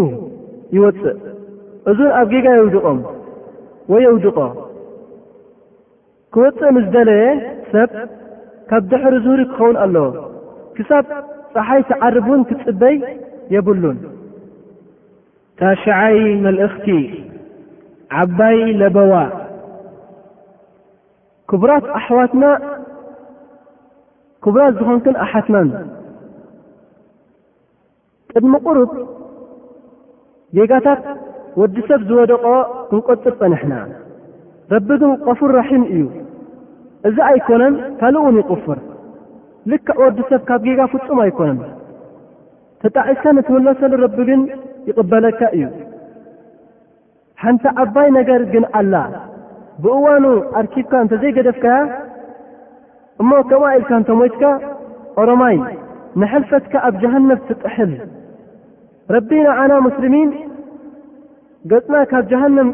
[0.78, 1.16] ይወፅእ
[1.92, 2.98] እዙን ኣብ ጌጋ የውድቖም
[3.92, 4.38] ወየውድቆ
[6.34, 7.26] ክወፅእ ምስ ደለየ
[7.72, 7.92] ሰብ
[8.70, 10.06] ካብ ድሕሪ ዝሁሪ ክኸውን ኣለዎ
[10.76, 11.06] ክሳብ
[11.54, 12.98] ፀሓይ ተዓርብ ውን ክትፅበይ
[13.54, 13.98] የብሉን
[15.60, 16.88] ታሽዓይ መልእኽቲ
[18.24, 19.14] ዓባይ ለበዋ
[21.52, 22.44] ክቡራት ኣሕዋትና
[24.46, 25.70] ክቡራት ዝኾንኩን ኣሓትናን
[28.32, 28.92] ጥድሚ ቑሩብ
[30.58, 31.02] ዜጋታት
[31.60, 32.46] ወዲ ሰብ ዝወደቆ
[32.90, 33.74] ክንቈፅር ጸኒሕና
[34.74, 36.04] ረቢ ግን ቐፉር ራሒም እዩ
[37.08, 38.80] እዛ ኣይኮነን ካል ውን ይቕፍር
[39.72, 41.60] ልክዕ ወዲ ሰብ ካብ ጌጋ ፍጹም ኣይኮነን
[42.84, 44.42] ተጣዒካ ነትምለሰሉ ረቢ ግን
[44.90, 45.64] ይቕበለካ እዩ
[47.44, 48.94] ሓንቲ ዓባይ ነገር ግን ኣላ
[49.84, 50.26] ብእዋኑ
[50.62, 51.80] ኣርኪብካ እንተ ዘይገደፍካያ
[53.22, 54.44] እሞ ከምዋ ኢልካ እንተ ሞትካ
[55.22, 55.58] ኦሮማይ
[56.22, 57.92] ንሕልፈትካ ኣብ ጀሃነብ ትጥሕል
[59.16, 60.30] ረቢ ኢናዓና ሙስልሚን
[61.72, 62.70] ገጽና ካብ ጀሃንም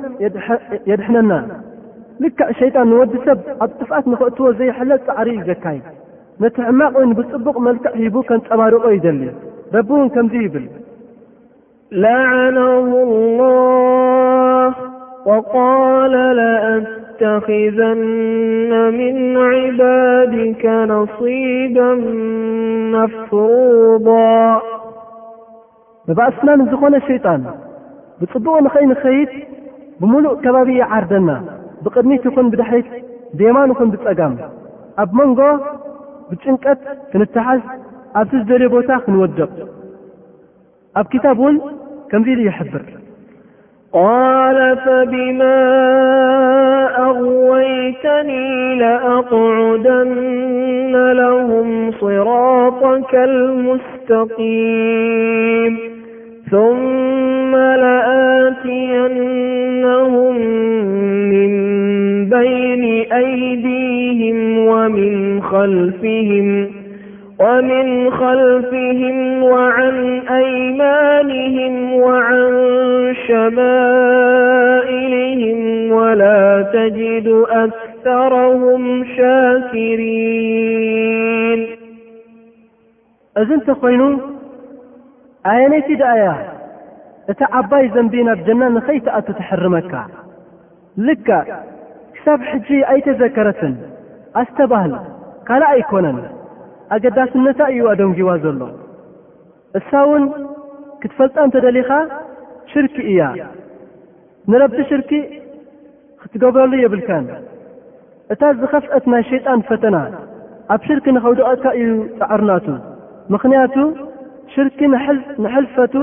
[0.89, 1.33] የድሕነና
[2.23, 5.79] ልካዕ ሸይጣን ንወዲ ሰብ ኣብ ጥፋት ንኽእትዎ ዘይሐለ ፃዕሪ ዘካይ
[6.43, 9.21] ነቲ ሕማቕ ወይ ብፅቡቕ መልክዕ ሂቡ ከንፀባሪቆ ይደሊ
[9.75, 10.65] ረቢእውን ከምዙ ይብል
[12.03, 12.57] ላዓነ
[13.39, 13.49] ላ
[15.29, 17.41] ወቃል ላኣተኽዘና
[18.97, 19.19] ምን
[19.67, 20.63] ዕባድከ
[20.93, 21.89] ነصባ
[22.95, 24.07] መፍሩض
[26.07, 27.43] መባእስና ንዝኾነ ሸይጣን
[28.23, 29.31] ብፅቡቕ ንኸይንኸይድ
[30.01, 31.29] ብምሉእ ከባቢ ዓርደና
[31.83, 32.87] ብቕድሚት ይኹን ብድሕት
[33.39, 34.33] ደማን ኹን ብፀጋም
[35.03, 35.39] ኣብ መንጎ
[36.29, 36.79] ብጭንቀት
[37.11, 37.61] ክንትሓዝ
[38.19, 39.51] ኣብቲ ዝደልዮ ቦታ ክንወድቕ
[40.99, 41.55] ኣብ ክታብ እውን
[42.11, 42.91] ከምዚ ሉ ይሕብር ቃ
[44.85, 45.39] ፈብم
[47.07, 48.29] ኣغወይተኒ
[48.81, 50.93] لኣቅعዳና
[51.49, 51.69] هም
[52.03, 53.11] صራطك
[53.85, 55.79] ስተقም
[57.53, 60.35] ملآتينهم
[61.31, 61.51] من
[62.29, 62.83] بين
[63.13, 64.57] أيديهم
[67.39, 72.51] ومن خلفهم وعن أيمانهم وعن
[73.27, 81.67] شمائلهم ولا تجد أكثرهم شاكرين
[87.31, 89.91] እታ ዓባይ ዘንቢ ናብ ጀናን ንኸይትኣቱ ተሕርመካ
[91.07, 91.27] ልካ
[92.15, 93.75] ክሳብ ሕጂ ኣይተዘከረትን
[94.41, 94.93] ኣስተባህል
[95.47, 96.17] ካልኣኣይኮነን
[96.95, 98.61] ኣገዳስነታ እዩ ኣደንጊዋ ዘሎ
[99.79, 100.23] እሳ እውን
[101.03, 101.89] ክትፈልጣ እንተ ደሊኻ
[102.71, 103.21] ሽርኪ እያ
[104.51, 105.11] ንረቢ ሽርኪ
[106.23, 107.25] ክትገብረሉ የብልካን
[108.35, 109.95] እታ ዝኸፍአት ናይ ሸይጣን ፈተና
[110.75, 112.67] ኣብ ሽርኪ ንኸውደቐካ እዩ ፃዕርናቱ
[113.33, 113.75] ምኽንያቱ
[114.55, 114.79] ሽርኪ
[115.43, 115.93] ንሕልፈቱ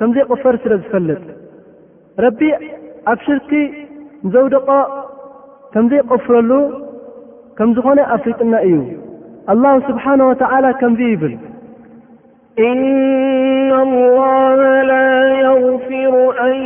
[0.00, 1.22] ከምዘይ ቕፈር ስለ ዝፈልጥ
[2.24, 2.38] ረቢ
[3.12, 3.50] ኣብ ሽርኪ
[4.34, 4.68] ዘውደቆ
[5.72, 6.50] ከምዘይቕፍረሉ
[7.58, 8.78] ከም ዝኾነ ኣፍጥና እዩ
[9.52, 10.42] ኣلላه ስብሓነه ወተ
[10.80, 11.34] ከምዙ ይብል
[12.68, 12.80] إን
[13.76, 13.78] اه
[14.90, 15.02] ላ
[15.46, 16.12] يغፍሩ
[16.46, 16.56] ኣን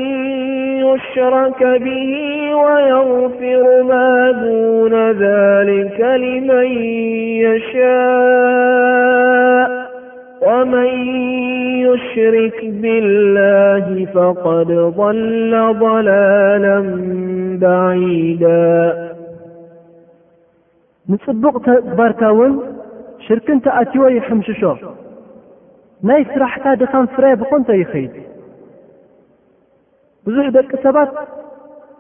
[0.87, 2.11] يሽረከ ብه
[2.65, 3.93] ወيغፍሩ ማ
[4.41, 4.95] ድون
[5.27, 6.73] ذلከ لመን
[7.45, 9.74] يሻاእ
[10.47, 10.91] ወመን
[11.83, 13.87] ይሽርክ ብላህ
[14.43, 15.55] ፈድ ظላ
[16.09, 16.65] ላላ
[17.63, 18.43] በድ
[21.13, 22.53] ንፅቡቕ ተግባርታ ውን
[23.27, 24.63] ሽርክንተኣትዎ ይሕምሽሾ
[26.11, 28.15] ናይ ስራሕታ ድኻን ፍረ ብኾንተ ይኸይድ
[30.27, 31.11] ብዙሕ ደቂ ሰባት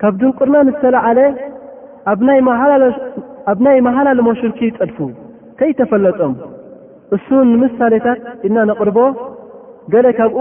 [0.02, 1.18] ካብ ድንቁርናን ዝተለዓለ
[3.52, 4.98] ኣብ ናይ መሃላለመሽርኪ ይጠድፉ
[5.60, 6.32] ከይተፈለጦም
[7.14, 8.98] እሱ ንምሳሌታት ኢና ነቕርቦ
[9.92, 10.38] ገሌ ካብኡ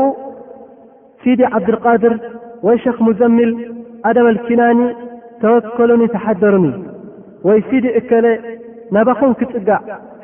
[1.22, 2.14] ሲዲ ዓብድልቃድር
[2.68, 3.52] ወይ ሸኽ ሙዘሚል
[4.10, 4.80] ኣደመልኪናኒ
[5.42, 6.66] ተወከሉኒ ተሓደሩኒ
[7.48, 8.26] ወይ ሲዲ እከለ
[8.96, 9.80] ናባኹም ክጽጋዕ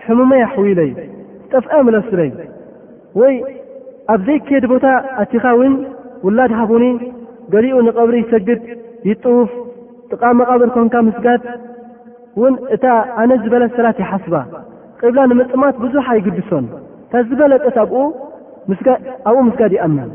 [0.05, 0.91] ሕሙመያ ኣሕውኢለዩ
[1.51, 2.29] ጠፍአ ምለስለይ
[3.19, 3.33] ወይ
[4.13, 4.85] ኣብዘይ ከድ ቦታ
[5.23, 5.73] ኣቲኻውን
[6.25, 6.85] ውላድ ሃቡኒ
[7.53, 8.59] ገሊኡ ንቐብሪ ይሰግድ
[9.09, 9.51] ይጥዉፍ
[10.11, 11.43] ጥቓ መቓብር ኮንካ ምስጋድ
[12.41, 12.85] ውን እታ
[13.21, 14.33] ኣነ ዝበለ ስላት ይሓስባ
[15.03, 16.65] ቂብላ ንምጽማት ብዙሓ ኣይግድሶን
[17.11, 18.01] ካ ዝበለጠት ኣብኡ
[19.39, 20.09] ምስጋድ ይኣምን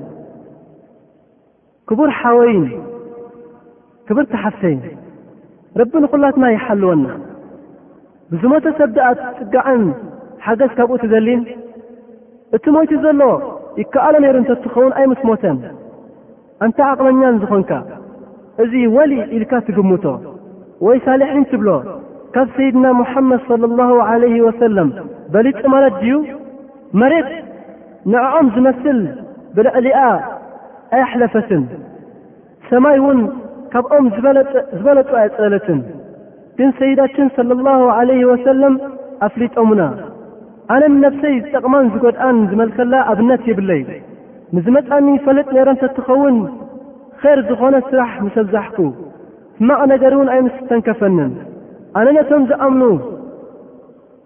[1.89, 2.65] ክቡር ሓወይን
[4.09, 4.83] ክብር ትሓፍሰይን
[5.81, 7.07] ረቢ ንዂላትና ይሓልወና
[8.33, 9.09] ብዝሞተ ሰብ ዳኣ
[9.39, 9.85] ፅጋዕን
[10.45, 11.43] ሓገዝ ካብኡ ትዘሊን
[12.57, 13.23] እቲ ሞይቱ ዘሎ
[13.81, 15.59] ይከኣሎ ነይሩ እንተእትኸውን ኣይ ምስ ሞተን
[16.65, 17.71] እንታይ ዓቕበኛን ዝኾንካ
[18.63, 20.05] እዙ ወሊእ ኢልካ ትግምቶ
[20.87, 21.69] ወይ ሳሊሕን ትብሎ
[22.35, 24.89] ካብ ሰይድና ሙሓመድ صለ ላሁ ዓለይህ ወሰለም
[25.35, 26.15] በሊጢ ማለት ድዩ
[27.01, 27.29] መሬት
[28.13, 28.99] ንኣዖም ዝመስል
[29.57, 29.99] ብልዕሊኣ
[30.97, 31.63] ኣይኅለፈትን
[32.71, 33.21] ሰማይ ውን
[33.73, 34.07] ካብኦም
[34.75, 35.79] ዝበለጡ ኣይጸለትን
[36.59, 38.75] ግንሰይዳችን ሳለ ላሁ ዓለይ ወሰለም
[39.29, 39.81] ኣፍሊጦምና
[40.75, 43.83] ኣነም ነፍሰይ ዝጠቕማን ዝጐድኣን ዝመልከላ ኣብነት የብለይ
[44.57, 46.37] ንዝ መጻኒ ፈለጥ ነይረእንተትኸውን
[47.23, 48.79] ኼር ዝኾነ ሥራሕ ምሰብዛሕኩ
[49.59, 51.33] ፍማቕ ነገርውን ኣይምስ ተንከፈንን
[51.97, 53.01] أننتمز أمنو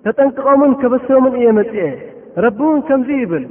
[0.06, 1.64] نمن كبسرمن يم
[2.38, 3.48] ربون كمزيب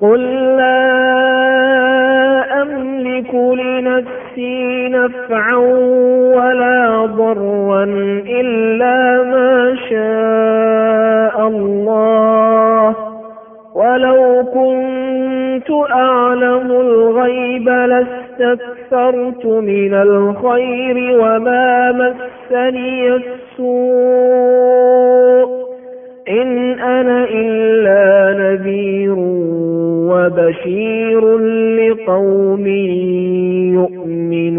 [0.00, 0.20] قل
[0.56, 1.02] لا
[2.62, 5.56] أملك لنفسي نفعا
[6.36, 7.84] ولا ضرا
[8.40, 12.96] إلا ما شاء الله
[13.74, 22.14] ولو كنت أعلم الغيب لاستكثرت من الخير ومامس
[22.76, 23.52] ንስ
[26.38, 26.50] እን
[26.94, 27.08] ኣነ
[27.40, 27.86] ኢላ
[28.40, 29.14] ነذሩ
[30.10, 31.22] ወሽሩ
[32.08, 32.66] ውም
[34.06, 34.56] እምን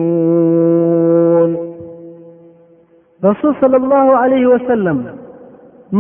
[3.26, 5.00] ረሱል صለ ላه ለህ ወሰለም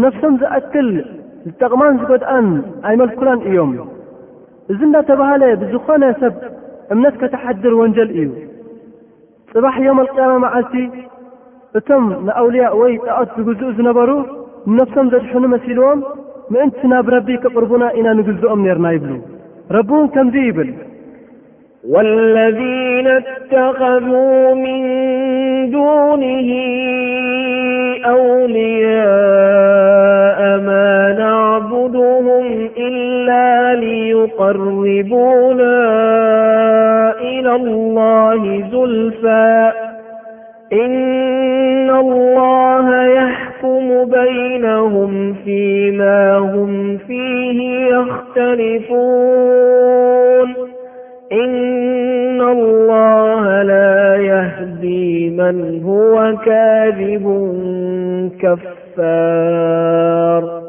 [0.04, 0.90] ነፍሶም ዝአክል
[1.46, 2.48] ዝጠቕማን ዝጐድኣን
[2.90, 3.72] ኣይመልኩላን እዮም
[4.72, 6.36] እዚ እንዳተባህለ ብዝኾነ ሰብ
[6.94, 8.30] እምነት ከተሓድር ወንጀል እዩ
[9.54, 10.74] ፅባሕ ዮም ኣያመ መዓሲ
[11.80, 14.10] እቶም ንأውልያء ወይ ጣዖት ዝግዝኡ ዝነበሩ
[14.72, 16.00] ንነፍሶም ዘድሑኑ መሲልዎም
[16.54, 19.12] ምእንቲና ብረቢ ክቕርቡና ኢና ንግዝኦም ነርና ይብሉ
[19.78, 20.70] ረብን ከምዙ ይብል
[21.94, 24.82] ወاለذين اتኸذوا ምን
[25.74, 26.50] ድونه
[28.16, 30.70] أውልيء ማ
[31.22, 32.28] نعبድهም
[32.88, 33.28] إل
[33.84, 35.62] ليقርبوና
[37.30, 38.42] إلى لله
[38.74, 39.22] ذልፋ
[40.74, 49.04] إن الله يحكم بينهم فيما هم فيه يختلفون
[51.32, 57.26] إن الله لا يهدي من هو كاذب
[58.42, 60.64] كفار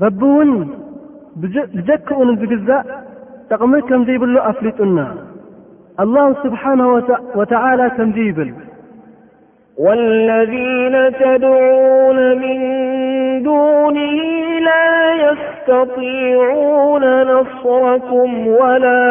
[0.00, 0.68] بب ون
[1.74, 2.84] بجكؤن زجزأ
[3.50, 5.06] تقم كم زيبلو أفلطنا
[6.00, 7.02] الله سبحانه
[7.34, 8.54] وتعالى كمذ يبل
[9.78, 12.58] والذين تدعون من
[13.42, 14.18] دونه
[14.68, 19.06] لا يستطيعون نصركم ولا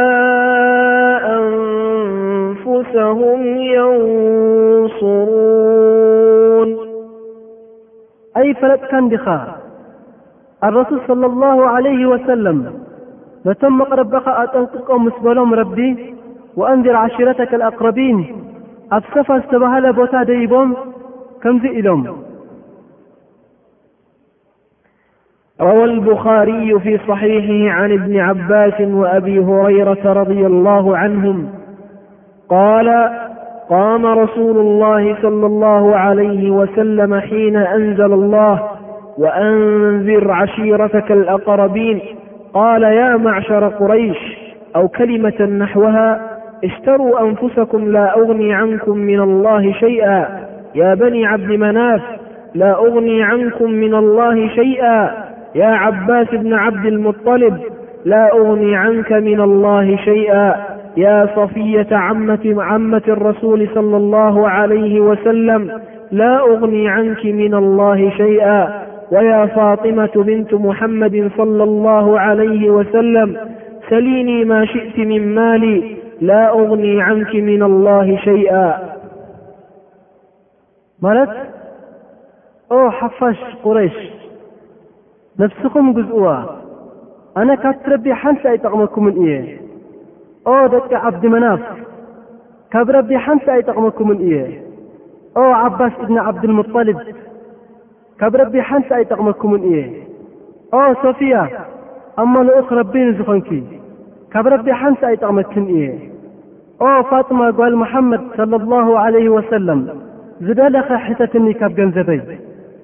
[1.39, 3.39] أنفسهم
[3.77, 6.69] ينصرون
[8.37, 9.25] أي فلጥك دኻ
[10.63, 12.73] الرسول صلى الله عليه وسلم
[13.45, 15.79] نتم مقربኻ أጠنقق مس بلم رب
[16.57, 18.25] وأنذر عشيرتك الأقربين
[18.91, 20.73] أبسفستبهلبوتاديبم
[21.43, 22.15] كم زئلم
[25.61, 31.49] روى البخاري في صحيحه عن ابن عباس وأبي هريرة- رضي الله عنهم-
[32.55, 32.89] قال
[33.69, 38.69] قام رسول الله صلى الله عليه وسلم حين أنزل الله
[39.17, 41.99] وأنذر عشيرتك الأقربين
[42.53, 44.17] قال يا معشر قريش
[44.75, 46.28] أو كلمة نحوها
[46.63, 50.27] اشتروا أنفسكم لا أغني عنكم من الله شيئا
[50.75, 52.01] يا بني عبد مناف
[52.55, 55.11] لا أغني عنكم من الله شيئا
[55.55, 57.57] يا عباس بن عبد المطلب
[58.05, 60.55] لا أغني عنك من الله شيئا
[60.97, 61.87] يا صفية
[62.65, 65.71] عمة الرسول- صلى الله عليه وسلم
[66.11, 68.73] لا أغني عنك من الله شيئا
[69.11, 73.37] ويا فاطمة بنت محمد- صلى الله عليه وسلم
[73.89, 78.89] سليني ما شئت من مالي لا أغني عنك من الله شيئا
[81.01, 81.29] مت
[82.99, 83.95] حፋش قريش
[85.39, 86.27] نفسኹم جزؤዋ
[87.37, 89.31] أنا ካبت رب ሓنቲ ኣيጠقمكم إየ
[90.73, 91.61] ደቂ عبد منፍ
[92.73, 94.39] ካب رب ሓنቲ ኣጠقمكم إየ
[95.61, 96.97] عبس بن عبد المطلب
[98.31, 99.81] ب رب حنቲ ኣيጠقمكم إየ
[101.03, 101.41] سوفية
[102.21, 103.49] أما لأክ ربن ዝኾنك
[104.33, 105.83] ካብ ረቢ ሓንሳ ኣይጠቕመክን እየ
[106.85, 109.79] ኦ ፋጢማ ጓል መሓመድ ለ ላሁ ለይ ወሰለም
[110.47, 112.19] ዝደለኸ ሕሰትኒ ካብ ገንዘበይ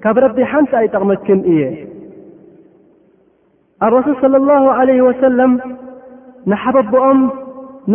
[0.04, 1.62] ካብ ረቢ ሓንሳ ኣይጠቕመክን እየ
[3.86, 5.52] ኣረሱል صለ ላሁ ዓለይህ ወሰለም
[6.52, 7.20] ንሓበቦኦም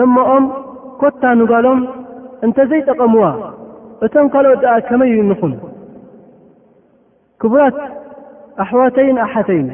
[0.01, 0.45] ነሞኦም
[1.01, 1.81] ኮታ ንጓሎም
[2.47, 3.25] እንተ ዘይጠቐምዋ
[4.07, 5.53] እቶም ካልኦ ደኣ ከመይ ዩ ንኹን
[7.43, 7.77] ክቡራት
[8.65, 9.69] ኣሕዋተይን ኣሓተይን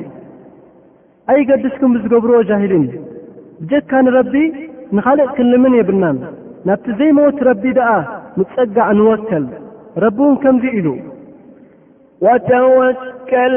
[1.32, 2.84] ኣይገድስኩም ብዝገብርዎ ጃሂሊን
[3.60, 4.34] ብጀካ ንረቢ
[4.96, 6.16] ንኻልእ ክልምን የብልናን
[6.68, 7.88] ናብቲ ዘይሞት ረቢ ድኣ
[8.38, 9.44] ንፀጋዕ ንወከል
[10.04, 10.86] ረቢእውን ከምዙይ ኢሉ
[12.24, 13.54] ወተወከል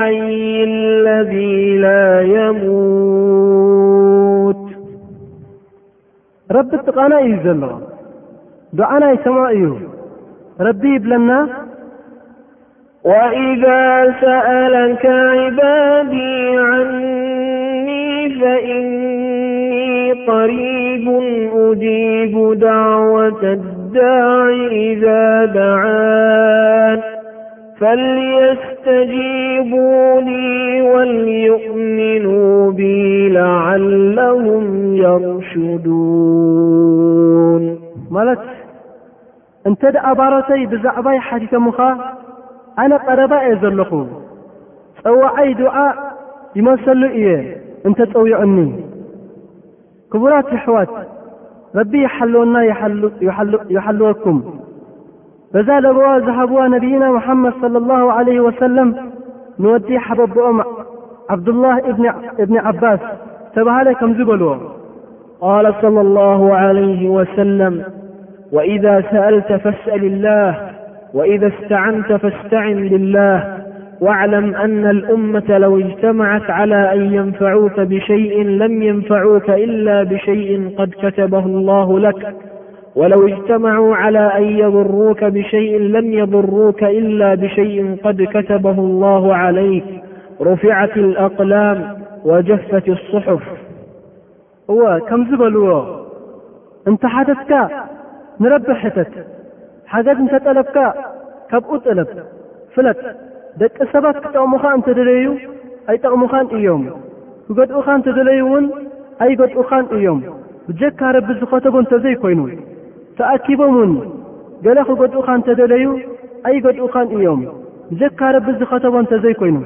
[0.00, 0.02] ይ
[2.60, 4.60] ሙት
[6.56, 7.62] ረቢ ጥቓና እዩ ዘሎ
[8.78, 9.62] ድዓናይ ሰም እዩ
[10.66, 11.30] ረቢ ይብለና
[13.12, 13.38] ወኢ
[14.20, 14.74] ሰአለ
[18.40, 21.08] فإني قريب
[21.54, 27.00] أديب دعوة الدعي إذا بعا
[27.80, 32.80] فليستجيبوا لي وليؤمنوا ب
[33.32, 37.64] لعلهم يرشدون
[38.16, 38.40] ማለት
[39.68, 41.78] እንተد ኣባرተይ بዛዕባيሓدثمኸ
[42.82, 43.32] ኣነا قረب
[43.62, 43.90] ዘلኹ
[45.02, 45.76] ፀዋዓይ دع
[46.58, 47.28] يمሰሉ እየ
[47.86, 48.76] أنت وعن
[50.10, 50.88] قبلات يحوات
[51.76, 52.62] ربي حلونا
[53.70, 54.42] يحلوكم
[55.54, 59.10] فزال ب زهبو نبينا محمد صلى الله عليه وسلم
[59.58, 60.62] نود حببؤم
[61.30, 61.80] عبدالله
[62.38, 63.00] بن عباس
[63.56, 64.56] سبهل كمزبلو
[65.40, 67.82] قال صلى الله عليه وسلم
[68.52, 70.70] وإذا سألت فاسأل الله
[71.14, 73.53] وإذا استعنت فاستعن لله
[74.04, 81.46] واعلم أن الأمة لو اجتمعت على أن ينفعوك بشيء لم ينفعوك إلا بشيء قد كتبه
[81.46, 82.34] الله لك
[82.96, 89.84] ولو اجتمعوا على أن يضروك بشيء لم يضروك إلا بشيء قد كتبه الله عليك
[90.40, 93.42] رفعت الأقلام وجفت الصحف
[94.68, 95.84] و كم زب
[96.88, 97.68] نت حتتك
[98.40, 98.70] رب
[100.28, 100.94] جت ت لبك
[101.50, 102.94] كلفل
[103.60, 105.26] ደቂ ሰባት ክጠቕሙኻ እንተደለዩ
[105.92, 106.82] ኣይጠቕሙኻን እዮም
[107.48, 108.64] ክገድኡኻን እንተደለዩ ውን
[109.24, 110.20] ኣይገድኡኻን እዮም
[110.68, 112.40] ብጀካ ረቢ ዝኸተቦ እንተ ዘይኮይኑ
[113.18, 113.92] ተኣኪቦምውን
[114.64, 115.84] ገለ ኽገድኡኻ እንተደለዩ
[116.50, 117.40] ኣይገድኡኻን እዮም
[117.90, 119.56] ብጀካ ረቢ ዝኸተቦ እንተ ዘይኮይኑ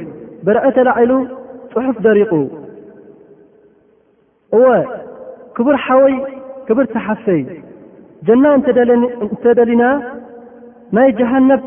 [0.46, 1.12] ብርአ ተላዒሉ
[1.72, 2.32] ጽሑፍ ደሪቑ
[4.58, 4.66] እወ
[5.56, 6.14] ክቡር ሓወይ
[6.68, 7.42] ክቡር ተሓፈይ
[8.28, 8.44] ጀና
[9.26, 9.84] እንተደሊና
[10.96, 11.62] ናይ ጀሃነብ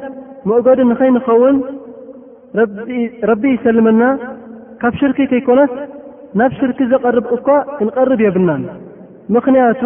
[0.49, 1.55] ምእገዱ ንኸይንኸውን
[3.29, 4.01] ረቢ ይሰልመና
[4.81, 5.73] ካብ ሽርኪ ከይኮነስ
[6.39, 7.47] ናብ ሽርኪ ዘቐርብ እኳ
[7.77, 8.63] ክንቐርብ የብናን
[9.33, 9.81] ምኽንያቱ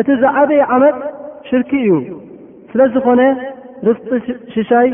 [0.00, 0.96] እቲ ዝዓበይ ዓመት
[1.48, 1.96] ሽርኪ እዩ
[2.70, 3.20] ስለ ዝኾነ
[3.88, 4.06] ርቂ
[4.54, 4.88] ሽሻይ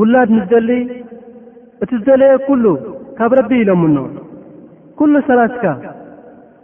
[0.00, 0.70] ውላድ ምስ ደሊ
[1.84, 2.64] እቲ ዝደለየ ኲሉ
[3.18, 3.96] ካብ ረቢ ኢሎምኖ
[4.98, 5.64] ኲሉ ሰላትካ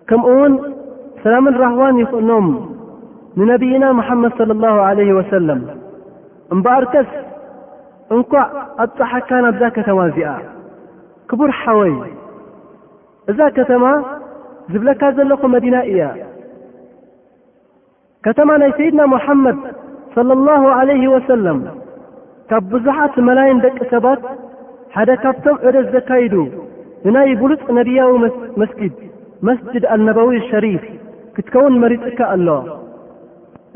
[0.09, 0.53] ከምኡ ውን
[1.23, 2.47] ሰላም ራሕማን ይኽእኖም
[3.39, 5.61] ንነቢይና መሓመድ صለ ላሁ ለህ ወሰለም
[6.53, 7.09] እምበኣርከስ
[8.15, 8.47] እንኳዕ
[8.85, 10.29] ኣፃሓካ ናብዛ ከተማ እዚኣ
[11.29, 11.91] ክቡር ሓወይ
[13.31, 13.85] እዛ ከተማ
[14.73, 16.01] ዝብለካ ዘለኹ መዲና እያ
[18.25, 19.57] ከተማ ናይ ሰይድና መሓመድ
[20.15, 21.59] صለ ላሁ ዓለይህ ወሰለም
[22.51, 24.21] ካብ ብዙሓት መላይን ደቂ ሰባት
[24.95, 26.33] ሓደ ካብቶም ዕደ ዝተካይዱ
[27.05, 28.11] ንናይ ብሉፅ ነቢያዊ
[28.61, 28.95] መስጅድ
[29.49, 30.83] መስጅድ ኣልነበዊ ሸሪፍ
[31.35, 32.47] ክትከውን መሪፅካ ኣሎ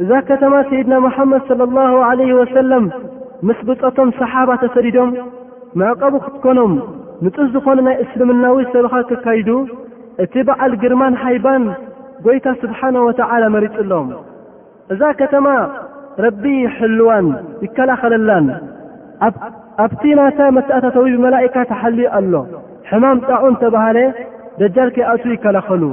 [0.04, 2.86] እዛ ከተማ ሰይድና ሙሓመድ ለ ላሁ ዓለይ ወሰለም
[3.48, 5.12] ምስ ብፆቶም ሰሓባ ተሰዲዶም
[5.84, 6.74] መዕቐቡ ክትኮኖም
[7.26, 9.50] ንፁስ ዝኾነ ናይ እስልምናዊ ሰብኻ ከካይዱ
[10.24, 11.64] እቲ በዓል ግርማን ሃይባን
[12.26, 14.08] ጐይታ ስብሓና ወተዓላ መሪፅሎም
[14.94, 15.48] እዛ ከተማ
[16.26, 16.44] ረቢ
[16.78, 17.28] ሕልዋን
[17.66, 18.48] ይከላኸለላን
[19.84, 22.34] ኣብቲ ናተ መስእታተዊ ብመላእካ ተሓልዩ ኣሎ
[22.90, 23.98] ሕማም ጣዑ እንተባህለ
[24.62, 25.84] ደጃል ከይኣቱ ይከላኸሉ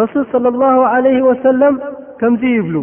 [0.00, 1.76] ረሱል صለ ላሁ ዓለህ ወሰለም
[2.22, 2.76] ከምዙ ይብሉ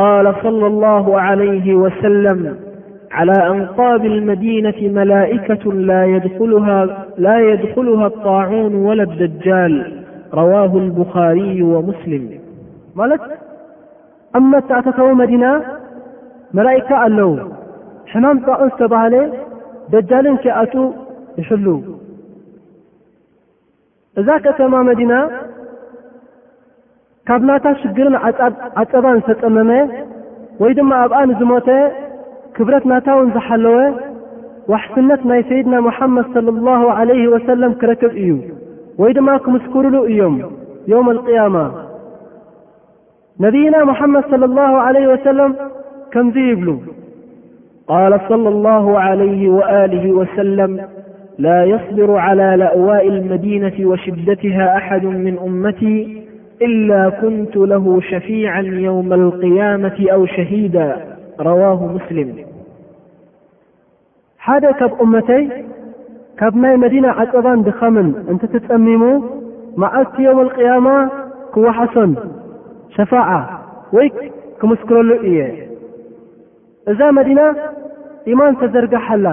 [0.00, 0.36] ቃል ለ
[0.68, 1.06] ኣላሁ
[1.40, 2.40] ለይ ወሰለም
[3.18, 5.64] على أንقاብ الመዲينة መلئكة
[7.26, 9.74] لا يድخلها الطاعون ولا الدጃል
[10.40, 12.24] رواه البخاርي ومስلም
[12.98, 13.22] ማለት
[14.38, 15.44] ኣመታ ተተማ መዲና
[16.56, 17.30] መላئካ ኣለው
[18.12, 19.14] ሕማም ጣቅን ዝተባሃለ
[19.92, 20.74] ደጃልን ክኣቱ
[21.40, 21.66] ይሕሉ
[24.20, 25.12] እዛ ከተማ መዲና
[27.28, 28.16] ካብ ናታ ሽግርን
[28.82, 29.70] ዓፀባ ዝተጠመመ
[30.62, 31.68] ወይ ድማ ኣብኣ ዝሞተ
[32.56, 33.78] كبرةناتاون زحلو
[34.68, 38.36] وحسنت ني سيدنا محمد صلى الله عليه وسلم كركب أي
[38.98, 40.42] وي دما كمسكرل يم
[40.88, 41.72] يوم القيامة
[43.40, 45.54] نبينا محمد صلى الله عليه وسلم
[46.12, 46.76] كمزي يبلو
[47.88, 50.80] قال صلى الله عليه وآله وسلم-
[51.38, 56.22] لا يصبر على لأواء المدينة وشدتها أحد من أمتي
[56.62, 61.11] إلا كنت له شفيعا يوم القيامة أو شهيدا
[61.48, 62.28] ረዋሁ ሙስልም
[64.46, 65.44] ሓደ ካብ እመተይ
[66.40, 69.02] ካብ ናይ መዲና ዓፀባን ድኸምን እንተ ተጸሚሙ
[69.82, 70.88] መዓልቲ ዮውም ኣልቅያማ
[71.54, 72.12] ክዋሓሶን
[72.96, 73.28] ሸፋዓ
[73.96, 74.08] ወይ
[74.60, 75.38] ክምስክረሉ እየ
[76.92, 77.40] እዛ መዲና
[78.32, 79.26] ኢማን ተዘርግሓላ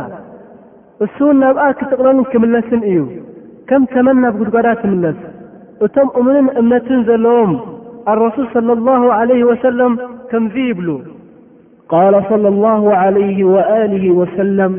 [1.05, 2.99] እሱውን ናብኣ ክትቕለልን ክምለስን እዩ
[3.69, 5.19] ከም ተመንናብ ጕድጓዳ ትምለስ
[5.85, 7.51] እቶም እምንን እምነትን ዘለዎም
[8.11, 9.93] ኣረሱል صለ ላሁ ዓለህ ወሰለም
[10.29, 10.87] ከምዙይ ይብሉ
[11.93, 13.55] ቃል صለى ላه عይህ ወ
[14.19, 14.73] ወሰለም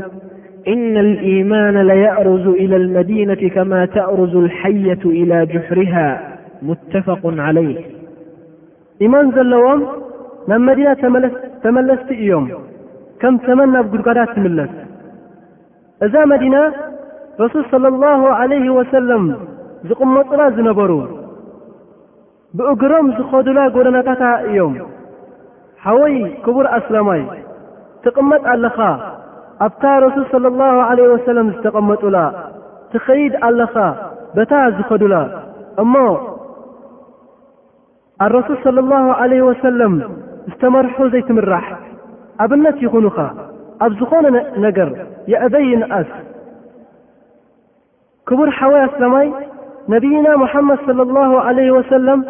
[0.73, 5.95] إና اልيማን ለየእርዙ إላى ልመዲيናة ከማ ተእርዙ ልሓያة إላى ጅሕርሃ
[6.69, 7.69] ሙተፈق عለይ
[9.05, 9.81] ኢማን ዘለዎም
[10.51, 10.89] ናብ መዲና
[11.65, 12.45] ተመለስቲ እዮም
[13.21, 14.73] ከም ተመን ናብ ጉድጓዳ ትምለስ
[16.05, 16.57] እዛ መዲና
[17.43, 19.25] ረሱል صለ ላه ዓለይ ወሰለም
[19.89, 20.93] ዝቕመፅላ ዝነበሩ
[22.59, 24.73] ብእግሮም ዝኸዱላ ጎደናታታ እዮም
[25.85, 27.21] ሓወይ ክቡር ኣስላማይ
[28.05, 28.77] ትቕመጥ ኣለኻ
[29.67, 32.17] ኣብታ ረሱል ለ ላሁ ለይ ወሰለም ዝተቐመጡላ
[32.93, 33.75] ትኸይድ ኣለኻ
[34.37, 35.15] በታ ዝኸዱላ
[35.83, 35.95] እሞ
[38.25, 39.95] ኣረሱል صለ ላሁ ዓለይህ ወሰለም
[40.51, 41.67] ዝተመርሑ ዘይትምራሕ
[42.45, 43.17] ኣብነት ይኹኑኻ
[43.85, 44.25] ኣብ ዝኾነ
[44.67, 44.89] ነገር
[45.33, 46.11] የዕበይ ይነኣስ
[48.29, 49.27] ክቡር ሓወይ ኣስላማይ
[49.95, 52.21] ነቢይና መሓመድ صለ ላሁ ዓለይህ ወሰለም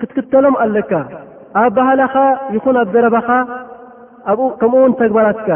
[0.00, 0.90] ክትክተሎም ኣለካ
[1.56, 2.14] ኣብ ባህላኻ
[2.54, 3.28] ይኹን ኣብ ዘረባኻ
[4.32, 5.48] ኣኡከምኡውን ተግባራትካ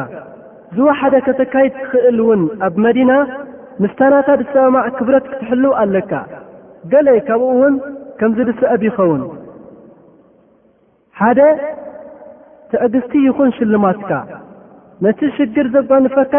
[0.76, 3.10] ዝዋሓደ ከተካይድ ክኽእል ውን ኣብ መዲና
[3.82, 6.12] ምስታናታ ዝሰበማዕ ክብረት ክትሕልው ኣለካ
[6.92, 7.74] ገለይ ካብኡውን
[8.20, 9.22] ከምዝ ድስአብ ይኸውን
[11.20, 11.40] ሓደ
[12.70, 14.10] ትዕግሥቲ ይኹን ሽልማትካ
[15.04, 16.34] ነቲ ሽግር ዘባንፈካ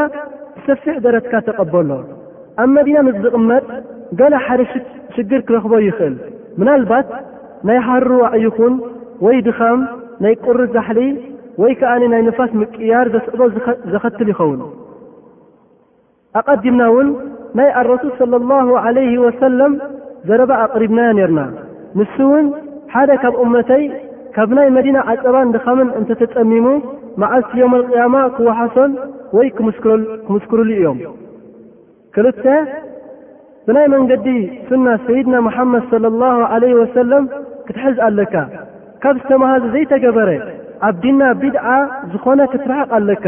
[0.63, 1.89] ዝሰፊሕ ደረትካ ተቐበሎ
[2.63, 3.63] ኣብ መዲና ምስዝቕመጥ
[4.19, 4.61] ገለ ሓደ
[5.15, 6.15] ሽግር ክረኽቦ ይኽእል
[6.59, 7.07] ምናልባት
[7.67, 8.73] ናይ ሃሩዋዕ ይኹን
[9.25, 9.79] ወይ ድኻም
[10.23, 10.99] ናይ ቁሪ ዛሕሊ
[11.61, 13.39] ወይ ከዓኒ ናይ ነፋስ ምቅያር ዘስዕቦ
[13.93, 14.61] ዘኸትል ይኸውን
[16.39, 17.07] ኣቐዲምናውን
[17.57, 19.73] ናይ ኣረሱል صለ ላሁ ዓለይህ ወሰለም
[20.27, 21.39] ዘረባ ኣቕሪብናያ ነርና
[21.99, 22.45] ንሱ ውን
[22.93, 23.83] ሓደ ካብ እመተይ
[24.35, 26.67] ካብ ናይ መዲና ዓፀባን ድኻምን እንተ ተጸሚሙ
[27.21, 28.91] መዓዝቲ ዮም ኣልቅያማ ክወሓሶን
[29.37, 30.99] ወይ ክምስክርሉ እዮም
[32.15, 32.45] ክልተ
[33.67, 34.25] ብናይ መንገዲ
[34.69, 37.25] ስና ሰይድና መሓመድ صለ ላሁ ለ ወሰለም
[37.67, 38.33] ክትሕዝ ኣለካ
[39.03, 40.29] ካብ ዝተምሃዘ ዘይተገበረ
[40.87, 41.65] ኣብ ዲና ቢድዓ
[42.11, 43.25] ዝኾነ ክትርሕቕ ኣለካ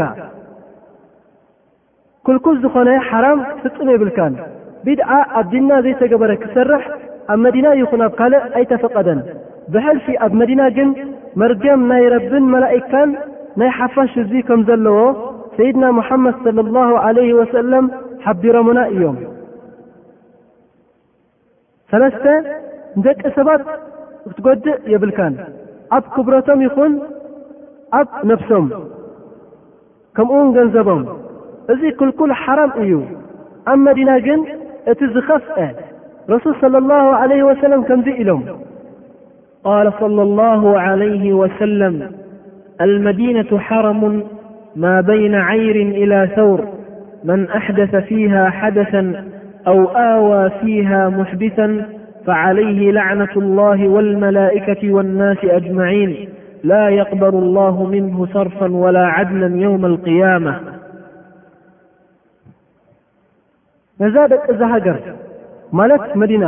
[2.26, 4.34] ኩልኩል ዝኾነ ሓራም ክትፍጽም የብልካን
[4.86, 6.82] ቢድዓ ኣብ ዲና ዘይተገበረ ክሠርሕ
[7.34, 9.20] ኣብ መዲና ይኹን ኣብ ካልእ ኣይተፈቐደን
[9.74, 10.90] ብሕልሺ ኣብ መዲና ግን
[11.42, 13.10] መርጀም ናይ ረብን መላእካን
[13.62, 14.98] ናይ ሓፋሽ እዙይ ከም ዘለዎ
[15.58, 17.84] ሰይድና መሓመድ صለ ላሁ ዓለይህ ወሰለም
[18.24, 19.16] ሓቢሮምና እዮም
[21.92, 22.24] ሰለስተ
[22.98, 23.62] ንደቂ ሰባት
[24.26, 25.34] ክትጐድእ የብልካን
[25.94, 26.92] ኣብ كብرቶም ይኹن
[28.00, 28.64] ኣብ نفሶም
[30.16, 31.02] كم ገنዘቦም
[31.72, 32.92] እዚ كልكل حرم እዩ
[33.72, 34.40] ኣብ መዲن ግን
[34.90, 35.58] እቲ ዝخفአ
[36.34, 38.42] رسول صلى الله عليه وسلم كمዚ إሎم
[39.68, 41.94] قال صلى الله عليه وسلم-
[42.86, 44.02] المدينة حرم
[44.84, 46.60] ما بين عير إلى ثور
[47.28, 49.02] من أحدث فيها حدثا
[49.70, 49.78] أو
[50.12, 51.66] آوى فيها محبثا
[52.26, 56.12] فعليه لعنة الله والملئكة والناس أጅمعيን
[56.70, 60.54] لا يقበل الله منه صርፍا ولا عድلا يوم القيامة
[64.02, 64.98] ነዛ ደቂ ዛ ሃገር
[65.78, 66.44] ማለት መዲና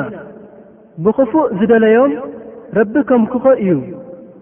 [1.04, 2.12] ብኽፉእ ዝደለዮም
[2.78, 3.72] ረቢ ከም ክኾእ እዩ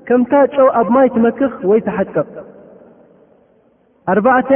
[0.08, 2.26] ከምታ ጨው ኣብ ማይ ትመክኽ ወይ ተሓቅቕ
[4.12, 4.50] ኣርዕተ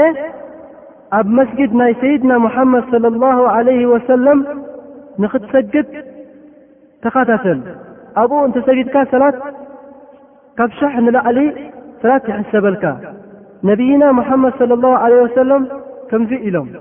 [1.18, 4.38] ኣብ መስجድ ናይ ሰይድና ሙሓመድ صلى الله عليه وسለም
[5.22, 5.74] ንኽትሰግድ
[7.02, 7.60] ثقاثة
[8.16, 9.34] أبو أنتسجدك صلاة
[10.58, 11.52] كب شح نلعل
[12.02, 13.14] صلاة يحسبلك
[13.64, 15.68] نبينا محمد صلى الله عليه وسلم
[16.10, 16.80] كمز إلم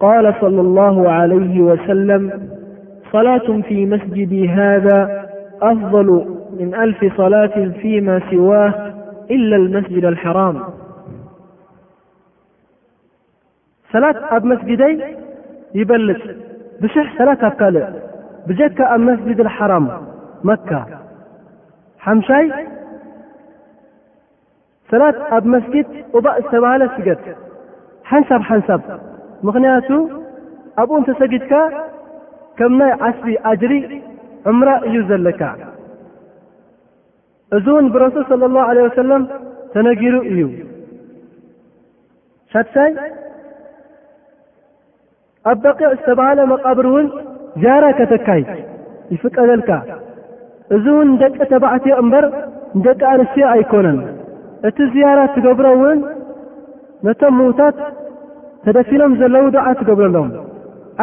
[0.00, 2.48] قال صلى الله عليه وسلم-
[3.12, 5.26] صلاة في مسجدي هذا
[5.62, 8.94] أفضل من ألف صلاة فيما سواه
[9.30, 10.60] إلا المسجد الحرام
[13.92, 15.04] صلاة أب مسجدي
[15.74, 16.20] يبلج
[16.80, 17.88] بشح سلاة كب كلء
[18.48, 19.86] ብጀካ ኣብ መስጅድ ሓራም
[20.48, 20.70] መካ
[22.04, 22.44] ሓምሻይ
[24.90, 27.24] ሰላት ኣብ መስጅድ ቑባእ ዝተባሃለ ስገት
[28.10, 28.80] ሓንሳብ ሓንሳብ
[29.46, 29.88] ምኽንያቱ
[30.82, 31.52] ኣብኡ እንተሰጊድካ
[32.58, 33.72] ከም ናይ ዓስቢ ኣጅሪ
[34.50, 35.40] ዕምራ እዩ ዘለካ
[37.56, 39.22] እዙ ውን ብረሱል صለ ላه ለ ወሰለም
[39.74, 40.40] ተነጊሩ እዩ
[42.54, 42.90] ሻክሳይ
[45.50, 47.06] ኣብ በቂዕ ዝተባሃለ መቓብር እውን
[47.60, 48.42] ዝያራ ከተካይ
[49.14, 49.70] ይፍቀደልካ
[50.76, 52.24] እዙ ውን ንደቂ ተባዕትዮ እምበር
[52.78, 53.98] ንደቂ ኣንስትዮ ኣይኮነን
[54.68, 55.98] እቲ ዝያራ ትገብሮውን
[57.06, 57.76] ነቶም ምዉታት
[58.66, 60.16] ተደፊኖም ዘለዉ ዱዓ ትገብረሎ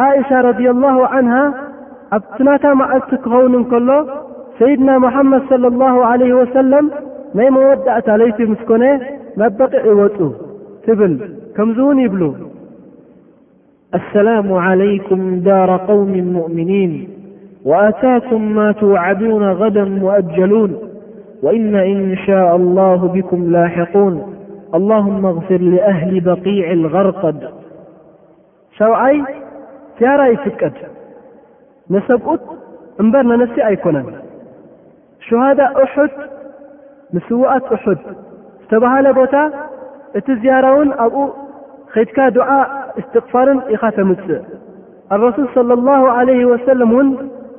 [0.04, 1.36] ዓእሻ ረድላሁ ዓንሃ
[2.16, 3.88] ኣብትናታ መዓልቲ ክኸውን እንከሎ
[4.58, 6.86] ሰይድና መሓመድ صለ ላሁ ዓለይህ ወሰለም
[7.38, 8.84] ናይ መወዳእታ ለይቲ ምስ ኮነ
[9.40, 10.18] መበቂዕ ይወፁ
[10.84, 11.14] ትብል
[11.56, 12.22] ከምዙውን ይብሉ
[13.94, 17.08] السلام عليكم دار قوم مؤمنين
[17.64, 20.76] وآتاكم ما توعدون غدا مؤجلون
[21.42, 24.34] وإن إن شاء الله بكم لاحقون
[24.74, 27.50] اللهم اغفر لأهل بقيع الغرقد
[28.78, 29.24] شوعي
[30.00, 30.72] زيري فقد
[31.90, 32.40] نسبقت
[33.00, 34.04] نبر ننسي أيكنن
[35.20, 36.10] شهداء أحد
[37.14, 37.98] نسوت أحد
[38.70, 39.36] تبهل بت
[40.26, 41.32] ت زيار ون أب
[41.92, 44.42] خيتك دعاء እስትቕፋርን ኢኻ ተምፅእ
[45.14, 47.08] ኣረሱል صለ ላሁ ዓለይህ ወሰለም እውን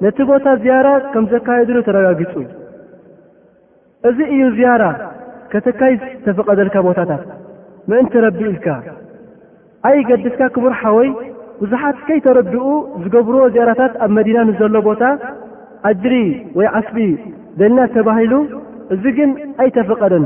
[0.05, 2.33] ነቲ ቦታ ዝያራ ከም ዘካየድሉ ተረጋጊፁ
[4.09, 4.83] እዚ እዩ ዝያራ
[5.51, 7.23] ከተካይ ዝተፈቐደልካ ቦታታት
[7.91, 8.67] ምእንቲ ረቢ ኢልካ
[9.89, 11.09] ኣይ ገድስካ ክቡርሓወይ
[11.61, 12.63] ብዙሓት ከይተረድኡ
[13.03, 15.03] ዝገብርዎ ዝያራታት ኣብ መዲና ንዘሎ ቦታ
[15.91, 16.15] ኣጅሪ
[16.59, 16.97] ወይ ዓስቢ
[17.59, 18.33] ደልናት ተባሂሉ
[18.95, 19.31] እዙ ግን
[19.63, 20.25] ኣይተፈቐደን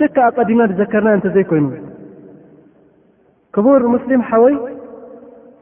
[0.00, 1.66] ዙካ ኣቐዲምና ዝዘከርና እንተ ዘይኮይኑ
[3.54, 4.54] ክቡር ሙስሊም ሓወይ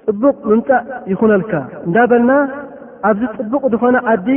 [0.06, 0.82] ፅቡቕ ምምፃእ
[1.12, 1.52] ይኹነልካ
[1.86, 2.32] እንዳበልና
[3.08, 4.28] ኣብዚ ፅቡቕ ዝኾነ ዓዲ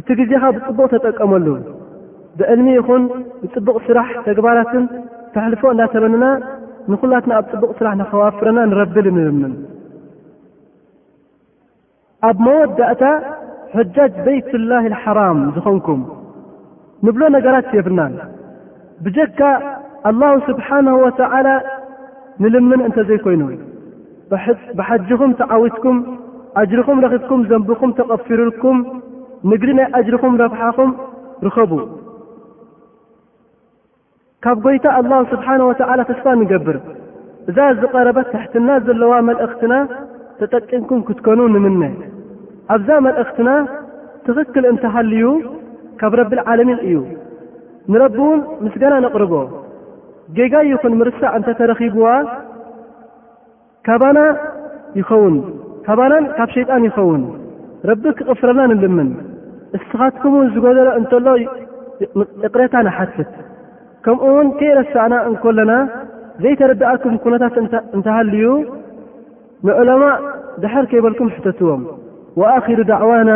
[0.00, 1.46] እቲ ግዜኻ ብፅቡቕ ተጠቀመሉ
[2.38, 3.02] ብዕልሚ ይኹን
[3.44, 4.84] ንፅቡቕ ስራሕ ተግባራትን
[5.34, 6.24] ተሕልፎ እንዳተመንና
[6.92, 9.54] ንኩላትና ኣብ ፅቡቕ ስራሕ ንኸዋፍረና ንረብል ንብምን
[12.28, 13.02] ኣብ መወዳእታ
[13.76, 16.00] ሕጃጅ በይት ላይ ልሓራም ዝኾንኩም
[17.06, 18.14] ንብሎ ነገራት የብልናን
[19.06, 19.40] ብጀካ
[20.10, 21.46] ኣላሁ ስብሓነሁ ወተዓላ
[22.42, 23.42] ንልምን እንተ ዘይኮይኑ
[24.78, 25.96] ብሓጅኹም ተዓዊትኩም
[26.62, 28.78] ኣጅሪኹም ረኺብኩም ዘንብኹም ተቐፊሩልኩም
[29.50, 30.90] ንግዲ ናይ ኣጅሪኹም ረብሓኹም
[31.46, 31.72] ርኸቡ
[34.44, 36.76] ካብ ጐይታ ኣላሁ ስብሓን ወተዓላ ተስፋ ንገብር
[37.50, 39.74] እዛ ዝቐረበ ተሕትና ዘለዋ መልእኽትና
[40.40, 41.82] ተጠቂምኩም ክትኮኑ ንምነ
[42.74, 43.50] ኣብዛ መልእኽትና
[44.26, 45.24] ትኽክል እንተሃልዩ
[46.00, 46.96] ካብ ረብልዓለሚን እዩ
[47.92, 49.32] ንረቢውን ምስ ገና ነቕርቦ
[50.36, 52.06] ጌጋ ይኹን ምርሳእ እንተተረኺብዋ
[53.86, 54.18] ካባና
[55.00, 55.36] ይኸውን
[55.86, 57.22] ካባናን ካብ ሸይጣን ይኸውን
[57.90, 59.08] ረቢ ክቕፍረልና ንልምን
[59.76, 61.26] እስኻትኩምውን ዝገደሎ እንተሎ
[62.46, 63.30] እቕረታ ንሓትት
[64.04, 65.72] ከምኡ እውን ከይረስእና እንከለና
[66.42, 67.54] ዘይተረዳኣኩም ኩነታት
[67.96, 68.44] እንተሃልዩ
[69.66, 70.04] ንዑለማ
[70.62, 71.82] ድሕር ከይበልኩም ሕተትዎም
[72.40, 73.30] ወኣኽሩ ዳዕዋና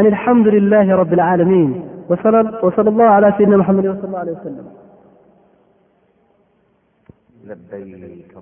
[0.00, 1.70] ኣን ልሓምድ ልላህ ረብ ልዓለሚን
[2.64, 4.68] ወصለ ላሁ ላ ሰይድና መሓመድ ላ ወሰለም
[7.50, 8.32] لبيك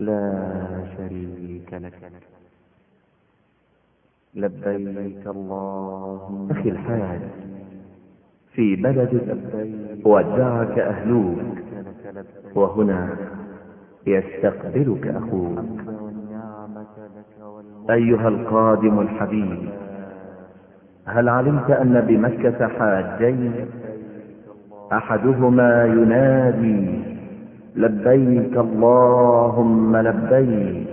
[0.09, 0.25] لا
[0.95, 1.69] شريك
[4.41, 7.21] لكلبيك اللهمخ الحاج
[8.53, 9.13] في بلد
[10.05, 13.01] ودعك أهلووهنا
[14.07, 15.59] يستقبلك أخوك
[17.89, 19.69] أيها القادم الحبيب
[21.05, 23.51] هل علمت أن بمكة حاجي
[24.93, 26.99] أحدهما ينادي
[27.75, 30.89] لبيك اللهم لبيك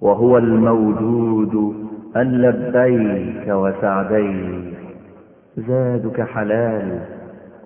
[0.00, 1.74] وهو الموجود
[2.16, 4.72] أن لبيك وسعديك
[5.68, 7.00] زادك حلال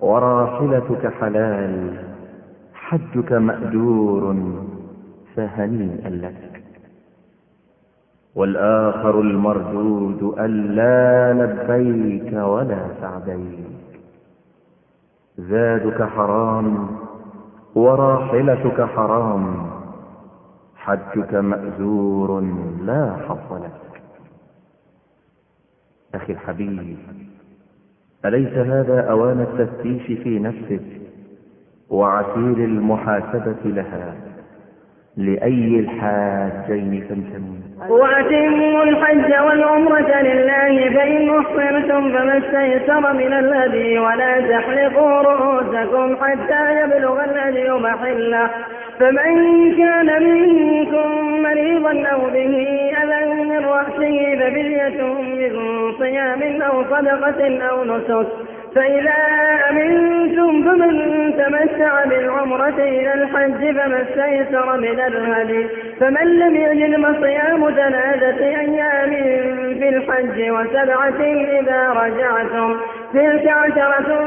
[0.01, 1.93] وراحلتك حلال
[2.87, 4.35] حجك مأذور
[5.35, 6.63] فهنيء لك
[8.35, 13.63] والآخر المردود أنلا لبيك ولا سعديك
[15.37, 16.87] زادك حرام
[17.75, 19.69] وراحلتك حرام
[20.75, 22.29] حجك مأذور
[22.81, 23.81] لا حظ لك
[26.15, 26.97] أخي الحبيب
[28.25, 31.06] أليس هذا أوان التفتيش في نفسك
[31.89, 34.15] وعسير المحاسبة لها
[35.17, 45.21] لأي الحاجي تنتمو وأتموا الحج والعمرة لله فإن أحصرتم فما استيسر من الهدي ولا تحلقوا
[45.21, 48.49] رؤوسكم حتى يبلغ الهدي بحلة
[48.99, 49.35] فمن
[49.77, 52.67] كان منكم مريضا أو به
[53.03, 55.53] أذا من رأسه فبلية من
[55.99, 58.27] صيام أو صدقة أو نسك
[58.75, 59.13] فإذا
[59.69, 60.91] أمنتم فمن
[61.37, 65.67] تمتع بالعمرة إلى الحج فم اتيسر من الهدي
[65.99, 69.09] فمن لم يجل مصيام دلادة أيام
[69.79, 71.21] في الحج وسبعة
[71.59, 72.77] إذا رجعتم
[73.13, 74.19] تلك عشرة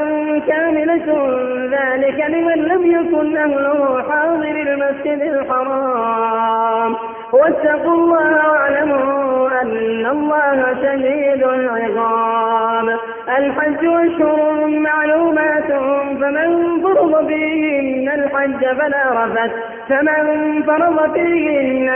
[0.49, 1.29] كاملة
[1.71, 6.95] ذلك لمن لم يكن أهله حاضر المسجد الحرام
[7.33, 12.91] واتقوا الله واعلموا أن الله سجيد اعقام
[13.29, 18.09] الحج واشهر معلوماته فمن فرض فيهن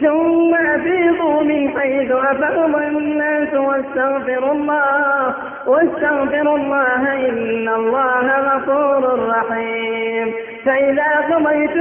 [0.00, 3.54] ثمأفيقوا من حيث أفض الناس
[5.68, 10.32] واستغفروا الله إن الله غفور رحيم
[10.64, 11.76] فإذا قضيت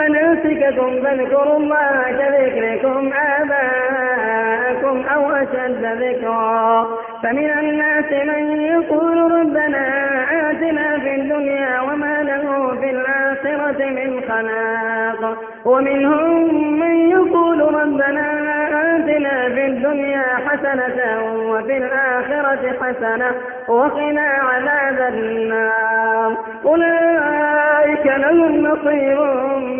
[0.00, 3.10] منسككم فاذكروا الله كذكركم
[3.40, 6.86] آباءكم أو أشد ذكرى
[7.22, 9.88] فمن الناس من يقول ربنا
[10.50, 15.36] آتنا في الدنيا وماله في الآخرة من خناق
[17.30, 18.24] قول ربنا
[18.96, 23.30] آتنا في الدنيا حسنة وفي الآخرة حسنة
[23.68, 29.14] ونا عاب النار ولئك لهم مصي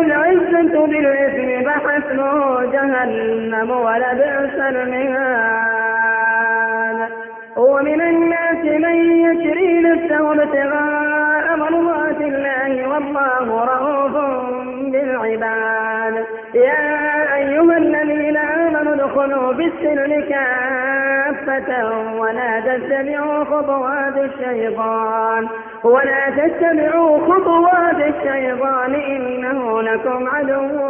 [0.00, 5.75] العزة بالإسم فحسنه جهنم ولبعسمها
[7.56, 14.46] ومن الناس من يجري نفسه ابتغاء مرضات الله والله روف
[14.92, 16.24] بالعباد
[16.54, 16.96] يا
[17.36, 23.44] أيها الذين آمنو ادخلوا بالسر كافة ولا تتبعوا
[27.18, 30.82] خطوات الشيطان إنه لكم عدو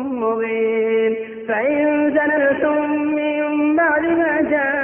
[0.00, 1.16] مبين
[1.48, 4.83] فإن زنلتم من بعد ماا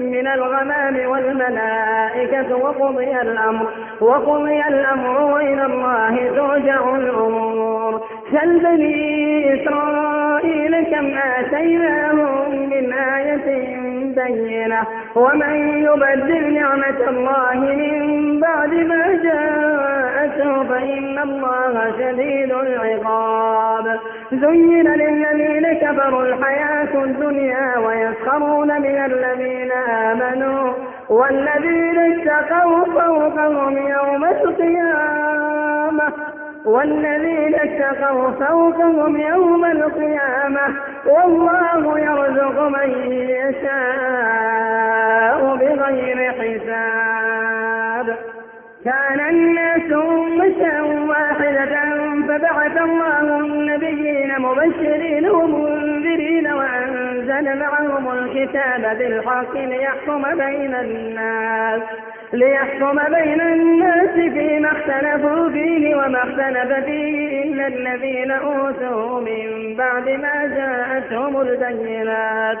[0.21, 1.07] لا والمل
[4.01, 6.15] وقضي الأمر وإل الله
[6.65, 8.01] جع الأمور
[8.63, 13.47] بي إسرائيل كم آتيناهم من آية
[14.15, 14.83] بينة
[15.15, 23.99] ومن يبدل نعمة الله من بعد ما جاءته فإن الله شديد العقاب
[24.31, 29.71] زين للذين كفر الحياة الدنيا ويسخرون من الين
[31.09, 33.77] والذين اتقوا فوقهم
[38.97, 40.75] يوم القيامة
[41.05, 48.17] والله يرزق من يشاء بغير حساب
[48.85, 50.05] كان الناس
[50.41, 51.71] مشى واحدة
[52.27, 59.57] فبعث الله النبيين مبشرين ومنذرين وأنزل معهم الكتاب بالحق
[62.33, 70.45] ليحكم بين الناس فيما اختنفوا بيه وما اختنف فيه إلا الذين أوتوا من بعد ما
[70.47, 72.57] جاءتهم البينات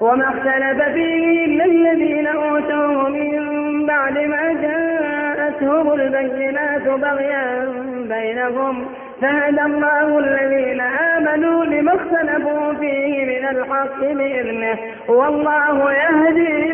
[0.00, 7.68] وما اختلف فيه إلا الذين أوتوهم من بعد ما جاءتهم البينات بغيا
[8.08, 8.86] بينهم
[9.22, 14.78] فهدى الله الذين آمنوا لما اختلفوا فيه من الحق بإذنه
[15.08, 16.72] والله يهدي